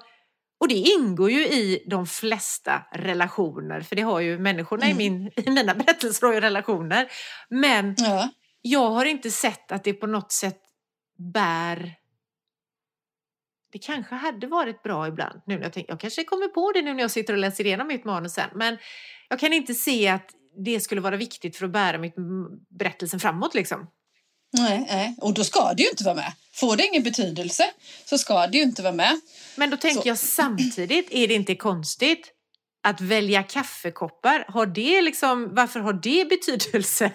och 0.61 0.69
det 0.69 0.75
ingår 0.75 1.31
ju 1.31 1.41
i 1.47 1.85
de 1.91 2.07
flesta 2.07 2.83
relationer, 2.93 3.81
för 3.81 3.97
det 3.97 4.03
har 4.03 4.21
ju 4.21 4.39
människorna 4.39 4.87
i, 4.87 4.91
Mm. 4.91 4.97
min, 4.99 5.31
i 5.47 5.51
mina 5.51 5.75
berättelser 5.75 6.27
har 6.27 6.35
ju 6.35 6.41
relationer. 6.41 7.09
Men 7.49 7.95
Ja. 7.99 8.29
jag 8.63 8.91
har 8.91 9.05
inte 9.05 9.31
sett 9.31 9.73
att 9.73 9.85
det 9.85 9.93
på 9.93 10.07
något 10.07 10.33
sätt 10.33 10.61
bär... 11.35 11.95
Det 13.73 13.79
kanske 13.79 14.15
hade 14.15 14.47
varit 14.47 14.83
bra 14.83 15.09
ibland. 15.09 15.41
Nu 15.47 15.55
när 15.57 15.63
jag, 15.63 15.73
tänker, 15.73 15.93
jag 15.93 16.01
kanske 16.01 16.25
kommer 16.25 16.49
på 16.49 16.73
det 16.73 16.83
nu 16.83 16.95
när 16.95 17.01
jag 17.01 17.11
sitter 17.11 17.33
och 17.33 17.39
läser 17.39 17.67
igenom 17.67 17.87
mitt 17.87 18.05
manus 18.05 18.33
sen. 18.33 18.51
Men 18.55 18.79
jag 19.29 19.39
kan 19.41 19.53
inte 19.53 19.75
se 19.75 20.09
att 20.09 20.31
det 20.65 20.81
skulle 20.81 21.01
vara 21.01 21.17
viktigt 21.17 21.57
för 21.57 21.65
att 21.67 21.73
bära 21.73 21.99
mitt, 21.99 22.15
berättelsen 22.79 23.21
framåt. 23.21 23.55
Liksom. 23.55 23.87
Nej, 24.53 24.87
nej, 24.89 25.17
och 25.19 25.35
då 25.35 25.45
ska 25.45 25.75
det 25.75 25.83
ju 25.83 25.89
inte 25.89 26.05
vara 26.05 26.15
med. 26.15 26.33
Får 26.53 26.77
det 26.77 26.87
ingen 26.87 27.03
betydelse 27.03 27.71
så 28.05 28.19
ska 28.19 28.47
det 28.47 28.57
ju 28.57 28.63
inte 28.63 28.83
vara 28.83 28.93
med. 28.93 29.21
Men 29.57 29.71
då 29.71 29.77
tänker 29.77 30.03
Så. 30.03 30.09
jag 30.09 30.19
samtidigt, 30.19 31.09
är 31.11 31.29
det 31.29 31.35
inte 31.35 31.55
konstigt 31.55 32.33
att 32.83 33.01
välja 33.01 33.43
kaffekoppar? 33.43 34.45
Har 34.49 34.67
det 34.67 35.03
liksom, 35.03 35.55
varför 35.55 35.81
har 35.81 35.93
det 35.93 36.29
betydelse? 36.29 37.13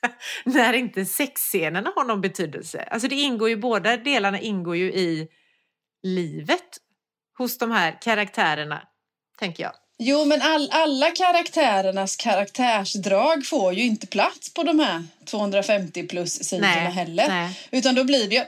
När 0.44 0.72
inte 0.72 1.04
sexscenerna 1.04 1.92
har 1.96 2.04
någon 2.04 2.20
betydelse. 2.20 2.82
Alltså 2.82 3.08
det 3.08 3.14
ingår 3.14 3.48
ju, 3.48 3.56
båda 3.56 3.96
delarna 3.96 4.40
ingår 4.40 4.76
ju 4.76 4.92
i 4.92 5.28
livet 6.02 6.78
hos 7.38 7.58
de 7.58 7.70
här 7.70 8.02
karaktärerna, 8.02 8.82
tänker 9.38 9.62
jag. 9.62 9.72
Jo, 9.98 10.24
men 10.24 10.42
all, 10.42 10.70
alla 10.70 11.10
karaktärernas 11.10 12.16
karaktärsdrag 12.16 13.46
får 13.46 13.74
ju 13.74 13.82
inte 13.82 14.06
plats 14.06 14.54
på 14.54 14.62
de 14.62 14.80
här 14.80 15.04
250 15.24 16.06
plus 16.06 16.44
sidorna 16.44 16.74
Nej, 16.74 16.92
heller. 16.92 17.28
nej. 17.28 17.60
Utan 17.70 17.94
då 17.94 18.04
blir 18.04 18.28
det 18.28 18.34
ju 18.34 18.42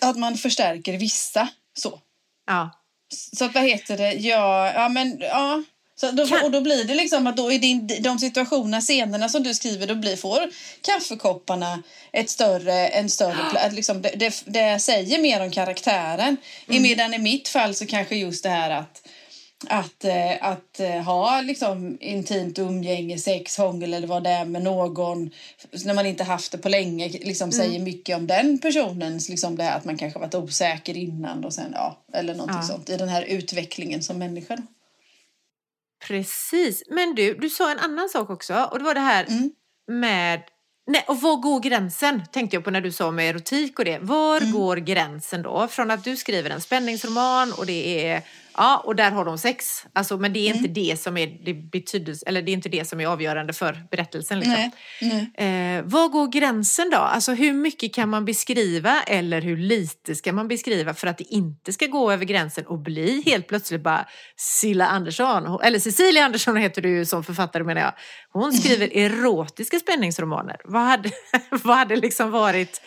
att 0.00 0.18
man 0.18 0.36
förstärker 0.38 0.92
vissa. 0.98 1.48
Så. 1.78 2.00
Ja. 2.46 2.70
Så 3.36 3.44
att 3.44 3.54
vad 3.54 3.64
heter 3.64 3.96
det? 3.96 4.12
Ja, 4.12 4.72
ja 4.72 4.88
men 4.88 5.18
ja. 5.20 5.62
Så 6.00 6.10
då, 6.10 6.22
och 6.44 6.50
då 6.50 6.60
blir 6.60 6.84
det 6.84 6.94
liksom 6.94 7.26
att 7.26 7.36
då 7.36 7.52
i 7.52 7.58
din, 7.58 7.90
de 8.00 8.18
situationerna, 8.18 8.80
scenerna 8.80 9.28
som 9.28 9.42
du 9.42 9.54
skriver, 9.54 9.86
då 9.86 9.94
blir, 9.94 10.16
får 10.16 10.50
kaffekopparna 10.82 11.82
ett 12.12 12.30
större, 12.30 12.88
en 12.88 13.10
större. 13.10 13.70
Liksom 13.70 14.02
det, 14.02 14.10
det, 14.16 14.42
det 14.46 14.78
säger 14.78 15.18
mer 15.22 15.42
om 15.42 15.50
karaktären. 15.50 16.36
I 16.66 16.76
Mm. 16.76 16.82
medan 16.82 17.14
i 17.14 17.18
mitt 17.18 17.48
fall 17.48 17.74
så 17.74 17.86
kanske 17.86 18.16
just 18.16 18.42
det 18.42 18.48
här 18.48 18.70
att 18.70 19.08
att, 19.68 20.04
eh, 20.04 20.32
att 20.40 20.80
eh, 20.80 20.90
ha 21.02 21.40
liksom 21.40 21.98
intimt 22.00 22.58
umgänge, 22.58 23.18
sex, 23.18 23.56
hångel 23.58 23.94
eller 23.94 24.06
vad 24.06 24.24
det 24.24 24.30
är 24.30 24.44
med 24.44 24.62
någon 24.62 25.30
när 25.84 25.94
man 25.94 26.06
inte 26.06 26.24
haft 26.24 26.52
det 26.52 26.58
på 26.58 26.68
länge 26.68 27.08
liksom 27.08 27.52
säger 27.52 27.80
mycket 27.80 28.16
om 28.16 28.26
den 28.26 28.58
personens 28.58 29.28
liksom 29.28 29.56
det 29.56 29.62
här 29.62 29.76
att 29.76 29.84
man 29.84 29.98
kanske 29.98 30.18
varit 30.18 30.34
osäker 30.34 30.96
innan 30.96 31.44
och 31.44 31.52
sen 31.54 31.70
ja 31.74 31.98
eller 32.12 32.34
någonting 32.34 32.56
Ja. 32.60 32.66
sånt 32.66 32.88
i 32.90 32.96
den 32.96 33.08
här 33.08 33.22
utvecklingen 33.22 34.02
som 34.02 34.18
människa. 34.18 34.56
Precis. 36.08 36.82
Men 36.90 37.14
du, 37.14 37.34
du 37.34 37.50
sa 37.50 37.70
en 37.70 37.78
annan 37.78 38.08
sak 38.08 38.30
också. 38.30 38.54
Och 38.72 38.78
det 38.78 38.84
var 38.84 38.94
det 38.94 39.00
här 39.00 39.24
Mm. 39.28 39.50
med... 39.88 40.40
Nej, 40.86 41.04
och 41.08 41.20
var 41.20 41.36
går 41.36 41.60
gränsen? 41.60 42.22
Tänkte 42.32 42.56
jag 42.56 42.64
på 42.64 42.70
när 42.70 42.80
du 42.80 42.92
sa 42.92 43.10
med 43.10 43.30
erotik 43.30 43.78
och 43.78 43.84
det. 43.84 43.98
Var 43.98 44.36
Mm. 44.40 44.52
går 44.52 44.76
gränsen 44.76 45.42
då? 45.42 45.68
Från 45.68 45.90
att 45.90 46.04
du 46.04 46.16
skriver 46.16 46.50
en 46.50 46.60
spänningsroman 46.60 47.52
och 47.52 47.66
det 47.66 48.08
är... 48.08 48.22
Ja, 48.56 48.82
och 48.84 48.96
där 48.96 49.10
har 49.10 49.24
de 49.24 49.38
sex. 49.38 49.84
Alltså, 49.92 50.16
men 50.18 50.32
det 50.32 50.38
är 50.38 50.50
Mm. 50.50 50.64
inte 50.64 50.80
det 50.80 51.00
som 51.00 51.16
är 51.16 51.26
det 51.44 51.54
betydelse, 51.54 52.26
eller 52.26 52.42
det 52.42 52.50
är 52.50 52.52
inte 52.52 52.68
det 52.68 52.84
som 52.88 53.00
är 53.00 53.06
avgörande 53.06 53.52
för 53.52 53.82
berättelsen. 53.90 54.38
Liksom. 54.40 54.54
Nej, 55.00 55.30
nej. 55.36 55.76
Eh, 55.78 55.82
var 55.84 56.08
går 56.08 56.26
gränsen 56.28 56.90
då? 56.90 56.96
Alltså 56.96 57.32
hur 57.32 57.52
mycket 57.52 57.94
kan 57.94 58.08
man 58.08 58.24
beskriva 58.24 59.02
eller 59.02 59.40
hur 59.40 59.56
lite 59.56 60.14
ska 60.14 60.32
man 60.32 60.48
beskriva 60.48 60.94
för 60.94 61.06
att 61.06 61.18
det 61.18 61.24
inte 61.34 61.72
ska 61.72 61.86
gå 61.86 62.12
över 62.12 62.24
gränsen 62.24 62.66
och 62.66 62.78
bli 62.78 63.22
helt 63.26 63.46
plötsligt 63.46 63.80
bara 63.82 64.06
Silla 64.36 64.86
Andersson, 64.86 65.60
eller 65.62 65.78
Cecilia 65.78 66.24
Andersson 66.24 66.56
heter 66.56 66.82
du 66.82 67.04
som 67.04 67.24
författare 67.24 67.64
menar 67.64 67.80
jag. 67.80 67.92
Hon 68.32 68.52
skriver 68.52 68.88
erotiska 68.96 69.78
spänningsromaner. 69.78 70.56
Vad 70.64 70.82
hade, 70.82 71.10
vad 71.50 71.76
hade 71.76 71.96
liksom 71.96 72.30
varit... 72.30 72.80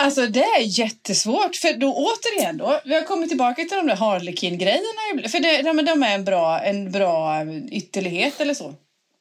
Alltså 0.00 0.26
det 0.26 0.44
är 0.44 0.60
jättesvårt 0.60 1.56
för 1.56 1.72
då 1.72 1.94
återigen 1.94 2.56
då, 2.56 2.80
vi 2.84 2.94
har 2.94 3.02
kommit 3.02 3.28
tillbaka 3.28 3.64
till 3.64 3.76
de 3.76 3.86
där 3.86 3.96
Harlequin-grejerna 3.96 5.28
för 5.28 5.40
det, 5.40 5.72
men 5.72 5.84
de 5.84 6.02
är 6.02 6.14
en 6.14 6.24
bra, 6.24 6.60
en 6.60 6.92
bra 6.92 7.44
ytterlighet 7.70 8.40
eller 8.40 8.54
så. 8.54 8.74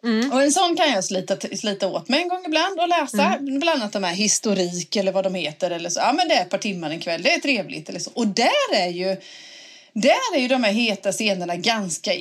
Mm. 0.04 0.32
Och 0.32 0.42
en 0.42 0.52
sån 0.52 0.76
kan 0.76 0.92
jag 0.92 1.04
slita, 1.04 1.38
slita 1.58 1.88
åt 1.88 2.10
mig 2.10 2.22
en 2.22 2.28
gång 2.28 2.46
ibland 2.46 2.80
och 2.80 2.88
läsa. 2.88 3.24
Mm. 3.24 3.60
Bland 3.60 3.82
annat 3.82 3.94
de 3.94 4.04
här 4.04 4.14
historik 4.14 4.96
eller 4.96 5.12
vad 5.12 5.24
de 5.24 5.36
heter. 5.36 5.72
Eller 5.72 5.90
så. 5.90 6.00
Ja 6.00 6.14
men 6.14 6.28
det 6.28 6.34
är 6.34 6.42
ett 6.42 6.50
par 6.50 6.58
timmar 6.58 6.90
en 6.90 7.00
kväll, 7.00 7.22
det 7.22 7.34
är 7.34 7.40
trevligt 7.40 7.90
eller 7.90 8.00
så. 8.00 8.12
Och 8.14 8.28
där 8.28 8.74
är 8.74 8.90
ju 8.90 9.18
där 10.02 10.36
är 10.36 10.40
ju 10.40 10.48
de 10.48 10.64
här 10.64 10.72
heta 10.72 11.12
scenerna 11.12 11.56
ganska 11.56 12.12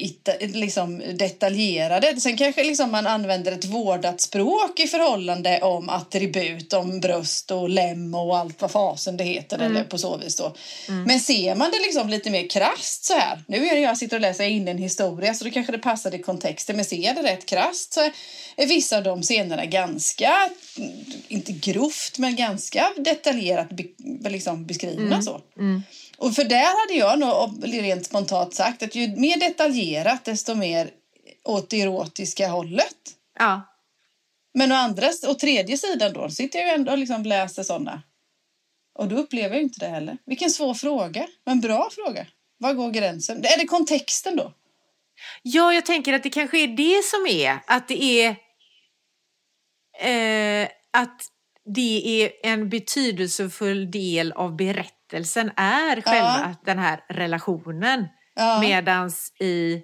liksom, 0.40 1.02
detaljerade. 1.14 2.20
Sen 2.20 2.36
kanske 2.36 2.64
liksom 2.64 2.90
man 2.90 3.06
använder 3.06 3.52
ett 3.52 3.64
vårdat 3.64 4.20
språk 4.20 4.80
i 4.80 4.86
förhållande 4.86 5.60
om 5.60 5.88
attribut, 5.88 6.72
om 6.72 7.00
bröst 7.00 7.50
och 7.50 7.68
lem 7.68 8.14
och 8.14 8.38
allt 8.38 8.60
vad 8.62 8.70
fasen 8.70 9.16
det 9.16 9.24
heter. 9.24 9.56
Mm. 9.56 9.70
Eller 9.70 9.84
på 9.84 9.98
så 9.98 10.16
vis 10.16 10.36
då. 10.36 10.54
Mm. 10.88 11.02
Men 11.02 11.20
ser 11.20 11.54
man 11.54 11.70
det 11.70 11.78
liksom 11.78 12.08
lite 12.08 12.30
mer 12.30 12.48
krast 12.48 13.04
så 13.04 13.14
här. 13.14 13.44
Nu 13.48 13.66
är 13.66 13.74
det 13.74 13.80
jag 13.80 13.98
sitter 13.98 14.16
och 14.16 14.20
läser 14.20 14.44
in 14.44 14.68
en 14.68 14.78
historia 14.78 15.34
så 15.34 15.44
då 15.44 15.50
kanske 15.50 15.72
det 15.72 15.78
passar 15.78 16.14
i 16.14 16.18
kontexten. 16.18 16.76
Men 16.76 16.84
ser 16.84 17.14
det 17.14 17.22
rätt 17.22 17.46
krast 17.46 17.94
så 17.94 18.00
är 18.56 18.66
vissa 18.66 18.96
av 18.96 19.02
de 19.02 19.22
scenerna 19.22 19.64
ganska, 19.64 20.50
inte 21.28 21.52
grovt, 21.52 22.18
men 22.18 22.36
ganska 22.36 22.92
detaljerat 22.96 23.68
liksom 24.24 24.66
beskrivna. 24.66 25.06
Mm. 25.06 25.22
så. 25.22 25.40
Och 26.16 26.34
för 26.34 26.44
där 26.44 26.80
hade 26.80 26.98
jag 26.98 27.18
nog 27.18 27.64
rent 27.64 28.06
spontant 28.06 28.54
sagt 28.54 28.82
att 28.82 28.94
ju 28.94 29.16
mer 29.16 29.40
detaljerat 29.40 30.24
desto 30.24 30.54
mer 30.54 30.90
åt 31.44 31.70
det 31.70 31.80
erotiska 31.80 32.48
hållet. 32.48 32.96
Ja. 33.38 33.62
Men 34.54 34.72
å 34.72 34.74
andra 34.74 35.08
och 35.28 35.38
tredje 35.38 35.78
sidan 35.78 36.12
då 36.12 36.30
sitter 36.30 36.58
jag 36.58 36.68
ju 36.68 36.74
ändå 36.74 36.92
och 36.92 36.98
liksom 36.98 37.22
läser 37.22 37.62
sådana. 37.62 38.02
Och 38.98 39.08
då 39.08 39.16
upplever 39.16 39.54
jag 39.54 39.62
inte 39.62 39.80
det 39.80 39.88
heller. 39.88 40.18
Vilken 40.26 40.50
svår 40.50 40.74
fråga, 40.74 41.26
men 41.44 41.60
bra 41.60 41.88
fråga. 41.92 42.26
Var 42.58 42.74
går 42.74 42.90
gränsen? 42.90 43.38
Är 43.38 43.58
det 43.58 43.66
kontexten 43.66 44.36
då? 44.36 44.52
Ja, 45.42 45.74
jag 45.74 45.86
tänker 45.86 46.12
att 46.12 46.22
det 46.22 46.30
kanske 46.30 46.58
är 46.58 46.68
det 46.68 47.04
som 47.04 47.26
är 47.26 47.58
att 47.66 47.88
det 47.88 48.02
är 48.02 48.36
eh, 49.98 50.68
att 50.90 51.22
det 51.74 52.22
är 52.22 52.32
en 52.42 52.68
betydelsefull 52.68 53.90
del 53.90 54.32
av 54.32 54.56
berättelsen 54.56 55.50
är 55.56 56.00
själva 56.00 56.40
ja. 56.40 56.54
den 56.64 56.78
här 56.78 57.00
relationen. 57.08 58.08
Ja. 58.34 58.60
Medans 58.60 59.32
i 59.40 59.82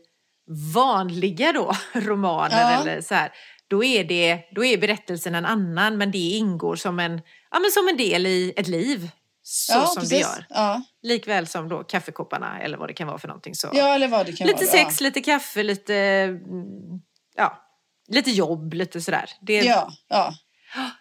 vanliga 0.74 1.52
då, 1.52 1.72
romaner 2.00 2.60
ja. 2.60 2.80
eller 2.80 3.00
så 3.00 3.14
här, 3.14 3.32
då 3.68 3.84
är, 3.84 4.04
det, 4.04 4.40
då 4.54 4.64
är 4.64 4.78
berättelsen 4.78 5.34
en 5.34 5.44
annan 5.44 5.98
men 5.98 6.10
det 6.10 6.18
ingår 6.18 6.76
som 6.76 6.98
en, 6.98 7.20
ja, 7.50 7.58
men 7.58 7.70
som 7.70 7.88
en 7.88 7.96
del 7.96 8.26
i 8.26 8.52
ett 8.56 8.68
liv. 8.68 9.10
Så 9.42 9.72
ja, 9.72 9.86
som 9.86 10.00
precis. 10.00 10.10
det 10.10 10.18
gör. 10.18 10.46
Ja. 10.48 10.82
Likväl 11.02 11.46
som 11.46 11.68
då 11.68 11.84
kaffekopparna 11.84 12.60
eller 12.60 12.78
vad 12.78 12.88
det 12.88 12.92
kan 12.92 13.06
vara 13.06 13.18
för 13.18 13.28
någonting. 13.28 13.54
Så. 13.54 13.70
Ja, 13.72 13.94
eller 13.94 14.08
vad 14.08 14.26
det 14.26 14.32
kan 14.32 14.46
lite 14.46 14.64
vara. 14.64 14.76
sex, 14.76 15.00
lite 15.00 15.20
kaffe, 15.20 15.62
lite, 15.62 15.94
mm, 15.94 17.00
ja, 17.36 17.62
lite 18.08 18.30
jobb, 18.30 18.74
lite 18.74 19.00
sådär. 19.00 19.30
Det, 19.40 19.56
ja, 19.56 19.90
ja. 20.08 20.34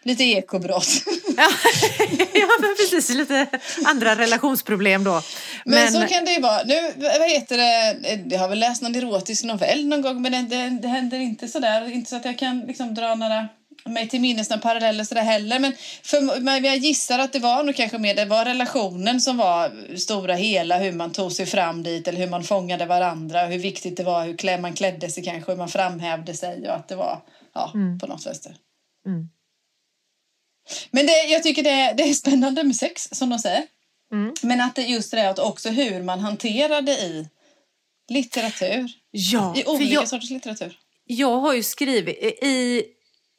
Lite 0.03 0.23
ekobrott. 0.23 0.87
ja, 2.33 2.47
men 2.61 2.75
precis. 2.75 3.09
Lite 3.09 3.47
andra 3.85 4.15
relationsproblem 4.15 5.03
då. 5.03 5.21
Men, 5.65 5.93
men, 5.93 5.93
så 5.93 6.13
kan 6.13 6.25
det 6.25 6.31
ju 6.31 6.41
vara. 6.41 6.63
Nu, 6.63 6.93
vad 6.97 7.29
heter 7.29 7.57
det? 7.57 8.29
Jag 8.35 8.39
har 8.39 8.49
väl 8.49 8.59
läst 8.59 8.81
någon 8.81 8.95
erotisk 8.95 9.43
novell 9.43 9.87
någon 9.87 10.01
gång 10.01 10.21
men 10.21 10.31
det, 10.31 10.41
det, 10.41 10.69
det 10.81 10.87
händer 10.87 11.19
inte 11.19 11.47
så 11.47 11.59
där. 11.59 11.91
Inte 11.91 12.09
så 12.09 12.15
att 12.15 12.25
jag 12.25 12.39
kan 12.39 12.59
liksom 12.59 12.93
dra 12.93 13.15
några 13.15 13.47
mig 13.85 14.09
till 14.09 14.21
minnes 14.21 14.49
några 14.49 14.61
paralleller 14.61 15.03
sådär 15.03 15.21
heller. 15.21 15.59
Men, 15.59 15.73
för, 16.03 16.41
men 16.41 16.63
jag 16.63 16.77
gissar 16.77 17.19
att 17.19 17.33
det 17.33 17.39
var 17.39 17.63
nog 17.63 17.75
kanske 17.75 17.97
mer 17.97 18.15
det 18.15 18.25
var 18.25 18.45
relationen 18.45 19.21
som 19.21 19.37
var 19.37 19.95
stora 19.97 20.33
hela. 20.33 20.77
Hur 20.77 20.91
man 20.91 21.11
tog 21.11 21.31
sig 21.31 21.45
fram 21.45 21.83
dit 21.83 22.07
eller 22.07 22.19
hur 22.19 22.29
man 22.29 22.43
fångade 22.43 22.85
varandra. 22.85 23.45
Hur 23.45 23.59
viktigt 23.59 23.97
det 23.97 24.03
var 24.03 24.25
hur 24.25 24.61
man 24.61 24.73
klädde 24.73 25.09
sig 25.09 25.23
kanske. 25.23 25.51
Hur 25.51 25.57
man 25.57 25.69
framhävde 25.69 26.33
sig 26.33 26.69
och 26.69 26.75
att 26.75 26.87
det 26.87 26.95
var 26.95 27.21
ja, 27.53 27.71
mm. 27.73 27.99
på 27.99 28.07
något 28.07 28.21
sätt. 28.21 28.47
Mm. 29.05 29.29
Men 30.91 31.05
det, 31.05 31.23
jag 31.23 31.43
tycker 31.43 31.63
det, 31.63 31.93
det 31.97 32.03
är 32.03 32.13
spännande 32.13 32.63
med 32.63 32.75
sex, 32.75 33.09
som 33.11 33.29
de 33.29 33.39
säger. 33.39 33.63
Mm. 34.13 34.33
Men 34.41 34.61
att 34.61 34.75
det 34.75 34.81
just 34.81 35.11
det 35.11 35.29
att 35.29 35.39
också 35.39 35.69
hur 35.69 36.03
man 36.03 36.19
hanterar 36.19 36.81
det 36.81 36.99
i 36.99 37.27
litteratur. 38.09 38.89
Ja, 39.11 39.53
I 39.57 39.65
olika 39.65 39.93
jag, 39.93 40.07
sorters 40.07 40.29
litteratur. 40.29 40.77
Jag 41.05 41.39
har 41.39 41.53
ju 41.53 41.63
skrivit 41.63 42.17
i, 42.43 42.83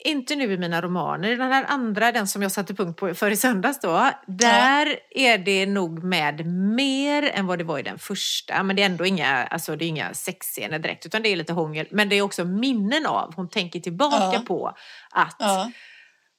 inte 0.05 0.35
nu 0.35 0.53
i 0.53 0.59
mina 0.59 0.83
romaner, 0.83 1.37
den 1.37 1.53
här 1.53 1.64
andra, 1.68 2.12
den 2.12 2.26
som 2.26 2.43
jag 2.43 2.53
satte 2.53 2.74
punkt 2.74 2.97
på 2.97 3.14
för 3.14 3.30
i 3.30 3.37
söndags 3.37 3.80
då. 3.80 4.11
Där 4.26 4.87
ja. 4.87 5.30
är 5.30 5.39
det 5.39 5.66
nog 5.66 6.05
med 6.05 6.47
mer 6.47 7.22
än 7.22 7.47
vad 7.47 7.59
det 7.59 7.64
var 7.64 7.78
i 7.78 7.83
den 7.83 7.99
första. 7.99 8.62
Men 8.62 8.76
det 8.76 8.83
är 8.83 8.87
ändå 8.87 9.07
inga, 9.07 9.45
alltså 9.45 9.76
det 9.76 9.85
är 9.85 9.89
inga 9.89 10.14
sexscener 10.14 10.78
direkt, 10.78 11.07
utan 11.07 11.22
det 11.22 11.28
är 11.28 11.37
lite 11.37 11.53
hångel. 11.53 11.87
Men 11.91 12.09
det 12.09 12.16
är 12.16 12.22
också 12.22 12.45
minnen 12.45 13.07
av, 13.07 13.35
hon 13.35 13.49
tänker 13.49 13.80
tillbaka 13.80 14.30
ja. 14.35 14.43
på 14.47 14.74
att 15.11 15.43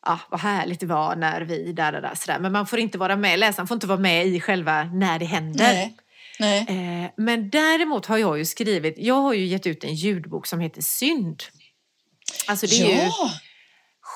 ah, 0.03 0.19
vad 0.29 0.39
härligt 0.39 0.79
det 0.79 0.85
var 0.85 1.15
när 1.15 1.41
vi, 1.41 1.73
där, 1.73 1.91
där, 1.91 2.01
där, 2.01 2.15
sådär. 2.15 2.39
Men 2.39 2.51
man 2.51 2.67
får 2.67 2.79
inte 2.79 2.97
vara 2.97 3.15
med, 3.15 3.39
läsaren 3.39 3.67
får 3.67 3.75
inte 3.75 3.87
vara 3.87 3.99
med 3.99 4.27
i 4.27 4.41
själva 4.41 4.83
när 4.83 5.19
det 5.19 5.25
händer. 5.25 5.73
Nej. 5.73 5.97
Nej. 6.39 6.59
Eh, 6.59 7.11
men 7.17 7.49
däremot 7.49 8.05
har 8.05 8.17
jag 8.17 8.37
ju 8.37 8.45
skrivit, 8.45 8.95
jag 8.97 9.21
har 9.21 9.33
ju 9.33 9.45
gett 9.45 9.67
ut 9.67 9.83
en 9.83 9.95
ljudbok 9.95 10.47
som 10.47 10.59
heter 10.59 10.81
Synd. 10.81 11.43
Alltså 12.47 12.67
det 12.67 12.81
är 12.81 12.95
ja. 12.95 13.03
ju 13.03 13.29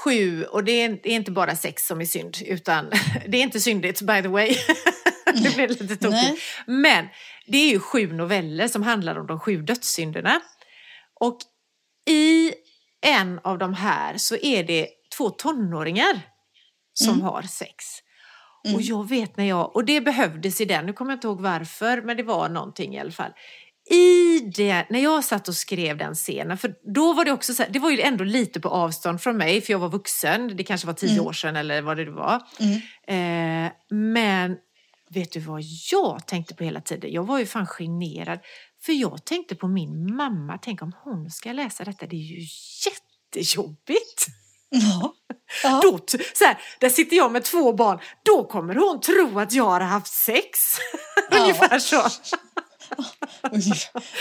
sju, 0.03 0.43
och 0.43 0.63
det 0.63 0.71
är, 0.71 0.89
det 0.89 1.11
är, 1.11 1.15
inte 1.15 1.31
bara 1.31 1.55
sex 1.55 1.87
som 1.87 2.01
är 2.01 2.05
synd, 2.05 2.37
utan 2.45 2.91
det 3.27 3.37
är 3.37 3.41
inte 3.41 3.59
syndigt 3.59 4.01
by 4.01 4.21
the 4.21 4.27
way. 4.27 4.55
det 5.33 5.55
blir 5.55 5.67
lite 5.67 5.95
tokigt. 5.95 6.41
Men 6.67 7.07
det 7.47 7.57
är 7.57 7.69
ju 7.69 7.79
sju 7.79 8.13
noveller 8.13 8.67
som 8.67 8.83
handlar 8.83 9.19
om 9.19 9.27
de 9.27 9.39
sju 9.39 9.61
dödssynderna. 9.61 10.41
Och 11.19 11.37
i 12.09 12.53
en 13.01 13.39
av 13.43 13.57
de 13.57 13.73
här 13.73 14.17
så 14.17 14.35
är 14.35 14.63
det 14.63 14.87
två 15.17 15.29
tonåringar 15.29 16.21
som 16.93 17.13
mm. 17.13 17.21
har 17.21 17.41
sex. 17.41 17.85
Mm. 18.65 18.75
Och 18.75 18.81
jag 18.81 19.09
vet 19.09 19.37
när 19.37 19.45
jag, 19.45 19.75
och 19.75 19.85
det 19.85 20.01
behövdes 20.01 20.61
i 20.61 20.65
den, 20.65 20.85
nu 20.85 20.93
kommer 20.93 21.11
jag 21.11 21.17
inte 21.17 21.27
ihåg 21.27 21.41
varför, 21.41 22.01
men 22.01 22.17
det 22.17 22.23
var 22.23 22.49
någonting 22.49 22.95
i 22.95 22.99
alla 22.99 23.11
fall. 23.11 23.31
I 23.89 24.39
det, 24.39 24.85
när 24.89 24.99
jag 24.99 25.23
satt 25.23 25.47
och 25.47 25.55
skrev 25.55 25.97
den 25.97 26.15
scenen, 26.15 26.57
för 26.57 26.93
då 26.93 27.13
var 27.13 27.25
det 27.25 27.31
också 27.31 27.53
så 27.53 27.63
här, 27.63 27.69
det 27.69 27.79
var 27.79 27.91
ju 27.91 28.01
ändå 28.01 28.23
lite 28.23 28.59
på 28.59 28.69
avstånd 28.69 29.21
från 29.21 29.37
mig, 29.37 29.61
för 29.61 29.73
jag 29.73 29.79
var 29.79 29.89
vuxen, 29.89 30.57
det 30.57 30.63
kanske 30.63 30.87
var 30.87 30.93
tio 30.93 31.11
mm. 31.11 31.25
år 31.25 31.33
sedan 31.33 31.55
eller 31.55 31.81
vad 31.81 31.97
det 31.97 32.11
var. 32.11 32.41
Mm. 32.59 33.65
Eh, 33.67 33.71
men 33.89 34.57
vet 35.09 35.31
du 35.31 35.39
vad 35.39 35.61
jag 35.91 36.27
tänkte 36.27 36.55
på 36.55 36.63
hela 36.63 36.81
tiden? 36.81 37.11
Jag 37.11 37.23
var 37.23 37.39
ju 37.39 37.45
fan 37.45 37.67
generad, 37.67 38.39
för 38.81 38.93
jag 38.93 39.25
tänkte 39.25 39.55
på 39.55 39.67
min 39.67 40.15
mamma, 40.15 40.59
tänk 40.61 40.81
om 40.81 40.91
hon 41.03 41.29
ska 41.29 41.51
läsa 41.51 41.83
detta, 41.83 42.05
det 42.05 42.15
är 42.15 42.19
ju 42.19 42.47
jättejobbigt. 42.85 44.27
Ja. 44.69 45.13
ja. 45.63 45.79
Då, 45.83 45.99
så 46.33 46.45
här, 46.45 46.61
där 46.79 46.89
sitter 46.89 47.17
jag 47.17 47.31
med 47.31 47.43
två 47.43 47.73
barn, 47.73 47.99
då 48.23 48.43
kommer 48.43 48.75
hon 48.75 49.01
tro 49.01 49.39
att 49.39 49.51
jag 49.53 49.65
har 49.65 49.79
haft 49.79 50.13
sex. 50.13 50.59
Ja. 51.31 51.41
Ungefär 51.41 51.79
så. 51.79 51.95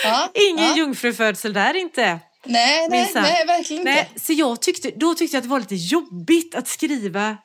ja. 0.04 0.30
Ingen 0.34 0.64
ja. 0.64 0.76
jungfrufödsel 0.76 1.52
där 1.52 1.74
inte. 1.74 2.20
Nej, 2.44 2.88
nej, 2.88 3.10
nej 3.14 3.46
verkligen 3.46 3.84
nej, 3.84 4.08
inte. 4.10 4.24
Så 4.24 4.32
jag 4.32 4.62
tyckte, 4.62 4.90
då 4.90 5.14
tyckte 5.14 5.36
jag 5.36 5.40
att 5.40 5.44
det 5.44 5.50
var 5.50 5.60
lite 5.60 5.74
jobbigt 5.74 6.54
att 6.54 6.68
skriva 6.68 7.36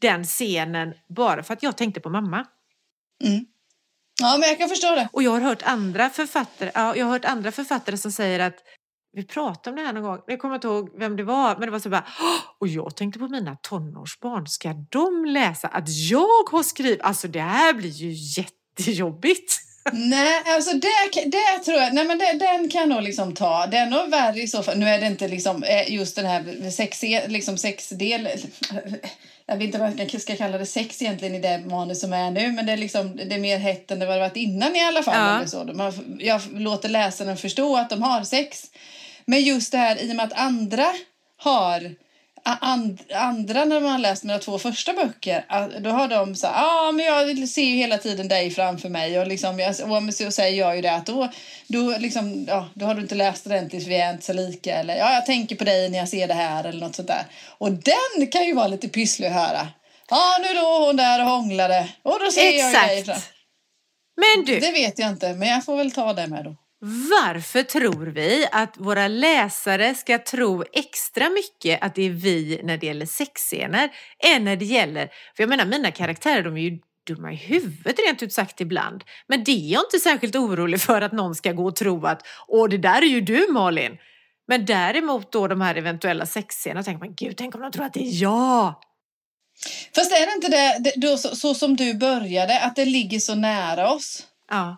den 0.00 0.24
scenen 0.24 0.94
bara 1.16 1.42
för 1.42 1.54
att 1.54 1.62
jag 1.62 1.76
tänkte 1.76 2.00
på 2.00 2.10
mamma. 2.10 2.46
Mm. 3.24 3.44
Ja, 4.20 4.36
men 4.38 4.48
jag 4.48 4.58
kan 4.58 4.68
förstå 4.68 4.94
det. 4.94 5.08
Och 5.12 5.22
jag 5.22 5.30
har 5.30 5.40
hört 5.40 5.62
andra 5.62 6.10
författare, 6.10 6.70
ja, 6.74 6.96
jag 6.96 7.04
har 7.06 7.12
hört 7.12 7.24
andra 7.24 7.52
författare 7.52 7.96
som 7.96 8.12
säger 8.12 8.40
att 8.40 8.56
vi 9.12 9.24
pratade 9.24 9.70
om 9.70 9.76
det 9.76 9.82
här 9.82 9.92
någon 9.92 10.02
gång, 10.02 10.18
jag 10.26 10.38
kommer 10.38 10.54
inte 10.54 10.66
ihåg 10.66 10.90
vem 10.98 11.16
det 11.16 11.22
var, 11.22 11.56
men 11.56 11.60
det 11.60 11.70
var 11.70 11.78
så 11.78 11.88
bara, 11.88 12.06
och 12.58 12.68
jag 12.68 12.96
tänkte 12.96 13.18
på 13.18 13.28
mina 13.28 13.56
tonårsbarn, 13.56 14.46
ska 14.46 14.74
de 14.90 15.24
läsa 15.24 15.68
att 15.68 15.88
jag 16.10 16.44
har 16.50 16.62
skrivit, 16.62 17.00
alltså 17.00 17.28
det 17.28 17.40
här 17.40 17.74
blir 17.74 17.90
ju 17.90 18.12
jättejobbigt. 18.42 19.69
Nej, 19.92 20.42
alltså 20.46 20.72
det, 20.72 21.26
det 21.26 21.64
tror 21.64 21.78
jag, 21.78 21.94
nej 21.94 22.04
men 22.04 22.18
det, 22.18 22.32
den 22.32 22.68
kan 22.68 22.80
jag 22.80 22.88
nog 22.88 23.02
liksom 23.02 23.34
ta. 23.34 23.66
Det 23.66 23.76
är 23.76 23.86
nog 23.86 24.10
värre 24.10 24.40
i 24.40 24.48
så 24.48 24.62
fall. 24.62 24.78
Nu 24.78 24.88
är 24.88 25.00
det 25.00 25.06
inte 25.06 25.28
liksom 25.28 25.62
eh, 25.62 25.92
just 25.92 26.16
den 26.16 26.26
här 26.26 26.70
sex, 26.70 27.02
liksom 27.26 27.56
sexdel. 27.56 28.28
Jag 29.46 29.56
vet 29.56 29.64
inte 29.64 29.78
vad 29.78 30.00
jag 30.00 30.20
ska 30.20 30.36
kalla 30.36 30.58
det 30.58 30.66
sex 30.66 31.02
egentligen 31.02 31.34
i 31.34 31.38
det 31.38 31.58
manus 31.58 32.00
som 32.00 32.12
är 32.12 32.30
nu. 32.30 32.52
Men 32.52 32.66
det 32.66 32.72
är, 32.72 32.76
liksom, 32.76 33.16
det 33.16 33.34
är 33.34 33.38
mer 33.38 33.58
hett 33.58 33.90
än 33.90 33.98
det 33.98 34.06
varit 34.06 34.36
innan 34.36 34.76
i 34.76 34.84
alla 34.84 35.02
fall. 35.02 35.14
Ja. 35.14 35.36
Eller 35.36 35.46
så. 35.46 35.64
Man, 35.64 36.18
jag 36.20 36.40
låter 36.52 36.88
läsaren 36.88 37.36
förstå 37.36 37.76
att 37.76 37.90
de 37.90 38.02
har 38.02 38.24
sex. 38.24 38.70
Men 39.24 39.42
just 39.42 39.72
det 39.72 39.78
här 39.78 40.02
i 40.02 40.12
och 40.12 40.16
med 40.16 40.26
att 40.26 40.38
andra 40.38 40.86
har 41.36 41.94
and, 42.44 43.00
andra 43.14 43.64
när 43.64 43.80
man 43.80 43.90
har 43.90 43.98
läst 43.98 44.24
mina 44.24 44.38
två 44.38 44.58
första 44.58 44.92
böcker, 44.92 45.44
då 45.80 45.90
har 45.90 46.08
de 46.08 46.34
så 46.34 46.46
ja 46.46 46.88
ah, 46.88 46.92
men 46.92 47.04
jag 47.04 47.48
ser 47.48 47.62
ju 47.62 47.76
hela 47.76 47.98
tiden 47.98 48.28
dig 48.28 48.50
framför 48.50 48.88
mig 48.88 49.18
och 49.18 49.26
liksom, 49.26 49.58
jag, 49.58 49.70
och 49.70 50.14
så 50.14 50.30
säger 50.30 50.58
jag 50.58 50.76
ju 50.76 50.82
det 50.82 50.92
att 50.92 51.06
då, 51.06 51.28
då, 51.66 51.98
liksom, 51.98 52.44
ja, 52.48 52.68
då 52.74 52.86
har 52.86 52.94
du 52.94 53.02
inte 53.02 53.14
läst 53.14 53.46
ordentligt 53.46 53.82
för 53.82 53.90
vi 53.90 53.96
är 53.96 54.12
inte 54.12 54.24
så 54.24 54.32
lika 54.32 54.74
eller 54.74 54.96
ja, 54.96 55.14
jag 55.14 55.26
tänker 55.26 55.56
på 55.56 55.64
dig 55.64 55.88
när 55.88 55.98
jag 55.98 56.08
ser 56.08 56.28
det 56.28 56.34
här 56.34 56.64
eller 56.64 56.80
något 56.80 56.94
sånt 56.94 57.08
där. 57.08 57.26
Och 57.58 57.72
den 57.72 58.26
kan 58.32 58.44
ju 58.44 58.54
vara 58.54 58.68
lite 58.68 58.88
pysslig 58.88 59.26
att 59.26 59.34
höra. 59.34 59.68
Ja, 60.10 60.16
ah, 60.16 60.38
nu 60.38 60.54
då 60.54 60.86
hon 60.86 60.96
där 60.96 61.20
och 61.20 61.30
hånglade 61.30 61.88
och 62.02 62.20
då 62.20 62.30
ser 62.30 62.48
Exakt. 62.48 62.74
jag 62.74 62.88
dig 62.88 63.04
fram. 63.04 63.20
Men 64.16 64.44
du. 64.44 64.60
Det 64.60 64.72
vet 64.72 64.98
jag 64.98 65.08
inte, 65.08 65.34
men 65.34 65.48
jag 65.48 65.64
får 65.64 65.76
väl 65.76 65.92
ta 65.92 66.12
det 66.12 66.26
med 66.26 66.44
då. 66.44 66.56
Varför 66.82 67.62
tror 67.62 68.06
vi 68.06 68.46
att 68.52 68.74
våra 68.78 69.08
läsare 69.08 69.94
ska 69.94 70.18
tro 70.18 70.64
extra 70.72 71.30
mycket 71.30 71.82
att 71.82 71.94
det 71.94 72.02
är 72.02 72.10
vi 72.10 72.60
när 72.64 72.76
det 72.76 72.86
gäller 72.86 73.06
sexscener 73.06 73.90
än 74.18 74.44
när 74.44 74.56
det 74.56 74.64
gäller, 74.64 75.06
för 75.36 75.42
jag 75.42 75.48
menar 75.48 75.64
mina 75.64 75.90
karaktärer 75.90 76.42
de 76.42 76.56
är 76.56 76.60
ju 76.60 76.78
dumma 77.06 77.32
i 77.32 77.36
huvudet 77.36 77.98
rent 78.06 78.22
ut 78.22 78.32
sagt 78.32 78.60
ibland. 78.60 79.04
Men 79.26 79.44
det 79.44 79.52
är 79.52 79.72
jag 79.72 79.82
inte 79.86 79.98
särskilt 79.98 80.36
orolig 80.36 80.80
för 80.80 81.02
att 81.02 81.12
någon 81.12 81.34
ska 81.34 81.52
gå 81.52 81.64
och 81.64 81.76
tro 81.76 82.06
att 82.06 82.26
åh 82.48 82.68
det 82.68 82.78
där 82.78 83.02
är 83.02 83.06
ju 83.06 83.20
du 83.20 83.46
Malin. 83.50 83.98
Men 84.48 84.64
däremot 84.64 85.32
då 85.32 85.48
de 85.48 85.60
här 85.60 85.74
eventuella 85.74 86.26
sexscenerna 86.26 86.82
tänker 86.82 87.06
man 87.06 87.14
gud 87.14 87.36
tänk 87.36 87.54
om 87.54 87.60
de 87.60 87.72
tror 87.72 87.84
att 87.84 87.94
det 87.94 88.00
är 88.00 88.22
jag. 88.22 88.74
Fast 89.94 90.12
är 90.12 90.26
det 90.26 90.32
inte 90.34 90.48
det, 90.48 90.78
det 90.78 90.92
då, 90.96 91.16
så, 91.16 91.36
så 91.36 91.54
som 91.54 91.76
du 91.76 91.94
började, 91.94 92.60
att 92.60 92.76
det 92.76 92.84
ligger 92.84 93.18
så 93.18 93.34
nära 93.34 93.92
oss? 93.92 94.26
Ja. 94.50 94.76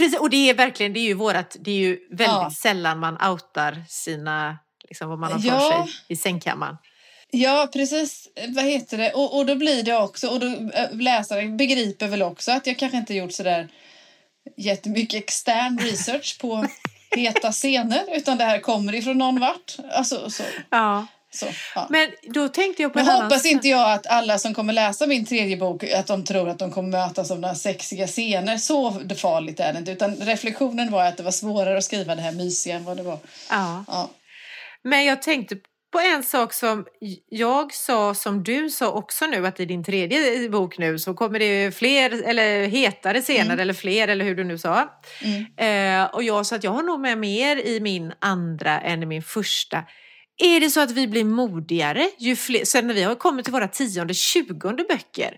Precis, 0.00 0.20
och 0.20 0.30
det 0.30 0.50
är 0.50 0.54
verkligen, 0.54 0.92
det 0.92 1.00
är 1.00 1.04
ju 1.04 1.14
vårat, 1.14 1.56
det 1.60 1.70
är 1.70 1.74
ju 1.76 1.98
väldigt 2.10 2.26
Ja. 2.26 2.50
sällan 2.56 2.98
man 2.98 3.14
outar 3.30 3.82
sina, 3.88 4.58
liksom 4.88 5.08
vad 5.08 5.18
man 5.18 5.32
har 5.32 5.38
för 5.38 5.48
Ja. 5.48 5.86
sig 5.86 5.94
i 6.08 6.16
sängkammaren. 6.16 6.76
Ja, 7.30 7.68
precis. 7.72 8.28
Vad 8.48 8.64
heter 8.64 8.98
det? 8.98 9.12
Och, 9.12 9.36
och 9.38 9.46
då 9.46 9.54
blir 9.54 9.82
det 9.82 9.96
också, 9.96 10.28
och 10.28 10.40
då 10.40 10.46
äh, 10.46 10.92
läsaren 10.92 11.56
begriper 11.56 12.08
väl 12.08 12.22
också 12.22 12.52
att 12.52 12.66
jag 12.66 12.78
kanske 12.78 12.98
inte 12.98 13.14
gjort 13.14 13.32
sådär 13.32 13.68
jättemycket 14.56 15.22
extern 15.24 15.78
research 15.78 16.38
på 16.40 16.66
heta 17.16 17.52
scener, 17.52 18.04
utan 18.16 18.38
det 18.38 18.44
här 18.44 18.58
kommer 18.58 18.94
ifrån 18.94 19.18
någon 19.18 19.40
vart. 19.40 19.76
Alltså, 19.92 20.30
så, 20.30 20.42
Ja. 20.70 21.06
Så, 21.34 21.46
ja. 21.74 21.86
Men 21.90 22.08
då 22.22 22.48
tänkte 22.48 22.82
jag 22.82 22.92
på 22.92 22.98
Nu 22.98 23.02
en 23.04 23.10
annan 23.10 23.22
hoppas 23.22 23.42
sak. 23.42 23.50
inte 23.52 23.68
jag 23.68 23.92
att 23.92 24.06
alla 24.06 24.38
som 24.38 24.54
kommer 24.54 24.72
läsa 24.72 25.06
min 25.06 25.26
tredje 25.26 25.56
bok 25.56 25.84
att 25.84 26.06
de 26.06 26.24
tror 26.24 26.48
att 26.48 26.58
de 26.58 26.70
kommer 26.70 26.88
mötas 26.88 27.30
av 27.30 27.40
några 27.40 27.54
sexiga 27.54 28.06
scener. 28.06 28.56
Så 28.56 28.92
farligt 29.16 29.60
är 29.60 29.72
det 29.72 29.78
inte. 29.78 29.92
Utan 29.92 30.16
reflektionen 30.16 30.90
var 30.90 31.04
att 31.04 31.16
det 31.16 31.22
var 31.22 31.30
svårare 31.30 31.78
att 31.78 31.84
skriva 31.84 32.14
det 32.14 32.22
här 32.22 32.32
mysiga 32.32 32.76
än 32.76 32.84
vad 32.84 32.96
det 32.96 33.02
var. 33.02 33.18
Ja. 33.50 33.84
Ja. 33.88 34.10
Men 34.84 35.04
jag 35.04 35.22
tänkte 35.22 35.56
på 35.92 35.98
en 36.00 36.22
sak 36.22 36.52
som 36.52 36.86
jag 37.28 37.74
sa, 37.74 38.14
som 38.14 38.42
du 38.44 38.70
sa 38.70 38.90
också 38.90 39.26
nu, 39.26 39.46
att 39.46 39.60
i 39.60 39.64
din 39.64 39.84
tredje 39.84 40.48
bok 40.48 40.78
nu 40.78 40.98
så 40.98 41.14
kommer 41.14 41.38
det 41.38 41.74
fler, 41.76 42.22
eller 42.28 42.66
hetare 42.66 43.20
scener, 43.22 43.44
Mm. 43.44 43.60
eller 43.60 43.74
fler, 43.74 44.08
eller 44.08 44.24
hur 44.24 44.34
du 44.34 44.44
nu 44.44 44.58
sa. 44.58 44.88
Mm. 45.22 46.02
Eh, 46.02 46.14
och 46.14 46.22
jag 46.22 46.46
sa 46.46 46.56
att 46.56 46.64
jag 46.64 46.70
har 46.70 46.82
nog 46.82 47.00
med 47.00 47.18
mer 47.18 47.56
i 47.56 47.80
min 47.80 48.12
andra 48.18 48.80
än 48.80 49.02
i 49.02 49.06
min 49.06 49.22
första. 49.22 49.84
Är 50.42 50.60
det 50.60 50.70
så 50.70 50.80
att 50.80 50.90
vi 50.90 51.06
blir 51.06 51.24
modigare 51.24 52.10
ju 52.18 52.36
fler, 52.36 52.64
sen 52.64 52.86
när 52.86 52.94
vi 52.94 53.02
har 53.02 53.14
kommit 53.14 53.44
till 53.44 53.52
våra 53.52 53.68
tionde, 53.68 54.14
tjugonde 54.14 54.84
böcker, 54.88 55.36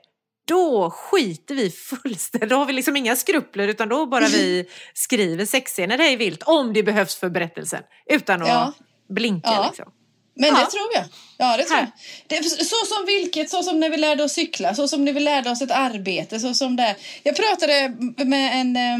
då 0.49 0.91
skiter 0.91 1.55
vi 1.55 1.71
fullständigt. 1.71 2.51
Då 2.51 2.57
har 2.57 2.67
vi 2.67 2.73
liksom 2.73 2.97
inga 2.97 3.17
skrupler 3.17 3.69
utan 3.69 3.89
då 3.89 4.07
bara 4.07 4.27
vi 4.29 4.67
skriver 4.95 5.47
sexscener 5.47 5.99
hej 5.99 6.17
vilt 6.17 6.43
om 6.43 6.73
det 6.73 6.83
behövs 6.83 7.17
för 7.17 7.29
berättelsen. 7.31 7.83
Utan 8.11 8.43
att 8.43 8.49
Ja. 8.49 8.73
blinka 9.15 9.51
Ja. 9.51 9.67
liksom. 9.67 9.93
Men 10.37 10.49
Ja. 10.49 10.55
det 10.55 10.71
tror 10.71 10.89
jag. 10.95 11.05
Ja, 11.39 11.57
det 11.57 11.65
tror 11.65 11.77
Här. 11.77 11.91
jag. 12.29 12.43
Det, 12.43 12.49
så 12.49 12.87
som 12.87 13.07
vilket, 13.07 13.51
så 13.51 13.63
som 13.63 13.81
när 13.81 13.91
vi 13.91 13.97
lärde 13.97 14.25
oss 14.25 14.33
cykla, 14.33 14.75
så 14.75 14.89
som 14.89 15.05
när 15.05 15.13
vi 15.13 15.21
lärde 15.21 15.51
oss 15.51 15.63
ett 15.63 15.71
arbete, 15.71 16.41
så 16.41 16.55
som 16.55 16.77
det. 16.77 16.97
Jag 17.23 17.37
pratade 17.37 17.95
med 18.25 18.61
en, 18.61 18.77
eh, 18.77 18.99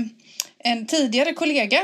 en 0.65 0.87
tidigare 0.87 1.33
kollega 1.33 1.81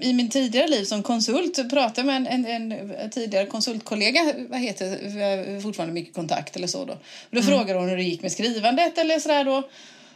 i 0.00 0.12
min 0.12 0.30
tidigare 0.30 0.68
liv 0.68 0.84
som 0.84 1.02
konsult. 1.02 1.70
Pratade 1.70 2.06
med 2.06 2.16
en, 2.16 2.46
en, 2.46 2.72
en 2.72 3.10
tidigare 3.10 3.46
konsultkollega, 3.46 4.34
vad 4.48 4.60
heter 4.60 5.60
fortfarande 5.60 5.94
mycket 5.94 6.14
kontakt 6.14 6.56
eller 6.56 6.66
så 6.66 6.84
då. 6.84 6.92
Och 6.92 7.36
då 7.36 7.42
frågade 7.42 7.78
hon 7.78 7.88
hur 7.88 7.96
det 7.96 8.02
gick 8.02 8.22
med 8.22 8.32
skrivandet 8.32 8.98
eller 8.98 9.18
sådär 9.18 9.44
då. 9.44 9.68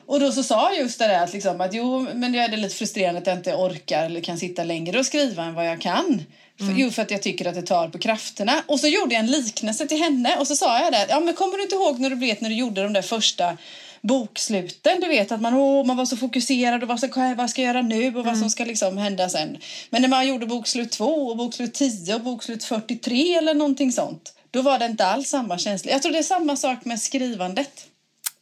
Och 0.07 0.21
då 0.21 0.33
så 0.33 0.43
sa 0.43 0.75
just 0.75 0.99
det 0.99 1.07
där 1.07 1.25
att, 1.25 1.33
liksom, 1.33 1.61
att 1.61 1.75
jo, 1.75 2.07
men 2.15 2.33
det 2.33 2.39
är 2.39 2.57
lite 2.57 2.75
frustrerande 2.75 3.21
att 3.21 3.27
jag 3.27 3.37
inte 3.37 3.55
orkar 3.55 4.05
eller 4.05 4.21
kan 4.21 4.39
sitta 4.39 4.65
längre 4.65 4.99
och 4.99 5.07
skriva 5.07 5.45
än 5.45 5.55
vad 5.55 5.67
jag 5.67 5.81
kan. 5.81 6.23
För, 6.59 6.75
Jo, 6.77 6.91
för 6.91 7.03
att 7.03 7.11
jag 7.11 7.23
tycker 7.23 7.49
att 7.49 7.55
det 7.55 7.63
tar 7.63 7.89
på 7.89 7.99
krafterna. 7.99 8.63
Och 8.67 8.81
så 8.81 8.87
gjorde 8.87 9.15
jag 9.15 9.25
en 9.25 9.31
liknelse 9.31 9.87
till 9.87 9.99
henne 9.99 10.37
och 10.39 10.47
så 10.47 10.57
sa 10.57 10.81
jag 10.81 10.93
det. 10.93 11.07
Ja, 11.09 11.21
men 11.21 11.35
kommer 11.35 11.57
du 11.57 11.63
inte 11.63 11.75
ihåg 11.75 12.01
när 12.01 12.11
du 12.11 12.17
blev 12.17 12.37
när 12.41 12.49
du 12.49 12.55
gjorde 12.55 12.83
de 12.83 12.93
där 12.93 13.03
första 13.03 13.57
boksluten? 14.03 15.01
Du 15.01 15.09
vet 15.09 15.33
att 15.33 15.41
man, 15.41 15.55
åh, 15.55 15.87
man 15.87 15.97
var 15.97 16.07
så 16.07 16.17
fokuserad 16.17 16.83
och 16.83 16.89
vad 16.89 16.99
ska, 16.99 17.35
vad 17.35 17.51
ska 17.51 17.63
jag 17.63 17.75
göra 17.75 17.83
nu 17.83 18.17
och 18.17 18.25
vad 18.25 18.39
som 18.39 18.51
ska 18.51 18.65
liksom 18.65 18.99
hända 18.99 19.29
sen. 19.29 19.57
Men 19.91 20.03
när 20.03 20.09
man 20.09 20.29
gjorde 20.29 20.47
bokslut 20.47 20.93
2 20.93 21.05
och 21.05 21.37
bokslut 21.37 21.75
10 21.75 22.15
och 22.15 22.21
bokslut 22.21 22.65
43 22.65 23.35
eller 23.35 23.55
någonting 23.55 23.93
sånt. 23.93 24.33
Då 24.51 24.63
var 24.63 24.79
det 24.79 24.87
inte 24.87 25.07
alls 25.07 25.29
samma 25.29 25.59
känsla. 25.59 25.91
Jag 25.93 26.03
tror 26.03 26.13
det 26.13 26.19
är 26.19 26.23
samma 26.23 26.57
sak 26.57 26.85
med 26.85 27.01
skrivandet. 27.01 27.87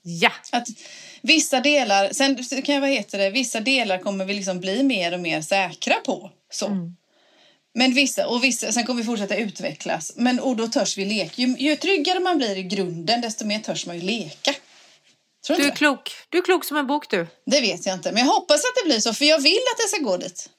Ja, 0.02 0.32
Att 0.50 0.68
vissa 1.22 1.60
delar, 1.60 2.12
sen 2.12 2.62
kan 2.62 2.74
jag, 2.74 2.80
vad 2.80 2.90
heter 2.90 3.18
det, 3.18 3.30
vissa 3.30 3.60
delar 3.60 3.98
kommer 3.98 4.24
vi 4.24 4.34
liksom 4.34 4.60
bli 4.60 4.82
mer 4.82 5.14
och 5.14 5.20
mer 5.20 5.40
säkra 5.40 5.94
på. 5.94 6.30
Så. 6.50 6.66
Men 7.74 7.94
vissa, 7.94 8.26
och 8.26 8.44
vissa, 8.44 8.72
sen 8.72 8.84
kommer 8.84 9.02
vi 9.02 9.06
fortsätta 9.06 9.36
utvecklas. 9.36 10.12
Men, 10.16 10.40
och 10.40 10.56
då 10.56 10.68
törs 10.68 10.98
vi 10.98 11.04
leka. 11.04 11.42
Ju, 11.42 11.56
ju 11.58 11.76
tryggare 11.76 12.20
man 12.20 12.38
blir 12.38 12.56
i 12.58 12.62
grunden, 12.62 13.20
desto 13.20 13.46
mer 13.46 13.58
törs 13.58 13.86
man 13.86 13.96
ju 13.96 14.02
leka. 14.02 14.54
Tror 15.46 15.56
du 15.56 15.62
du 15.62 15.66
är 15.68 15.70
det? 15.70 15.76
klok. 15.76 16.10
Du 16.28 16.38
är 16.38 16.42
klok 16.42 16.64
som 16.64 16.76
en 16.76 16.86
bok 16.86 17.10
du. 17.10 17.26
Det 17.46 17.60
vet 17.60 17.86
jag 17.86 17.94
inte, 17.94 18.12
men 18.12 18.26
jag 18.26 18.32
hoppas 18.32 18.56
att 18.56 18.82
det 18.82 18.88
blir 18.88 19.00
så, 19.00 19.14
för 19.14 19.24
jag 19.24 19.40
vill 19.40 19.60
att 19.72 19.78
det 19.82 19.88
ska 19.88 20.04
gå 20.04 20.16
dit. 20.16 20.50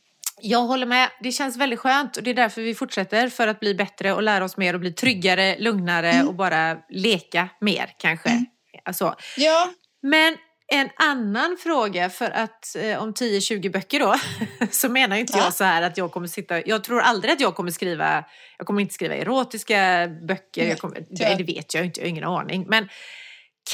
Jag 0.41 0.59
håller 0.59 0.85
med. 0.85 1.09
Det 1.23 1.31
känns 1.31 1.57
väldigt 1.57 1.79
skönt 1.79 2.17
och 2.17 2.23
det 2.23 2.29
är 2.29 2.33
därför 2.35 2.61
vi 2.61 2.75
fortsätter 2.75 3.29
för 3.29 3.47
att 3.47 3.59
bli 3.59 3.75
bättre 3.75 4.13
och 4.13 4.23
lära 4.23 4.45
oss 4.45 4.57
mer 4.57 4.73
och 4.73 4.79
bli 4.79 4.91
tryggare, 4.93 5.55
lugnare 5.59 6.11
Mm. 6.11 6.27
och 6.27 6.35
bara 6.35 6.77
leka 6.89 7.49
mer 7.61 7.93
kanske. 7.97 8.45
Alltså. 8.85 9.15
Ja, 9.37 9.69
Men 10.01 10.37
en 10.67 10.89
annan 10.95 11.57
fråga 11.63 12.09
för 12.09 12.31
att 12.31 12.75
eh, 12.75 13.03
om 13.03 13.13
10-20 13.13 13.71
böcker 13.71 13.99
då 13.99 14.15
så 14.71 14.89
menar 14.89 15.15
inte 15.17 15.33
Ja. 15.37 15.43
jag 15.43 15.53
så 15.53 15.63
här 15.63 15.81
att 15.81 15.97
jag 15.97 16.11
kommer 16.11 16.27
sitta, 16.27 16.67
jag 16.67 16.83
tror 16.83 17.01
aldrig 17.01 17.33
att 17.33 17.39
jag 17.39 17.55
kommer 17.55 17.71
skriva, 17.71 18.23
jag 18.57 18.67
kommer 18.67 18.81
inte 18.81 18.93
skriva 18.93 19.15
erotiska 19.15 20.07
böcker, 20.27 20.67
Nej, 20.67 20.75
kommer, 20.75 21.05
det, 21.09 21.35
det 21.37 21.43
vet 21.43 21.73
jag 21.73 21.85
inte, 21.85 21.99
jag 21.99 22.05
har 22.05 22.09
ingen 22.09 22.23
aning. 22.23 22.65
Men 22.67 22.89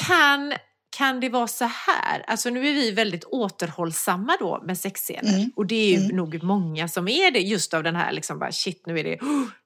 kan, 0.06 0.54
kan 0.96 1.20
det 1.20 1.28
vara 1.28 1.46
så 1.46 1.64
här, 1.64 2.24
alltså 2.26 2.50
nu 2.50 2.68
är 2.68 2.72
vi 2.72 2.90
väldigt 2.90 3.24
återhållsamma 3.24 4.36
då 4.40 4.62
med 4.66 4.78
sexscener 4.78 5.34
Mm. 5.34 5.50
och 5.56 5.66
det 5.66 5.74
är 5.74 5.90
ju 5.98 6.04
Mm. 6.04 6.16
nog 6.16 6.42
många 6.42 6.88
som 6.88 7.08
är 7.08 7.30
det 7.30 7.40
just 7.40 7.74
av 7.74 7.82
den 7.82 7.96
här 7.96 8.12
liksom 8.12 8.38
bara 8.38 8.52
shit 8.52 8.82
nu 8.86 8.98
är 8.98 9.04
det, 9.04 9.18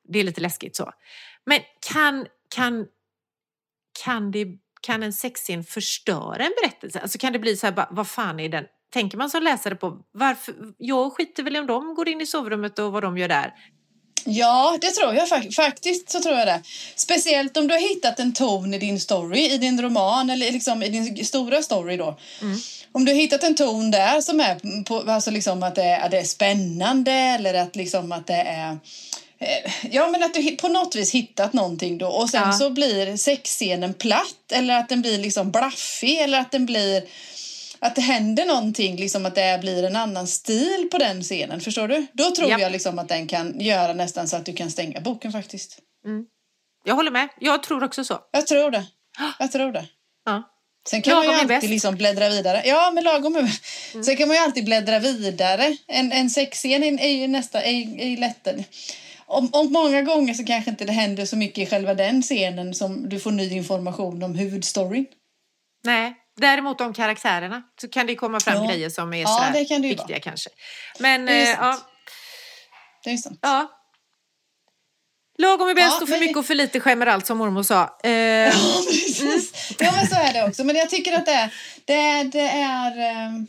det 0.09 0.19
är 0.19 0.25
lite 0.25 0.41
läskigt 0.41 0.77
så. 0.77 0.93
Men 1.47 1.61
kan, 1.93 2.27
kan, 2.55 2.87
kan 4.05 4.31
det 4.31 4.47
kan 4.81 5.03
en 5.03 5.13
sexscen 5.13 5.65
förstöra 5.65 6.45
en 6.45 6.53
berättelse? 6.63 7.01
Alltså 7.01 7.19
kan 7.19 7.33
det 7.33 7.39
bli 7.39 7.57
så 7.57 7.67
här, 7.67 7.73
bara, 7.75 7.89
vad 7.91 8.09
fan 8.09 8.41
är 8.41 8.49
den? 8.49 8.65
Tänker 8.93 9.19
man 9.19 9.31
som 9.31 9.43
läsare 9.43 9.75
på, 9.75 9.99
varför, 10.13 10.55
jag 10.79 11.13
skiter 11.13 11.43
väl 11.43 11.57
om 11.57 11.67
de 11.67 11.95
går 11.95 12.09
in 12.09 12.21
i 12.21 12.27
sovrummet 12.27 12.79
och 12.79 12.93
vad 12.93 13.03
de 13.03 13.19
gör 13.19 13.29
där. 13.29 13.55
Ja, 14.27 14.79
det 14.81 14.91
tror 14.91 15.15
jag 15.15 15.29
fak- 15.29 15.55
faktiskt. 15.55 16.11
så 16.11 16.21
tror 16.21 16.35
jag 16.39 16.47
det. 16.47 16.63
Speciellt 16.97 17.57
om 17.57 17.67
du 17.69 17.75
har 17.75 17.81
hittat 17.81 18.21
en 18.21 18.33
ton 18.33 18.75
i 18.75 18.79
din 18.79 19.01
story, 19.01 19.41
i 19.51 19.59
din 19.59 19.83
roman 19.83 20.31
eller 20.31 20.53
liksom 20.53 20.83
i 20.83 20.89
din 20.89 21.25
stora 21.25 21.63
story 21.63 21.97
då. 21.97 22.17
Om 22.93 23.05
du 23.05 23.13
har 23.13 23.17
hittat 23.21 23.43
en 23.45 23.55
ton 23.55 23.91
där 23.91 24.21
som 24.21 24.41
är 24.41 24.83
på, 24.85 25.11
alltså 25.13 25.31
liksom 25.31 25.63
att 25.63 25.75
det 25.75 25.83
är, 25.85 26.01
att 26.01 26.11
det 26.11 26.19
är 26.19 26.25
spännande 26.25 27.13
eller 27.13 27.55
att 27.55 27.77
liksom 27.77 28.13
att 28.13 28.27
det 28.27 28.35
är 28.35 28.79
eh, 29.39 29.73
Ja 29.91 30.09
men 30.09 30.23
att 30.23 30.35
du 30.35 30.57
på 30.57 30.69
något 30.69 30.97
vis 30.97 31.13
hittat 31.15 31.53
någonting 31.53 31.99
då 31.99 32.07
och 32.07 32.31
sen 32.31 32.43
Ja. 32.47 32.53
så 32.53 32.71
blir 32.71 33.17
sexscenen 33.17 33.95
platt 33.95 34.53
eller 34.53 34.79
att 34.79 34.89
den 34.89 35.03
blir 35.03 35.19
liksom 35.19 35.51
blaffig 35.51 36.17
eller 36.21 36.41
att 36.41 36.53
den 36.53 36.67
blir 36.67 37.03
att 37.79 37.95
det 37.95 38.01
händer 38.01 38.47
någonting, 38.47 38.97
liksom 38.97 39.27
att 39.27 39.35
det 39.35 39.59
blir 39.61 39.83
en 39.83 39.97
annan 39.97 40.27
stil 40.27 40.89
på 40.91 40.99
den 40.99 41.23
scenen. 41.23 41.61
Förstår 41.61 41.89
du? 41.89 42.07
Då 42.13 42.31
tror 42.31 42.51
Japp. 42.51 42.61
jag 42.61 42.73
liksom 42.73 42.99
att 42.99 43.09
den 43.09 43.27
kan 43.27 43.61
göra 43.61 43.93
nästan 43.93 44.29
så 44.29 44.37
att 44.37 44.47
du 44.47 44.53
kan 44.53 44.71
stänga 44.71 45.01
boken 45.01 45.33
faktiskt. 45.33 45.79
Jag 46.85 46.95
håller 46.95 47.11
med, 47.11 47.29
jag 47.41 47.63
tror 47.63 47.85
också 47.85 48.05
så. 48.05 48.19
Jag 48.33 48.47
tror 48.47 48.71
det. 48.71 48.85
Jag 49.39 49.53
tror 49.53 49.73
det. 49.73 49.87
Ja. 50.25 50.43
Sen 50.89 51.03
kan 51.03 51.15
man 51.15 51.25
Lagom 51.25 51.33
ju 51.33 51.37
är 51.37 51.43
alltid 51.43 51.49
bäst. 51.49 51.65
Mm. 51.65 51.73
liksom 51.73 51.97
bläddra 51.97 52.29
vidare. 52.29 52.63
Ja, 52.65 52.91
men 52.95 53.05
lagom 53.05 53.37
är 53.37 53.51
Sen 54.03 54.17
kan 54.17 54.29
man 54.29 54.37
ju 54.37 54.43
alltid 54.43 54.65
bläddra 54.65 54.99
vidare. 54.99 55.77
En, 55.87 56.13
en 56.13 56.31
sexscen 56.31 56.99
är 56.99 57.09
ju 57.09 57.27
nästan 57.29 57.63
är, 57.63 58.01
är 58.01 58.09
ju 58.09 58.17
lättare. 58.17 58.65
Om, 59.27 59.49
om 59.53 59.73
många 59.73 60.03
gånger 60.03 60.35
så 60.35 60.45
kanske 60.45 60.71
inte 60.71 60.85
det 60.85 60.93
händer 60.93 61.25
så 61.25 61.37
mycket 61.37 61.59
i 61.59 61.67
själva 61.67 61.95
den 61.95 62.23
scenen 62.23 62.75
som 62.75 63.09
du 63.09 63.21
får 63.21 63.31
ny 63.31 63.51
information 63.51 64.23
om 64.23 64.35
huvudstoryn. 64.35 65.07
Nej, 65.85 66.15
däremot 66.37 66.81
om 66.81 66.93
karaktärerna 66.95 67.63
så 67.81 67.89
kan 67.89 68.07
det 68.07 68.15
komma 68.15 68.41
fram 68.41 68.55
Ja. 68.65 68.71
grejer 68.71 68.91
som 68.91 69.13
är 69.15 69.23
Ja, 69.23 69.29
sådär 69.29 69.53
det 69.53 69.65
kan 69.65 69.83
det 69.83 69.89
viktiga 69.89 70.07
vara. 70.09 70.21
kanske. 70.21 70.51
Men 70.99 71.27
Det 71.27 71.33
är 71.33 71.43
eh, 71.43 71.49
ja, 71.61 71.73
sant. 71.73 71.85
Det 73.05 73.11
är 73.11 73.17
sant. 73.17 73.39
ja. 73.43 73.73
Lagom 75.39 75.69
är 75.69 75.75
bäst 75.75 75.97
Ja, 75.97 76.03
och 76.03 76.09
för 76.09 76.19
mycket 76.19 76.37
och 76.37 76.47
för 76.47 76.55
lite 76.55 76.81
skämmer 76.81 77.07
allt 77.07 77.27
som 77.27 77.39
mormor 77.39 77.63
sa. 77.63 77.99
Eh, 78.05 78.11
Ja, 78.11 78.53
precis. 78.89 79.75
Ja, 79.79 79.93
men 79.97 80.07
så 80.07 80.15
är 80.15 80.33
det 80.33 80.45
också. 80.45 80.65
Men 80.65 80.77
jag 80.77 80.91
tycker 80.91 81.13
att 81.13 81.27
det 81.27 81.33
är... 81.33 81.51
Det, 81.85 82.23
det 82.39 82.49
är 82.49 82.99
ehm, 83.27 83.47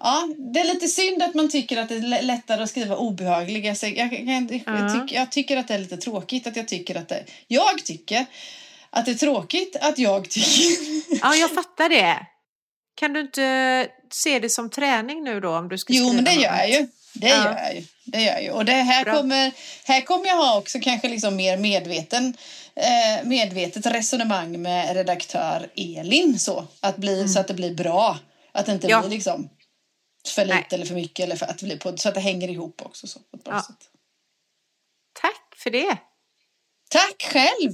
Ja, 0.00 0.28
det 0.52 0.60
är 0.60 0.64
lite 0.64 0.88
synd 0.88 1.22
att 1.22 1.34
man 1.34 1.48
tycker 1.50 1.76
att 1.76 1.88
det 1.88 1.94
är 1.94 2.00
lä- 2.00 2.22
lättare 2.22 2.62
att 2.62 2.70
skriva 2.70 2.96
obehagliga. 2.96 3.74
Jag, 3.82 3.96
jag, 3.96 4.12
jag, 4.12 4.62
Ja. 4.66 4.78
jag, 4.78 4.92
tycker, 5.00 5.16
jag 5.20 5.32
tycker 5.32 5.56
att 5.56 5.68
det 5.68 5.74
är 5.74 5.78
lite 5.78 5.96
tråkigt 5.96 6.46
att 6.46 6.56
jag 6.56 6.68
tycker 6.68 6.94
att 6.94 7.08
det... 7.08 7.24
Jag 7.46 7.84
tycker 7.84 8.26
att 8.90 9.04
det 9.04 9.10
är 9.10 9.14
tråkigt 9.14 9.76
att 9.80 9.98
jag 9.98 10.30
tycker... 10.30 11.18
Ja, 11.22 11.34
jag 11.34 11.54
fattar 11.54 11.88
det. 11.88 12.26
Kan 12.94 13.12
du 13.12 13.20
inte 13.20 13.88
se 14.10 14.38
det 14.38 14.48
som 14.50 14.70
träning 14.70 15.24
nu 15.24 15.40
då 15.40 15.56
om 15.56 15.68
du 15.68 15.78
ska 15.78 15.92
Jo, 15.92 16.12
men 16.12 16.24
det 16.24 16.34
något? 16.34 16.42
gör 16.42 16.56
jag 16.56 16.70
ju. 16.70 16.86
Det 17.14 17.28
Ja. 17.28 17.44
gör 17.44 17.58
jag 17.58 17.74
ju. 17.74 17.84
Det 18.04 18.20
gör 18.22 18.32
jag 18.32 18.42
ju. 18.42 18.50
Och 18.50 18.64
det 18.64 18.72
här 18.72 19.04
Bra. 19.04 19.16
kommer, 19.16 19.52
här 19.84 20.00
kommer 20.00 20.26
jag 20.26 20.36
ha 20.36 20.58
också 20.58 20.78
kanske 20.82 21.08
liksom 21.08 21.36
mer 21.36 21.56
medveten, 21.56 22.36
eh, 22.74 23.24
medvetet 23.26 23.86
resonemang 23.86 24.62
med 24.62 24.94
redaktör 24.96 25.70
Elin 25.76 26.38
så 26.38 26.66
att, 26.80 26.96
bli, 26.96 27.28
så 27.28 27.40
att 27.40 27.48
det 27.48 27.54
blir 27.54 27.74
bra. 27.74 28.18
Att 28.52 28.66
det 28.66 28.72
inte 28.72 28.86
Mm. 28.86 28.96
Ja. 28.96 29.00
blir 29.08 29.16
liksom 29.16 29.48
för 30.34 30.44
lite 30.44 30.54
Nej. 30.56 30.66
eller 30.70 30.86
för 30.86 30.94
mycket 30.94 31.24
eller 31.24 31.36
för 31.36 31.46
att 31.46 31.58
det 31.58 31.64
blir 31.66 31.76
på, 31.78 31.96
så 31.96 32.08
att 32.08 32.14
det 32.14 32.20
hänger 32.20 32.48
ihop 32.48 32.82
också. 32.84 33.06
Så, 33.06 33.18
på 33.18 33.36
ett 33.36 33.44
bra 33.44 33.54
Ja. 33.54 33.62
sätt. 33.62 33.88
Tack 35.20 35.56
för 35.56 35.70
det. 35.70 35.96
Tack 36.90 37.22
själv! 37.32 37.72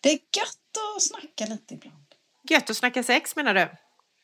Det 0.00 0.08
är 0.08 0.12
gött 0.36 0.96
att 0.96 1.02
snacka 1.02 1.46
lite 1.52 1.74
ibland. 1.74 1.96
Gött 2.48 2.70
att 2.70 2.76
snacka 2.76 3.02
sex 3.02 3.36
menar 3.36 3.54
du? 3.54 3.68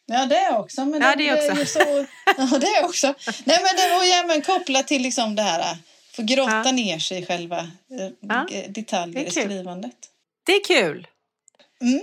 Ja, 0.06 0.26
det 0.26 0.36
är 0.36 0.58
också. 0.58 0.84
Men 0.84 1.02
Ja, 1.02 1.16
det 1.16 1.28
är 1.28 1.36
är 1.36 1.50
också. 1.50 1.60
ju 1.60 1.66
så, 1.66 1.78
ja, 2.36 2.58
det 2.58 2.66
är 2.66 2.84
också. 2.84 3.06
Nej, 3.44 3.58
men 3.62 3.76
det 3.76 3.94
var 3.96 4.04
ju 4.04 4.10
även 4.10 4.42
kopplat 4.42 4.88
till 4.88 5.02
liksom 5.02 5.34
det 5.36 5.42
här. 5.42 5.76
Få 6.16 6.22
grotta 6.22 6.62
Ja. 6.64 6.72
ner 6.72 6.98
sig 6.98 7.22
i 7.22 7.26
själva 7.26 7.58
eh, 7.58 8.08
Ja, 8.20 8.46
detaljer 8.68 9.14
det 9.14 9.20
är 9.20 9.26
i 9.26 9.30
skrivandet. 9.30 9.96
Det 10.46 10.52
är 10.52 10.64
kul. 10.64 11.06
Mm. 11.80 12.00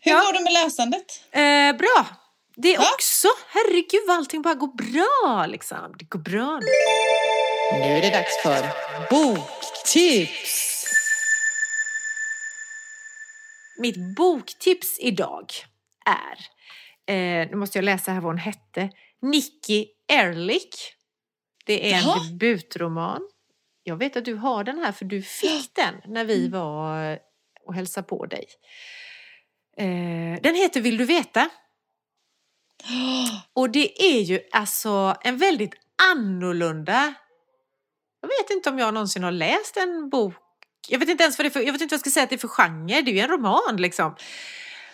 Hur 0.00 0.12
Ja. 0.12 0.20
går 0.20 0.32
det 0.32 0.40
med 0.40 0.52
läsandet? 0.52 1.22
Eh, 1.30 1.72
bra. 1.78 2.06
Det 2.56 2.68
är 2.68 2.74
Ja. 2.74 2.90
också, 2.94 3.28
herregud 3.48 4.00
vad 4.06 4.16
allting 4.16 4.42
bara 4.42 4.54
går 4.54 4.72
bra 4.76 5.46
liksom. 5.46 5.94
Det 5.98 6.04
går 6.04 6.18
bra 6.18 6.60
nu. 6.60 6.66
Nu 7.78 7.84
är 7.96 8.00
det 8.02 8.10
dags 8.10 8.42
för 8.42 8.66
boktips. 9.10 10.73
Mitt 13.78 14.16
boktips 14.16 14.96
idag 15.00 15.46
är, 16.06 16.38
eh, 17.14 17.48
nu 17.50 17.56
måste 17.56 17.78
jag 17.78 17.84
läsa 17.84 18.12
här 18.12 18.20
vad 18.20 18.30
hon 18.30 18.38
hette, 18.38 18.90
Nicky 19.22 19.86
Erlich. 20.08 20.94
Det 21.66 21.92
är 21.92 21.96
en 21.96 22.02
Jaha. 22.02 22.18
debutroman. 22.30 23.28
Jag 23.82 23.96
vet 23.96 24.16
att 24.16 24.24
du 24.24 24.34
har 24.34 24.64
den 24.64 24.78
här 24.78 24.92
för 24.92 25.04
du 25.04 25.22
fick 25.22 25.74
den 25.74 25.94
när 26.04 26.20
Mm. 26.24 26.26
vi 26.26 26.48
var 26.48 27.18
och 27.66 27.74
hälsade 27.74 28.06
på 28.08 28.26
dig. 28.26 28.44
Eh, 29.76 30.40
den 30.42 30.54
heter 30.54 30.80
Vill 30.80 30.96
du 30.96 31.04
veta? 31.04 31.48
Och 33.52 33.70
det 33.70 34.02
är 34.02 34.20
ju 34.20 34.40
alltså 34.52 35.16
en 35.20 35.36
väldigt 35.38 35.74
annorlunda... 36.12 37.14
Jag 38.20 38.28
vet 38.28 38.50
inte 38.50 38.70
om 38.70 38.78
jag 38.78 38.94
någonsin 38.94 39.22
har 39.22 39.30
läst 39.32 39.76
en 39.76 40.10
bok. 40.10 40.34
Jag 40.88 40.98
vet 40.98 41.08
inte 41.08 41.22
ens 41.22 41.38
vad 41.38 41.44
det 41.44 41.48
är 41.48 41.50
för, 41.50 41.60
jag 41.60 41.72
vet 41.72 41.80
inte 41.80 41.92
vad 41.92 41.96
jag 41.96 42.00
ska 42.00 42.10
säga 42.10 42.24
att 42.24 42.30
det 42.30 42.36
är 42.36 42.38
för 42.38 42.48
genre. 42.48 43.02
Det 43.02 43.10
är 43.10 43.14
ju 43.14 43.20
en 43.20 43.28
roman 43.28 43.76
liksom. 43.76 44.16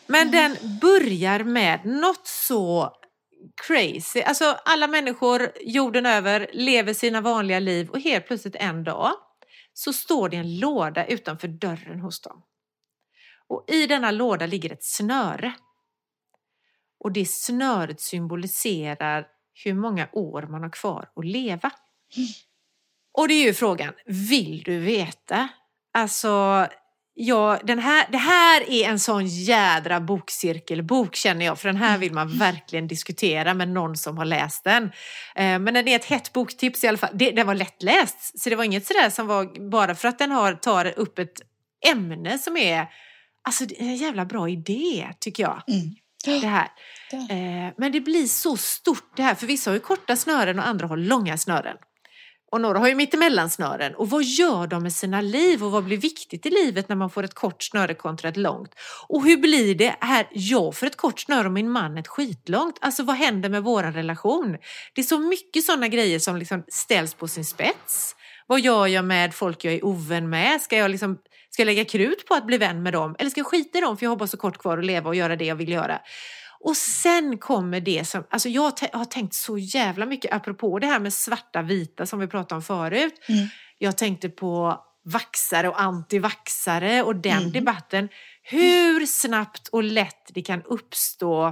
Men 0.07 0.31
den 0.31 0.57
börjar 0.81 1.45
med 1.45 1.85
något 1.85 2.27
så 2.27 2.97
crazy. 3.67 4.21
Alltså 4.21 4.57
alla 4.65 4.87
människor 4.87 5.53
jorden 5.61 6.07
över 6.07 6.51
lever 6.53 6.95
sina 6.95 7.21
vanliga 7.21 7.59
liv 7.59 7.91
och 7.91 8.01
helt 8.01 8.27
plötsligt 8.27 8.57
en 8.57 8.85
dag 8.85 9.13
så 9.73 9.93
står 9.93 10.29
det 10.29 10.37
en 10.37 10.59
låda 10.59 11.07
utanför 11.07 11.49
dörren 11.49 12.01
hos 12.01 12.21
dem. 12.21 12.43
Och 13.49 13.65
i 13.69 13.87
denna 13.87 14.11
låda 14.11 14.47
ligger 14.47 14.73
ett 14.73 14.85
snöre. 14.85 15.55
Och 16.99 17.13
det 17.13 17.29
snöret 17.29 18.01
symboliserar 18.01 19.27
hur 19.65 19.75
många 19.75 20.09
år 20.13 20.43
man 20.43 20.63
har 20.63 20.71
kvar 20.71 21.11
att 21.17 21.25
leva. 21.25 21.71
Och 23.13 23.29
det 23.29 23.35
är 23.35 23.45
ju 23.45 23.55
frågan, 23.55 23.95
vill 24.07 24.63
du 24.63 24.79
veta? 24.79 25.49
Alltså, 25.95 26.67
ja, 27.15 27.59
den 27.65 27.79
här, 27.79 28.07
det 28.11 28.19
här 28.19 28.71
är 28.71 28.89
en 28.89 28.99
sån 28.99 29.27
jädra 29.27 30.01
bokcirkelbok 30.01 31.15
känner 31.15 31.47
jag, 31.47 31.59
för 31.59 31.69
den 31.69 31.77
här 31.77 31.99
vill 31.99 32.13
man 32.13 32.39
verkligen 32.39 32.89
diskutera 32.89 33.55
med 33.55 33.69
någon 33.69 33.97
som 33.97 34.19
har 34.19 34.25
läst 34.25 34.65
den. 34.65 34.85
Eh, 35.35 35.59
Men 35.59 35.75
den 35.75 35.89
är 35.89 35.97
ett 35.97 36.05
hett 36.05 36.33
boktips 36.33 36.85
i 36.85 36.89
alla 36.89 36.99
fall. 36.99 37.11
Det, 37.15 37.31
den 37.31 37.47
var 37.47 37.55
lättläst, 37.55 38.41
så 38.41 38.51
det 38.51 38.57
var 38.57 38.65
inget 38.65 38.87
sådär 38.87 39.11
som 39.11 39.27
var 39.27 39.71
bara 39.71 39.95
för 39.95 40.09
att 40.09 40.19
den 40.19 40.31
har, 40.31 40.55
tar 40.55 40.99
upp 40.99 41.19
ett 41.19 41.41
ämne 41.87 42.39
som 42.39 42.57
är 42.57 42.87
Alltså 43.43 43.65
det 43.65 43.81
är 43.81 43.85
en 43.85 43.97
jävla 43.97 44.25
bra 44.25 44.49
idé 44.49 45.09
tycker 45.21 45.43
jag. 45.43 45.63
Mm. 45.69 45.95
Det 46.25 46.47
här. 46.47 46.69
Där. 47.11 47.67
Eh, 47.67 47.73
men 47.77 47.93
det 47.93 48.01
blir 48.01 48.27
så 48.27 48.57
stort 48.57 49.17
det 49.17 49.23
här, 49.23 49.35
för 49.35 49.47
vissa 49.47 49.71
har 49.71 49.75
ju 49.75 49.81
korta 49.81 50.17
snören 50.17 50.59
och 50.59 50.67
andra 50.67 50.87
har 50.87 50.97
långa 50.97 51.39
snören. 51.39 51.77
Och 52.53 52.61
några 52.61 52.79
har 52.79 52.89
ju 52.89 52.95
mittemellan-snören. 52.95 53.95
Och 53.95 54.11
vad 54.11 54.25
gör 54.25 54.67
de 54.67 54.83
med 54.83 54.93
sina 54.93 55.21
liv 55.21 55.65
och 55.65 55.71
vad 55.71 55.85
blir 55.85 55.97
viktigt 55.97 56.47
i 56.47 56.51
livet 56.51 56.89
när 56.89 56.97
man 56.97 57.11
får 57.11 57.23
ett 57.23 57.35
kort 57.35 57.63
snöre 57.63 57.95
kontra 57.95 58.29
ett 58.29 58.37
långt? 58.37 58.75
Och 59.09 59.25
hur 59.25 59.37
blir 59.37 59.75
det 59.75 59.97
här, 60.01 60.29
jag 60.33 60.75
får 60.75 60.87
ett 60.87 60.97
kort 60.97 61.21
snöre 61.21 61.47
och 61.47 61.53
min 61.53 61.71
man 61.71 61.99
ett 61.99 62.09
skitlångt? 62.09 62.79
Alltså 62.81 63.03
vad 63.03 63.17
händer 63.17 63.49
med 63.49 63.63
våran 63.63 63.93
relation? 63.93 64.57
Det 64.95 65.01
är 65.01 65.05
så 65.05 65.19
mycket 65.19 65.65
sådana 65.65 65.89
grejer 65.89 66.19
som 66.19 66.37
liksom 66.37 66.65
ställs 66.69 67.15
på 67.15 67.29
sin 67.29 67.45
spets. 67.45 68.17
Vad 68.47 68.61
gör 68.61 68.87
jag 68.87 69.05
med 69.05 69.35
folk 69.35 69.65
jag 69.65 69.75
är 69.75 69.85
ovän 69.85 70.31
med? 70.31 70.61
Ska 70.61 70.77
jag, 70.77 70.91
liksom, 70.91 71.19
ska 71.51 71.63
jag 71.63 71.67
lägga 71.67 71.85
krut 71.85 72.27
på 72.27 72.35
att 72.35 72.47
bli 72.47 72.59
vän 72.59 72.83
med 72.83 72.93
dem? 72.93 73.17
Eller 73.19 73.31
ska 73.31 73.41
jag 73.41 73.47
skita 73.47 73.79
i 73.79 73.81
dem 73.81 73.97
för 73.97 74.07
jag 74.07 74.11
har 74.11 74.17
bara 74.17 74.27
så 74.27 74.37
kort 74.37 74.59
kvar 74.59 74.79
att 74.79 74.85
leva 74.85 75.09
och 75.09 75.15
göra 75.15 75.37
det 75.37 75.45
jag 75.45 75.57
vill 75.57 75.69
göra? 75.69 76.01
Och 76.61 76.77
sen 76.77 77.39
kommer 77.39 77.81
det 77.81 78.05
som, 78.05 78.25
alltså 78.31 78.49
jag 78.49 78.73
har 78.93 79.05
tänkt 79.05 79.35
så 79.35 79.59
jävla 79.59 80.07
mycket 80.07 80.33
apropå 80.33 80.79
det 80.79 80.87
här 80.87 81.01
med 81.01 81.13
svarta 81.13 81.63
vita 81.63 82.07
som 82.07 82.19
vi 82.19 82.27
pratade 82.27 82.57
om 82.57 82.63
förut. 82.63 83.15
Mm. 83.29 83.47
Jag 83.79 83.99
tänkte 83.99 84.29
på 84.29 84.81
vaxare 85.05 85.69
och 85.69 85.81
antivaxare 85.81 87.03
och 87.03 87.17
den 87.17 87.39
Mm. 87.39 87.53
debatten. 87.53 88.09
Hur 88.43 89.07
snabbt 89.07 89.69
och 89.69 89.83
lätt 89.83 90.31
det 90.35 90.43
kan 90.43 90.63
uppstå 90.63 91.47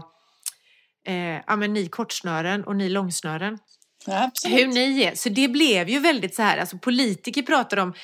eh, 1.06 1.40
ja, 1.46 1.56
men 1.56 1.72
ni 1.72 1.88
kortsnören 1.88 2.64
och 2.64 2.76
ni 2.76 2.88
långsnören 2.88 3.58
Ja, 4.06 4.30
hur 4.44 4.66
ni 4.66 5.02
är. 5.02 5.14
Så 5.14 5.28
det 5.28 5.48
blev 5.48 5.88
ju 5.88 5.98
väldigt 5.98 6.34
så 6.34 6.42
här, 6.42 6.58
alltså 6.58 6.78
politiker 6.78 7.42
pratar 7.42 7.76
om 7.76 7.94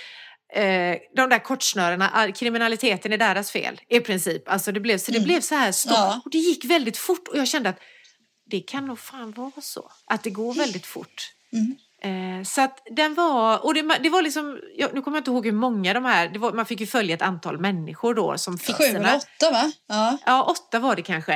eh, 0.55 0.97
de 1.17 1.29
där 1.31 1.39
kortsnörena, 1.45 2.33
kriminaliteten 2.33 3.13
är 3.13 3.19
deras 3.19 3.51
fel 3.51 3.81
i 3.89 4.01
princip. 4.01 4.49
Alltså 4.49 4.73
det 4.73 4.81
blev, 4.81 4.99
så 4.99 5.11
det 5.13 5.19
Mm. 5.19 5.27
blev 5.27 5.41
så 5.41 5.55
här 5.55 5.73
stort 5.73 5.93
Ja. 5.93 6.21
och 6.25 6.31
det 6.31 6.39
gick 6.39 6.65
väldigt 6.65 6.97
fort 6.97 7.29
och 7.29 7.37
jag 7.39 7.49
kände 7.49 7.69
att 7.69 7.79
det 8.51 8.61
kan 8.61 8.87
nog 8.87 8.99
fan 8.99 9.31
vara 9.33 9.61
så, 9.63 9.91
att 10.07 10.23
det 10.23 10.31
går 10.31 10.55
väldigt 10.55 10.87
fort. 10.87 11.31
Mm. 11.53 11.77
Eh, 12.03 12.45
så 12.45 12.61
att 12.61 12.79
den 12.97 13.15
var, 13.15 13.65
och 13.65 13.75
det, 13.75 13.99
det 14.03 14.11
var 14.11 14.23
liksom, 14.23 14.61
jag, 14.77 14.95
nu 14.95 15.01
kommer 15.03 15.17
jag 15.17 15.21
inte 15.21 15.31
ihåg 15.31 15.45
hur 15.47 15.53
många 15.53 15.95
de 15.95 16.05
här, 16.05 16.39
var, 16.39 16.53
man 16.53 16.67
fick 16.67 16.81
ju 16.81 16.87
följa 16.87 17.15
ett 17.15 17.23
antal 17.23 17.59
människor 17.61 18.15
då 18.15 18.39
som 18.39 18.59
fick 18.59 18.77
Sju 18.77 18.85
eller 18.85 19.17
åtta, 19.17 19.51
va? 19.51 19.73
Ja. 19.89 20.19
Ja, 20.27 20.43
åtta 20.43 20.79
var 20.79 20.97
det 20.97 21.03
kanske. 21.03 21.35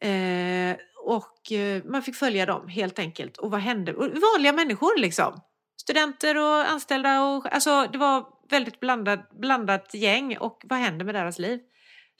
Eh, 0.00 0.76
och 1.04 1.52
man 1.84 2.02
fick 2.02 2.16
följa 2.16 2.46
dem 2.46 2.68
helt 2.68 2.98
enkelt. 2.98 3.36
Och 3.36 3.50
vad 3.50 3.60
hände? 3.60 3.94
Och 3.94 4.10
vanliga 4.34 4.52
människor 4.52 4.98
liksom. 5.00 5.40
Studenter 5.80 6.36
och 6.36 6.70
anställda. 6.70 7.22
Och, 7.22 7.52
alltså, 7.52 7.86
det 7.92 7.98
var 7.98 8.24
väldigt 8.50 8.80
blandat, 8.80 9.30
blandat 9.40 9.94
gäng. 9.94 10.38
Och 10.38 10.62
vad 10.64 10.78
händer 10.78 11.04
med 11.04 11.14
deras 11.14 11.38
liv? 11.38 11.60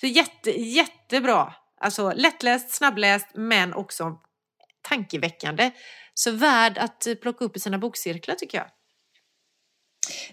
Så 0.01 0.07
jätte, 0.07 0.51
jättebra. 0.51 1.55
Alltså 1.81 2.13
lättläst, 2.17 2.75
snabbläst 2.75 3.29
men 3.35 3.75
också 3.75 4.19
tankeväckande. 4.89 5.71
Så 6.15 6.31
värd 6.31 6.79
att 6.79 7.07
eh, 7.07 7.15
plocka 7.15 7.45
upp 7.45 7.57
i 7.57 7.61
sina 7.61 7.79
bokcirklar 7.79 8.35
tycker 8.35 8.59
jag. 8.59 8.67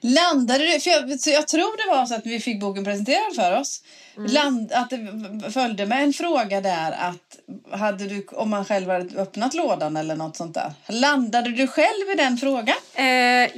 Landade 0.02 0.64
du, 0.72 0.80
för 0.80 0.90
jag, 0.90 1.20
så 1.20 1.30
jag 1.30 1.48
tror 1.48 1.78
det 1.78 1.98
var 1.98 2.06
så 2.06 2.16
att 2.16 2.26
vi 2.26 2.40
fick 2.40 2.60
boken 2.60 2.84
presenterad 2.84 3.36
för 3.36 3.60
oss. 3.60 3.84
Mm. 4.18 4.32
Land, 4.32 4.72
att 4.72 4.90
det 4.90 5.52
följde 5.52 5.86
med 5.86 6.04
en 6.04 6.14
fråga 6.14 6.62
där 6.62 6.92
att 6.92 7.40
hade 7.80 8.08
du, 8.08 8.28
om 8.32 8.50
man 8.50 8.66
själv 8.66 8.90
hade 8.90 9.22
öppnat 9.22 9.54
lådan 9.54 9.98
eller 9.98 10.16
något 10.16 10.36
sånt 10.36 10.54
där. 10.54 10.74
Landade 10.88 11.50
du 11.50 11.68
själv 11.68 12.10
i 12.14 12.16
den 12.16 12.38
frågan? 12.38 12.76
Eh, 12.96 13.06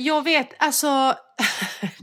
jag 0.02 0.24
vet, 0.24 0.50
alltså... 0.58 0.88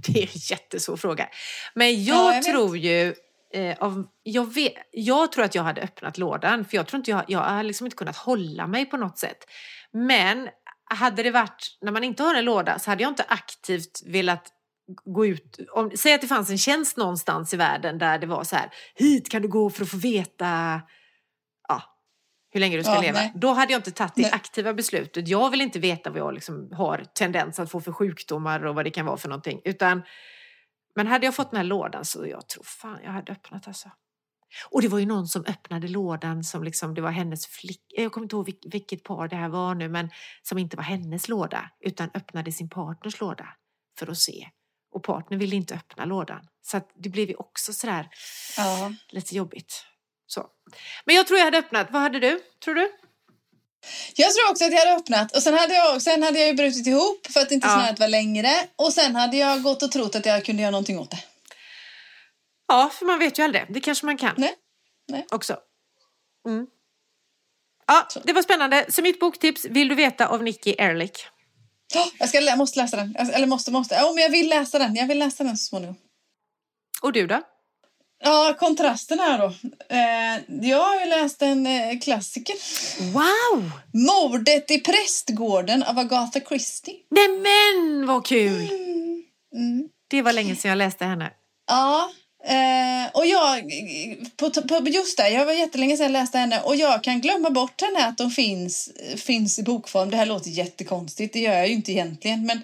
det 0.07 0.19
är 0.19 0.23
en 0.23 0.29
jättesvår 0.33 0.97
fråga. 0.97 1.29
Men 1.75 2.05
jag, 2.05 2.17
Ja, 2.17 2.35
jag 2.35 2.43
vet. 2.43 2.45
tror 2.45 2.77
ju... 2.77 3.15
Eh, 3.55 3.77
av, 3.79 4.05
jag, 4.23 4.55
vet, 4.55 4.73
jag 4.91 5.33
tror 5.33 5.45
att 5.45 5.55
jag 5.55 5.63
hade 5.63 5.81
öppnat 5.81 6.19
lådan, 6.19 6.65
för 6.65 6.77
jag 6.77 6.87
tror 6.87 6.99
inte 6.99 7.11
jag, 7.11 7.23
jag 7.29 7.39
har 7.39 7.63
liksom 7.63 7.87
inte 7.87 7.97
kunnat 7.97 8.17
hålla 8.17 8.67
mig 8.67 8.87
på 8.87 8.97
något 8.97 9.19
sätt. 9.19 9.39
Men 9.93 10.49
hade 10.95 11.23
det 11.23 11.31
varit, 11.31 11.79
när 11.81 11.93
man 11.93 12.05
inte 12.05 12.23
har 12.23 12.35
en 12.35 12.45
låda, 12.45 12.79
så 12.79 12.91
hade 12.91 13.03
jag 13.03 13.11
inte 13.11 13.25
aktivt 13.29 14.03
velat 14.07 14.53
gå 15.05 15.27
ut. 15.27 15.59
Om, 15.73 15.91
säg 15.97 16.15
att 16.15 16.21
det 16.21 16.27
fanns 16.27 16.51
en 16.51 16.59
tjänst 16.59 16.97
någonstans 16.97 17.55
i 17.55 17.57
världen 17.57 17.99
där 17.99 18.19
det 18.19 18.27
var 18.27 18.45
så 18.45 18.57
här, 18.57 18.71
hit 18.95 19.31
kan 19.31 19.43
du 19.43 19.49
gå 19.49 19.71
för 19.71 19.83
att 19.83 19.91
få 19.91 19.97
veta 19.97 20.81
ja, 21.69 21.83
hur 22.51 22.61
länge 22.61 22.77
du 22.77 22.83
ska 22.83 22.95
Ja, 22.95 23.01
leva. 23.01 23.19
nej. 23.19 23.33
Då 23.35 23.53
hade 23.53 23.73
jag 23.73 23.79
inte 23.79 23.91
tagit 23.91 24.15
det 24.15 24.23
Nej. 24.23 24.31
aktiva 24.33 24.75
beslutet. 24.75 25.29
Jag 25.29 25.51
vill 25.51 25.61
inte 25.61 25.79
veta 25.79 26.11
vad 26.11 26.19
jag 26.19 26.35
liksom 26.35 26.73
har 26.73 27.05
tendens 27.15 27.61
att 27.61 27.71
få 27.71 27.81
för 27.81 27.93
sjukdomar 27.93 28.65
och 28.67 28.75
vad 28.75 28.85
det 28.85 28.91
kan 28.91 29.07
vara 29.07 29.17
för 29.17 29.29
någonting. 29.29 29.61
Utan, 29.65 30.03
men 30.95 31.07
hade 31.07 31.27
jag 31.27 31.35
fått 31.35 31.51
den 31.51 31.57
här 31.57 31.65
lådan 31.65 32.05
så 32.05 32.27
jag 32.27 32.49
tror 32.49 32.65
fan 32.65 32.99
jag 33.05 33.11
hade 33.11 33.33
öppnat 33.33 33.69
alltså. 33.69 33.91
Och 34.71 34.83
det 34.83 34.89
var 34.89 34.99
ju 34.99 35.07
någon 35.07 35.27
som 35.29 35.45
öppnade 35.47 35.89
lådan 35.89 36.45
som 36.45 36.65
liksom, 36.65 36.95
det 36.95 37.01
var 37.01 37.11
hennes 37.11 37.47
flick, 37.47 37.83
jag 37.89 38.13
kommer 38.13 38.25
inte 38.25 38.37
ihåg 38.37 38.49
vilk- 38.49 38.71
vilket 38.73 39.03
par 39.05 39.29
det 39.29 39.37
här 39.37 39.49
var 39.49 39.75
nu, 39.75 39.89
men 39.89 40.11
som 40.43 40.59
inte 40.59 40.77
var 40.77 40.85
hennes 40.85 41.29
låda 41.29 41.71
utan 41.81 42.11
öppnade 42.15 42.53
sin 42.53 42.69
partners 42.69 43.21
låda 43.21 43.49
för 43.99 44.11
att 44.11 44.19
se. 44.19 44.49
Och 44.95 45.03
partnern 45.03 45.39
ville 45.39 45.57
inte 45.57 45.75
öppna 45.75 46.05
lådan. 46.05 46.49
Så 46.63 46.77
att 46.77 46.91
det 47.03 47.09
blev 47.09 47.29
ju 47.29 47.35
också 47.35 47.73
sådär 47.73 48.09
Ja. 48.57 48.93
lite 49.11 49.37
jobbigt. 49.37 49.85
Så. 50.27 50.47
Men 51.05 51.17
jag 51.17 51.27
tror 51.27 51.39
jag 51.39 51.45
hade 51.45 51.59
öppnat. 51.59 51.87
Vad 51.91 52.03
hade 52.03 52.21
du, 52.21 52.41
tror 52.65 52.75
du? 52.75 52.93
Jag 54.17 54.33
tror 54.35 54.51
också 54.51 54.65
att 54.65 54.73
jag 54.73 54.79
hade 54.79 54.97
öppnat 54.97 55.37
och 55.37 55.43
sen 55.43 55.55
hade 55.55 55.75
jag, 55.75 56.03
sen 56.03 56.23
hade 56.23 56.39
jag 56.39 56.49
ju 56.49 56.55
brutit 56.55 56.87
ihop 56.87 57.27
för 57.31 57.41
att 57.41 57.51
inte 57.53 57.67
Ja. 57.69 57.75
snöret 57.75 57.99
var 58.01 58.09
längre 58.09 58.49
och 58.77 58.93
sen 58.93 59.17
hade 59.17 59.37
jag 59.37 59.63
gått 59.63 59.83
och 59.83 59.93
trott 59.93 60.15
att 60.15 60.27
jag 60.27 60.45
kunde 60.45 60.63
göra 60.63 60.71
någonting 60.71 60.99
åt 60.99 61.11
det. 61.11 61.19
Ja, 62.69 62.91
för 62.93 63.07
man 63.07 63.19
vet 63.19 63.39
ju 63.39 63.43
aldrig. 63.43 63.67
Det 63.69 63.81
kanske 63.81 64.07
man 64.07 64.17
kan 64.17 64.35
Nej. 64.37 64.55
Nej. 65.09 65.27
också. 65.31 65.57
Mm. 66.49 66.67
Ja, 67.87 68.09
det 68.25 68.33
var 68.33 68.43
spännande. 68.43 68.87
Så 68.89 69.03
mitt 69.03 69.21
boktips, 69.21 69.65
Vill 69.65 69.89
du 69.89 69.95
veta 69.95 70.29
av 70.29 70.43
Nicky 70.43 70.75
Ehrlich. 70.79 71.29
Jag, 72.19 72.29
ska, 72.29 72.41
jag 72.41 72.59
måste 72.59 72.83
läsa 72.83 72.97
den. 72.97 73.17
Eller 73.17 73.47
måste, 73.47 73.71
måste. 73.71 73.95
Ja, 73.95 74.13
men 74.15 74.23
jag 74.23 74.31
vill 74.31 74.49
läsa 74.49 74.79
den. 74.79 74.95
Jag 74.95 75.07
vill 75.07 75.19
läsa 75.19 75.45
den 75.45 75.57
så 75.57 75.65
småningom. 75.65 75.97
Och 77.03 77.13
du 77.13 77.27
då? 77.27 77.43
Ja, 78.25 78.57
kontrasten 78.59 79.19
här 79.19 79.39
då. 79.39 79.47
Eh, 79.89 80.69
jag 80.71 80.85
har 80.85 81.01
ju 81.01 81.07
läst 81.07 81.43
en 81.43 81.67
eh, 81.67 81.99
klassiker. 82.01 82.57
Wow! 83.13 83.71
Mordet 83.93 84.71
i 84.71 84.79
prästgården 84.79 85.83
av 85.83 85.99
Agatha 85.99 86.41
Christie. 86.41 86.95
Nej 87.11 87.29
men 87.29 88.07
vad 88.07 88.27
kul! 88.27 88.71
Mm. 89.55 89.89
Det 90.09 90.23
var 90.23 90.33
länge 90.33 90.57
sedan 90.57 90.69
jag 90.69 90.77
läste 90.79 91.05
henne. 91.05 91.31
Ja, 91.67 92.11
eh, 92.45 93.11
och 93.13 93.27
jag, 93.27 93.73
på, 94.37 94.51
på, 94.51 94.89
just 94.89 95.17
det, 95.17 95.29
jag 95.29 95.47
var 95.47 95.53
jättelänge 95.53 95.97
sedan 95.97 96.05
jag 96.05 96.13
läste 96.13 96.39
henne 96.39 96.61
och 96.61 96.77
jag 96.77 97.05
kan 97.05 97.21
glömma 97.21 97.51
bort 97.51 97.81
henne 97.81 98.07
att 98.07 98.19
de 98.19 98.31
finns, 98.31 98.91
finns 99.17 99.59
i 99.59 99.63
bokform. 99.63 100.11
Det 100.11 100.17
här 100.17 100.27
låter 100.27 100.51
jättekonstigt, 100.51 101.33
det 101.33 101.41
gör 101.41 101.55
jag 101.55 101.69
ju 101.69 101.75
inte 101.75 101.93
egentligen. 101.93 102.47
Men 102.47 102.61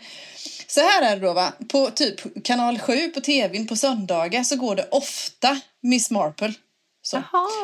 så 0.67 0.81
här 0.81 1.03
är 1.03 1.17
det 1.17 1.27
då 1.27 1.33
va, 1.33 1.53
på 1.69 1.91
typ 1.91 2.45
kanal 2.45 2.79
7 2.79 3.09
på 3.09 3.21
tvn 3.21 3.67
på 3.67 3.77
söndagar 3.77 4.43
så 4.43 4.57
går 4.57 4.77
det 4.77 4.89
ofta 4.91 5.61
Miss 5.81 6.11
Marple. 6.11 6.55
Så. 7.03 7.23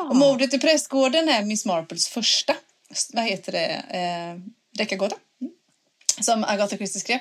Och 0.09 0.15
mordet 0.15 0.53
i 0.53 0.59
prästgården 0.59 1.29
är 1.29 1.43
Miss 1.43 1.65
Marples 1.65 2.07
första, 2.07 2.55
vad 3.13 3.23
heter 3.23 3.51
det, 3.51 3.67
eh, 3.89 4.41
deckargåta. 4.77 5.15
Mm. 5.41 5.53
Som 6.21 6.43
Agatha 6.43 6.77
Christie 6.77 7.01
skrev. 7.01 7.19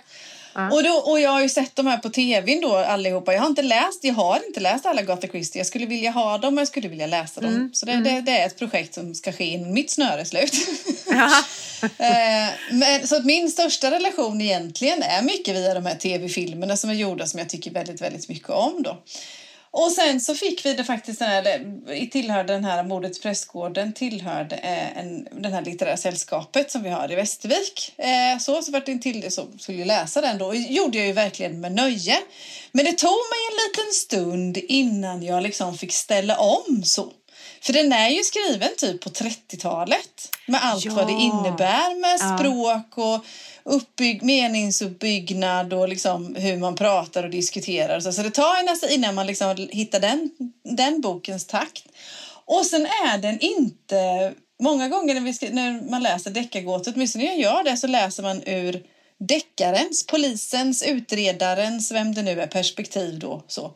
Och, 0.55 0.83
då, 0.83 0.91
och 0.91 1.21
jag 1.21 1.31
har 1.31 1.43
ju 1.43 1.49
sett 1.49 1.77
de 1.77 1.87
här 1.87 1.97
på 1.97 2.09
tvn 2.09 2.61
då 2.61 2.77
allihopa. 2.77 3.33
Jag 3.33 3.41
har 3.41 3.49
inte 3.49 3.63
läst, 3.63 4.05
jag 4.05 4.15
har 4.15 4.41
inte 4.47 4.61
läst 4.61 4.87
alla 4.87 5.01
Agatha 5.01 5.29
Christie. 5.29 5.61
Jag 5.61 5.67
skulle 5.67 5.87
vilja 5.87 6.11
ha 6.11 6.39
dem 6.39 6.55
och 6.55 6.61
jag 6.61 6.69
skulle 6.69 6.89
vilja 6.89 7.07
läsa 7.07 7.41
dem. 7.41 7.55
Mm, 7.55 7.71
Så 7.73 7.87
det, 7.87 7.93
det, 7.93 8.21
det 8.21 8.39
är 8.39 8.47
ett 8.47 8.59
projekt 8.59 8.95
som 8.95 9.15
ska 9.15 9.33
ske 9.33 9.45
innan 9.45 9.73
mitt 9.73 9.91
snöre 9.91 10.21
är 10.21 10.25
slut. 10.25 10.55
Ja. 11.07 11.31
Eh, 11.99 12.51
men, 12.73 13.07
så 13.09 13.17
att 13.17 13.25
min 13.25 13.51
största 13.51 13.91
relation 13.91 14.41
egentligen 14.41 15.03
är 15.03 15.23
mycket 15.23 15.57
via 15.57 15.75
de 15.75 15.87
här 15.87 15.95
tv-filmerna 15.95 16.77
som 16.77 16.91
är 16.91 16.95
gjorda 16.95 17.27
som 17.27 17.39
jag 17.39 17.49
tycker 17.49 17.71
väldigt, 17.71 18.01
väldigt 18.01 18.29
mycket 18.29 18.51
om 18.51 18.83
då. 18.83 18.99
Och 19.77 19.93
sen 19.93 20.21
så 20.21 20.35
fick 20.35 20.67
vi 20.67 20.75
det 20.75 20.85
faktiskt 20.85 21.19
den 21.19 21.29
här, 21.29 21.43
det 21.87 22.07
tillhörde 22.07 22.53
den 22.53 22.65
här 22.65 22.83
Mordets 22.85 23.21
prästgården 23.21 23.93
tillhörde 23.93 24.57
eh, 24.57 24.99
en, 24.99 25.29
den 25.43 25.53
här 25.53 25.63
litterära 25.63 25.97
sällskapet 25.97 26.71
som 26.71 26.83
vi 26.83 26.91
har 26.91 27.13
i 27.13 27.15
Västervik. 27.15 27.95
Eh, 27.99 28.39
så 28.41 28.63
så 28.63 28.73
vart 28.73 28.87
det 28.87 28.93
en 28.93 29.01
till 29.01 29.21
det 29.21 29.31
så 29.31 29.47
skulle 29.59 29.79
jag 29.79 29.87
läsa 29.87 30.21
den 30.21 30.39
då. 30.39 30.47
Och 30.47 30.57
gjorde 30.57 30.99
jag 30.99 31.07
ju 31.07 31.13
verkligen 31.13 31.61
med 31.61 31.73
nöje. 31.73 32.17
Men 32.73 32.85
det 32.85 32.93
tog 32.93 33.11
mig 33.11 33.39
en 33.51 33.57
liten 33.69 33.93
stund 33.95 34.57
innan 34.57 35.23
jag 35.23 35.43
liksom 35.43 35.79
fick 35.79 35.93
ställa 35.93 36.39
om 36.39 36.83
så. 36.85 37.13
För 37.61 37.73
den 37.73 37.93
är 37.93 38.09
ju 38.09 38.23
skriven 38.25 38.71
typ 38.79 39.01
på 39.01 39.11
30-talet 39.11 40.29
med 40.47 40.65
allt 40.65 40.87
vad 40.87 41.07
det 41.07 41.13
Ja. 41.13 41.21
innebär 41.21 42.01
med 42.01 42.19
Ja. 42.21 42.39
språk 42.39 42.99
och 42.99 43.25
uppbygg, 43.65 44.23
meningsuppbyggnad 44.23 45.73
och 45.73 45.89
liksom 45.89 46.35
hur 46.35 46.57
man 46.57 46.77
pratar 46.77 47.25
och 47.25 47.31
diskuterar. 47.31 48.01
Så, 48.01 48.13
så 48.13 48.23
det 48.23 48.31
tar 48.31 48.59
en 48.59 48.67
nästan 48.67 48.91
innan 48.91 49.15
man 49.15 49.27
liksom 49.27 49.69
hittar 49.71 50.01
den, 50.01 50.31
den 50.77 51.01
bokens 51.01 51.47
takt. 51.47 51.85
Och 52.45 52.67
sen 52.67 52.87
är 52.87 53.19
den 53.19 53.41
inte... 53.41 54.33
Många 54.63 54.89
gånger 54.89 55.15
när, 55.15 55.21
vi 55.21 55.35
ska, 55.35 55.51
när 55.51 55.91
man 55.91 56.03
läser 56.03 56.31
deckargåtor, 56.31 56.93
åtminstone 56.97 57.25
när 57.25 57.31
jag 57.31 57.41
gör 57.41 57.65
det, 57.65 57.77
så 57.77 57.87
läser 57.87 58.23
man 58.23 58.43
ur 58.43 58.83
deckarens, 59.29 60.07
polisens, 60.07 60.83
utredarens, 60.83 61.93
vem 61.93 62.15
det 62.15 62.23
nu 62.23 62.41
är, 62.41 62.47
perspektiv 62.47 63.19
då. 63.19 63.45
Så. 63.49 63.71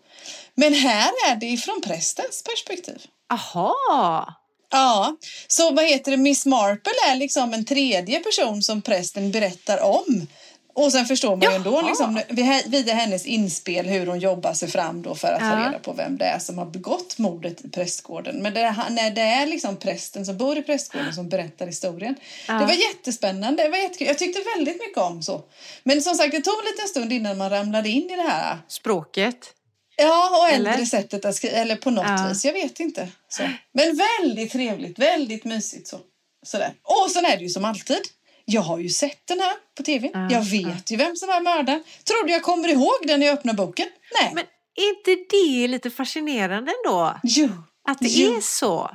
Men 0.54 0.74
här 0.74 1.10
är 1.30 1.36
det 1.36 1.46
ifrån 1.46 1.80
prästens 1.84 2.42
perspektiv. 2.42 3.06
Aha! 3.32 4.34
Ja, 4.70 5.16
så 5.48 5.70
vad 5.72 5.84
heter 5.84 6.10
det? 6.10 6.16
Miss 6.16 6.46
Marple 6.46 6.92
är 7.10 7.16
liksom 7.16 7.54
en 7.54 7.64
tredje 7.64 8.20
person 8.20 8.62
som 8.62 8.82
prästen 8.82 9.30
berättar 9.30 9.82
om. 9.82 10.26
Och 10.74 10.92
sen 10.92 11.06
förstår 11.06 11.36
man 11.36 11.40
ju 11.50 11.56
ändå 11.56 11.70
Jaha. 11.72 11.86
liksom, 11.88 12.20
via 12.70 12.94
hennes 12.94 13.26
inspel 13.26 13.86
hur 13.86 14.06
hon 14.06 14.18
jobbar 14.18 14.52
sig 14.52 14.68
fram 14.70 15.02
då 15.02 15.14
för 15.14 15.28
att 15.32 15.40
ta 15.40 15.46
Ja. 15.60 15.66
reda 15.68 15.78
på 15.78 15.92
vem 15.92 16.16
det 16.18 16.24
är 16.24 16.38
som 16.38 16.58
har 16.58 16.66
begått 16.66 17.18
mordet 17.18 17.64
i 17.64 17.68
prästgården. 17.68 18.42
Men 18.42 18.54
det, 18.54 18.60
är- 18.60 18.90
när 18.90 19.10
det 19.10 19.20
är 19.22 19.46
liksom 19.46 19.76
prästen 19.76 20.26
som 20.26 20.36
bor 20.36 20.58
i 20.58 20.62
prästgården 20.62 21.14
som 21.14 21.28
berättar 21.28 21.66
historien. 21.66 22.14
Ja. 22.48 22.54
Det 22.54 22.64
var 22.66 22.72
jättespännande. 22.72 23.62
Det 23.62 23.68
var 23.68 23.78
jättekul. 23.78 24.06
Jag 24.06 24.18
tyckte 24.18 24.42
väldigt 24.56 24.80
mycket 24.80 24.98
om 24.98 25.22
så. 25.22 25.42
Men 25.84 26.02
som 26.02 26.14
sagt, 26.14 26.30
det 26.32 26.40
tog 26.40 26.54
en 26.58 26.64
liten 26.72 26.88
stund 26.88 27.12
innan 27.12 27.38
man 27.38 27.50
ramlade 27.50 27.88
in 27.88 28.10
i 28.10 28.16
det 28.16 28.22
här. 28.28 28.58
Språket. 28.68 29.36
Ja, 29.98 30.38
och 30.38 30.48
äldre 30.50 30.72
Eller? 30.74 30.84
sättet 30.84 31.24
att 31.24 31.34
skriva, 31.34 31.56
eller 31.56 31.76
på 31.76 31.90
något 31.90 32.04
Ja. 32.08 32.28
vis, 32.28 32.44
jag 32.44 32.52
vet 32.52 32.80
inte. 32.80 33.08
Så. 33.28 33.42
Men 33.72 33.96
väldigt 34.20 34.52
trevligt, 34.52 34.98
väldigt 34.98 35.44
mysigt 35.44 35.88
så. 35.88 36.00
Sådär. 36.42 36.72
Och 36.82 37.10
sen 37.10 37.24
är 37.24 37.36
det 37.36 37.42
ju 37.42 37.48
som 37.48 37.64
alltid. 37.64 38.00
Jag 38.44 38.62
har 38.62 38.78
ju 38.78 38.88
sett 38.88 39.26
den 39.26 39.40
här 39.40 39.52
på 39.76 39.82
tv. 39.82 40.10
Ja, 40.14 40.28
jag 40.30 40.42
vet 40.44 40.90
ju 40.90 40.96
vem 40.96 41.16
som 41.16 41.28
är 41.30 41.40
mördaren. 41.40 41.82
Trodde 42.04 42.32
jag 42.32 42.42
kommer 42.42 42.68
ihåg 42.68 42.98
den 43.06 43.20
när 43.20 43.26
jag 43.26 43.38
öppnade 43.38 43.56
boken. 43.56 43.86
Nej. 44.22 44.30
Men 44.34 44.44
är 44.76 44.88
inte 45.14 45.24
det 45.30 45.68
lite 45.68 45.90
fascinerande 45.90 46.72
ändå? 46.84 47.20
Jo. 47.22 47.48
Att 47.88 47.98
det 47.98 48.08
Jo. 48.08 48.36
är 48.36 48.40
så? 48.40 48.90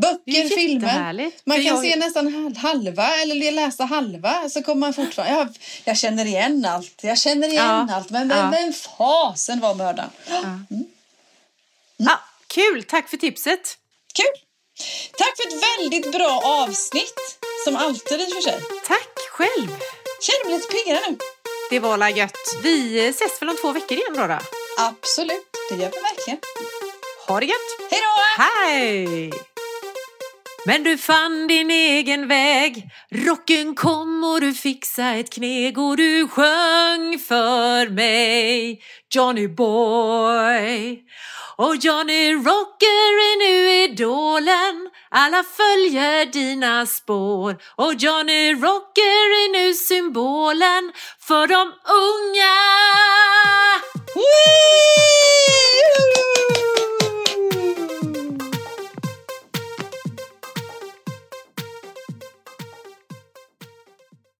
Böcker, 0.00 0.48
filmer. 0.48 1.30
Man 1.44 1.56
kan 1.56 1.64
jag- 1.66 1.80
se 1.82 1.96
nästan 1.96 2.34
hal- 2.34 2.56
halva 2.56 3.14
eller 3.22 3.52
läsa 3.52 3.84
halva 3.84 4.48
så 4.50 4.62
kommer 4.62 4.80
man 4.80 4.94
fortfarande... 4.94 5.34
Jag, 5.36 5.48
jag 5.84 5.98
känner 5.98 6.24
igen 6.26 6.64
allt. 6.64 6.94
Jag 7.02 7.18
känner 7.18 7.48
igen 7.48 7.86
Ja. 7.88 7.94
allt. 7.96 8.10
Men 8.10 8.30
Ja. 8.30 8.36
vem, 8.36 8.50
vem 8.50 8.72
fasen 8.72 9.60
var 9.60 9.74
mördaren? 9.74 10.10
Ah, 12.08 12.18
kul, 12.46 12.84
tack 12.84 13.10
för 13.10 13.16
tipset. 13.16 13.78
Kul! 14.14 14.42
Tack 15.18 15.36
för 15.36 15.48
ett 15.48 15.62
väldigt 15.62 16.12
bra 16.12 16.40
avsnitt. 16.44 17.38
Som 17.64 17.76
alltid 17.76 18.20
i 18.20 18.24
och 18.24 18.28
för 18.34 18.40
sig. 18.40 18.60
Tack 18.86 19.18
själv. 19.30 19.68
Känner 20.20 20.44
mig 20.50 20.54
lite 20.54 20.68
piggare 20.68 21.10
nu. 21.10 21.16
Det 21.70 21.78
var 21.80 21.96
la 21.96 22.10
gött. 22.10 22.32
Vi 22.62 23.06
ses 23.08 23.42
väl 23.42 23.48
om 23.48 23.56
två 23.62 23.72
veckor 23.72 23.92
igen 23.98 24.14
då? 24.16 24.26
då? 24.26 24.38
Absolut, 24.78 25.46
det 25.70 25.76
gör 25.76 25.90
vi 25.90 25.98
verkligen. 26.00 26.38
Ha 27.28 27.40
det 27.40 27.46
gött. 27.46 27.90
Hej 27.90 28.00
då! 28.00 28.42
Hej! 28.42 29.30
Men 30.66 30.82
du 30.82 30.98
fann 30.98 31.46
din 31.46 31.70
egen 31.70 32.28
väg. 32.28 32.90
Rocken 33.10 33.74
kom 33.74 34.24
och 34.24 34.40
du 34.40 34.54
fixade 34.54 35.16
ett 35.16 35.32
kneg 35.32 35.78
och 35.78 35.96
du 35.96 36.28
sjöng 36.28 37.18
för 37.18 37.88
mig. 37.88 38.82
Johnny 39.14 39.48
boy. 39.48 41.02
Och 41.56 41.76
Johnny 41.76 42.32
Rocker 42.32 43.12
är 43.28 43.38
nu 43.38 43.84
idolen. 43.84 44.90
Alla 45.10 45.44
följer 45.56 46.26
dina 46.26 46.86
spår. 46.86 47.56
Och 47.76 47.94
Johnny 47.94 48.54
Rocker 48.54 49.26
är 49.42 49.52
nu 49.52 49.74
symbolen 49.74 50.92
för 51.20 51.46
de 51.46 51.72
unga. 51.84 52.56
Wee! 54.14 54.76